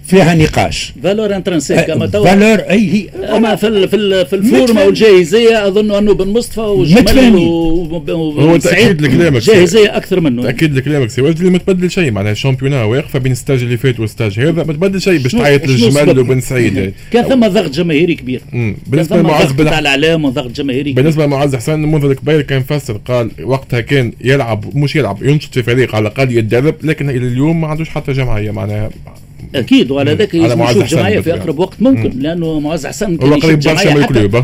فيها 0.09 0.35
نقاش. 0.35 0.93
valeur 1.03 1.35
intrinsèque 1.35 1.89
أما 1.89 2.05
تو 2.05 2.23
valeur 2.23 2.59
أي 2.59 2.93
هي 2.93 3.09
أما 3.37 3.55
في 3.55 3.87
في, 3.87 4.25
في 4.25 4.35
الفورمه 4.35 4.85
والجاهزيه 4.85 5.67
أظن 5.67 5.91
أنه 5.91 6.13
بن 6.13 6.27
مصطفى 6.27 6.59
وجمال 6.59 7.35
هو 8.09 8.57
تأكيد 8.57 9.01
لكلامك 9.01 9.41
جاهزية 9.41 9.97
أكثر 9.97 10.19
منه. 10.19 10.43
تأكيد 10.43 10.75
لكلامك 10.75 11.09
سي 11.09 11.21
واجد 11.21 11.43
ما 11.43 11.57
تبدل 11.57 11.91
شيء 11.91 12.11
معناها 12.11 12.31
ال 12.31 12.35
championnat 12.35 12.83
واقفة 12.83 13.19
بين 13.19 13.31
ال 13.31 13.36
stage 13.36 13.63
اللي 13.63 13.77
فات 13.77 13.99
وال 13.99 14.11
stage 14.11 14.39
هذا. 14.39 14.63
ما 14.63 14.73
تبدل 14.73 15.01
شيء 15.01 15.17
باش 15.17 15.31
تعيط 15.31 15.67
للجمال 15.67 16.19
وبن 16.19 16.41
سعيد. 16.41 16.93
كان 17.11 17.23
ثم 17.23 17.47
ضغط 17.47 17.71
جماهيري 17.71 18.15
كبير. 18.15 18.41
بالنسبة 18.87 19.17
لمعز 19.17 19.51
بن 19.51 19.67
على 19.67 19.79
الإعلام 19.79 20.25
وضغط 20.25 20.51
جماهيري 20.51 20.93
بالنسبة 20.93 21.25
لمعز 21.25 21.55
حسن 21.55 21.79
منذ 21.79 22.05
الكبير 22.05 22.41
كان 22.41 22.63
فسر 22.63 22.97
قال 23.05 23.31
وقتها 23.43 23.81
كان 23.81 24.13
يلعب 24.23 24.65
مش 24.75 24.95
يلعب 24.95 25.23
ينشط 25.23 25.53
في 25.53 25.63
فريق 25.63 25.95
على 25.95 26.07
الأقل 26.07 26.37
يتدرب 26.37 26.75
لكن 26.83 27.09
إلى 27.09 27.27
اليوم 27.27 27.61
ما 27.61 27.67
عندوش 27.67 27.89
حتى 27.89 28.11
جمعية 28.11 28.51
معناها 28.51 28.89
أكيد 29.55 29.91
وعلى 29.91 30.13
ذاك 30.13 30.33
يجب 30.33 30.57
نشوف 30.57 30.83
جمعيه 30.83 31.19
في 31.19 31.33
أقرب 31.33 31.59
وقت. 31.59 31.81
ممكن 31.81 32.11
مم. 32.15 32.21
لأنه 32.21 32.59
معز 32.59 32.87
حسن 32.87 33.17
هو 33.23 33.35
قريب 33.35 33.59
برشا 33.59 33.89
من 33.89 33.97
ال 33.97 34.06
club 34.06 34.43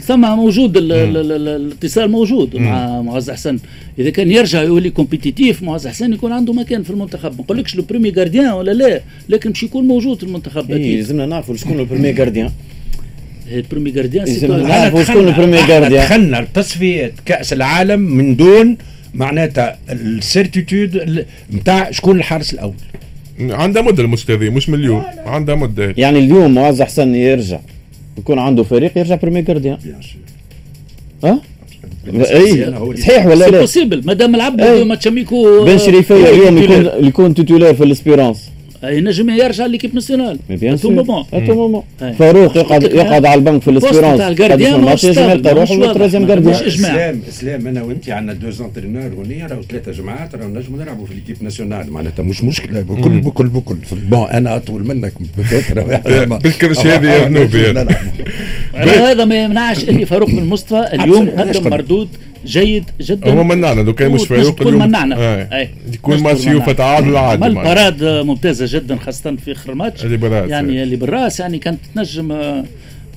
ثم 0.00 0.20
موجود 0.20 0.76
الاتصال 0.76 2.10
موجود 2.10 2.56
مم. 2.56 2.62
مع 2.64 3.02
معز 3.02 3.30
حسن 3.30 3.58
إذا 3.98 4.10
كان 4.10 4.30
يرجع 4.30 4.62
يولي 4.62 4.90
compétitif 4.90 5.62
معز 5.62 5.86
حسن 5.86 6.12
يكون 6.12 6.32
عنده 6.32 6.52
مكان 6.52 6.82
في 6.82 6.90
المنتخب. 6.90 7.30
ما 7.30 7.40
نقولكش 7.40 7.76
le 7.76 7.82
premier 7.82 8.10
gardien 8.10 8.52
ولا 8.52 8.70
لا 8.70 9.00
لكن 9.28 9.50
باش 9.50 9.62
يكون 9.62 9.84
موجود 9.84 10.18
في 10.18 10.22
المنتخب 10.22 10.64
أكيد. 10.70 10.86
إيه 10.86 10.96
لازمنا 10.96 11.26
نعرفوا 11.26 11.56
شكون 11.56 11.76
le 11.76 11.84
premier 11.84 12.12
gardien 12.12 12.50
ال 13.52 13.57
premier 13.57 13.90
gardien 13.90 14.26
نعرفوا 14.68 15.04
شكون 15.04 15.28
ال 15.28 15.33
premier 15.33 15.66
gardien 15.66 16.04
دخلنا 16.04 16.36
لتصفيات 16.36 17.12
كأس 17.26 17.52
العالم 17.52 18.00
من 18.00 18.36
دون 18.36 18.76
معناتها 19.14 19.78
ال 19.90 20.03
certitude 20.03 21.24
نتاع 21.52 21.90
شكون 21.90 22.18
الحارس 22.18 22.54
الأول. 22.54 22.74
عندها 23.40 23.82
مدة 23.82 24.02
الماتش 24.02 24.30
مش 24.30 24.68
من 24.68 24.78
اليوم 24.78 25.02
عندها 25.26 25.54
مدة 25.54 25.94
يعني 25.96 26.18
اليوم 26.18 26.54
معز 26.54 26.82
حسن 26.82 27.14
يرجع 27.14 27.58
يكون 28.18 28.38
عنده 28.38 28.62
فريق 28.62 28.98
يرجع 28.98 29.14
premier 29.14 29.42
gardien 29.42 29.78
ها؟ 31.24 31.40
اي 32.06 32.74
صحيح 32.96 33.26
ولا 33.26 33.44
لا؟ 33.48 33.60
possible 33.60 34.06
مادام 34.06 34.36
لعب 34.36 34.60
matchs 34.60 35.08
amicaux 35.08 35.64
بن 35.64 35.78
شريفية 35.78 36.14
اليوم 36.14 36.58
يكون 36.58 37.06
يكون 37.06 37.34
titulaire 37.34 37.74
في 37.74 37.84
ال 37.84 37.91
Espérance 37.91 38.50
ينجم 38.90 39.30
يرجع 39.30 39.66
l'équipe 39.66 39.94
nationale 39.94 40.38
bien 40.48 40.76
sûr 40.76 41.24
à 41.32 41.36
tout 41.36 41.54
moment 41.54 41.82
فاروق 42.18 42.56
يقعد 42.56 42.82
يقعد 42.82 43.24
على 43.26 43.38
البنك 43.38 43.62
في 43.62 43.70
ال 43.70 43.75
Espérance 43.75 44.18
تاع 44.18 44.28
ال 44.28 44.35
gardien 44.35 44.80
يلقى 45.04 45.50
يروح 45.50 45.70
لل 45.70 45.80
troisième 45.80 46.26
gardien 46.26 46.54
إسلام 46.54 47.20
اسلام 47.28 47.66
أنا 47.66 47.82
وانت 47.82 48.10
عندنا 48.10 48.32
deux 48.32 48.50
entraîneurs 48.50 49.02
هنا 49.04 49.46
راهو 49.46 49.62
ثلاثة 49.62 49.92
جماعات 49.92 50.34
راهو 50.34 50.48
نجموا 50.48 50.78
نلعبوا 50.78 51.06
في 51.06 51.14
l'équipe 51.14 51.36
nationale. 51.42 51.92
معناتها 51.92 52.22
مش 52.22 52.44
مشكلة 52.44 52.80
بكل 52.80 53.20
بكل 53.20 53.46
بكل. 53.46 53.76
bon 54.10 54.28
أنا 54.28 54.56
أطول 54.56 54.86
منك 54.86 55.12
بالكرش 56.42 56.78
هذه 56.78 57.06
يا 57.06 57.28
ذنوبي 57.28 57.66
هذا 58.74 59.24
ما 59.24 59.44
يمنعش 59.44 59.88
إني 59.88 60.06
فاروق 60.06 60.30
بن 60.30 60.44
مصطفى 60.44 60.88
اليوم 60.94 61.30
قدم 61.30 61.70
مردود 61.70 62.08
جيد 62.46 62.84
جدا. 63.00 63.32
هو 63.32 63.44
منعنا 63.44 63.80
لو 63.80 63.94
كان 63.94 64.10
مش 64.10 64.26
فاروق 64.26 64.62
اليوم 64.62 64.88
منعنا. 64.88 65.16
آه. 65.18 65.68
يكون 65.92 66.22
ماتش 66.22 66.46
يوفا 66.46 66.72
تعادل 66.72 67.16
عادي 67.16 67.44
عمل 67.44 67.54
parades 67.54 68.04
ممتازة 68.04 68.78
جدا 68.78 68.96
خاصة 68.96 69.36
في 69.36 69.52
آخر 69.52 69.72
الماتش 69.72 70.04
اللي 70.04 70.16
بالراس 70.16 70.50
يعني 70.50 70.82
اللي 70.82 70.96
بالرأس 70.96 71.40
يعني 71.40 71.58
كانت 71.58 71.78
تنجم 71.94 72.28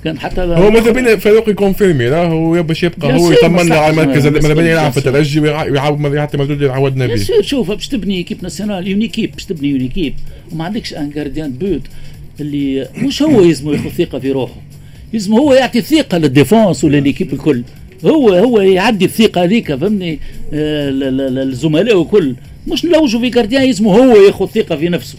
كان 0.03 0.19
حتى 0.19 0.41
هو 0.41 0.71
ماذا 0.71 0.91
بينا 0.91 1.15
فاروق 1.15 1.49
ي 1.49 1.56
confirme 1.56 2.09
هو 2.09 2.63
باش 2.63 2.83
يبقى 2.83 3.19
هو 3.19 3.31
يطمنا 3.31 3.75
على 3.75 4.01
المركز 4.01 4.27
ماذا 4.27 4.53
بينا 4.53 4.71
يلعب 4.71 4.91
في 4.91 4.97
الترجي 4.97 5.39
ويعاود 5.39 6.13
يعطي 6.13 6.37
مردود 6.37 6.61
اللي 6.61 6.73
عودنا 6.73 7.07
به 7.07 7.25
شوف 7.41 7.71
باش 7.71 7.87
تبني 7.87 8.23
équipe 8.23 8.37
nationale 8.43 8.87
une 8.87 9.02
équipe 9.02 9.31
باش 9.31 9.45
تبني 9.45 9.69
une 9.69 9.82
équipe. 9.82 10.13
وما 10.51 10.65
عندكش 10.65 10.93
un 10.93 11.09
gardien 11.09 11.51
de 11.51 11.63
but 11.63 11.81
اللي 12.39 12.87
مش 12.95 13.21
هو 13.21 13.41
يلزمه 13.41 13.73
ياخذ 13.73 13.89
ثقة 13.89 14.19
في 14.19 14.31
روحه. 14.31 14.55
يلزم 15.13 15.33
هو 15.33 15.53
يعطي 15.53 15.81
ثقة 15.81 16.17
لل 16.17 16.32
défense 16.32 16.83
ول 16.83 16.93
l'équipe 16.93 17.33
الكل. 17.33 17.63
هو 18.05 18.29
هو 18.29 18.61
يعدي 18.61 19.05
الثقة 19.05 19.43
هذيك 19.43 19.75
فهمني؟ 19.75 20.19
آه 20.53 20.89
الزملاء 21.43 21.97
وكل. 21.97 22.35
مش 22.67 22.85
نلوجوا 22.85 23.21
في 23.21 23.29
gardien 23.29 23.63
يلزم 23.63 23.87
هو 23.87 24.15
ياخذ 24.15 24.47
ثقة 24.47 24.75
في 24.75 24.89
نفسه. 24.89 25.17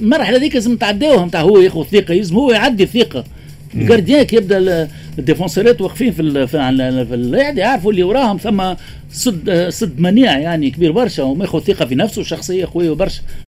المرحلة 0.00 0.36
هذيك 0.36 0.54
لازم 0.54 0.76
تعداوها 0.76 1.26
نتاع 1.26 1.40
هو 1.40 1.58
ياخذ 1.58 1.84
ثقة 1.84 2.14
يلزم 2.14 2.36
هو 2.36 2.50
يعدي 2.50 2.82
الثقة. 2.82 3.24
ال 3.74 3.80
gardien 3.80 4.22
كي 4.22 4.36
يبدا 4.36 4.88
ال 5.18 5.24
défenseur 5.24 5.74
ات 5.74 5.80
واقفين 5.80 6.12
في 6.12 6.46
في, 6.46 6.46
في 6.46 7.14
القاعده 7.14 7.62
يعرفوا 7.62 7.90
اللي 7.90 8.02
وراهم 8.02 8.36
ثم 8.36 8.62
صد 9.12 9.66
صد 9.68 10.00
منيع 10.00 10.38
يعني 10.38 10.70
كبير 10.70 10.92
برشا 10.92 11.22
وما 11.22 11.44
ياخذ 11.44 11.60
ثقة 11.60 11.84
في 11.84 11.94
نفسه 11.94 12.22
شخصية 12.22 12.68
قوية 12.74 12.90
برشا. 12.90 13.22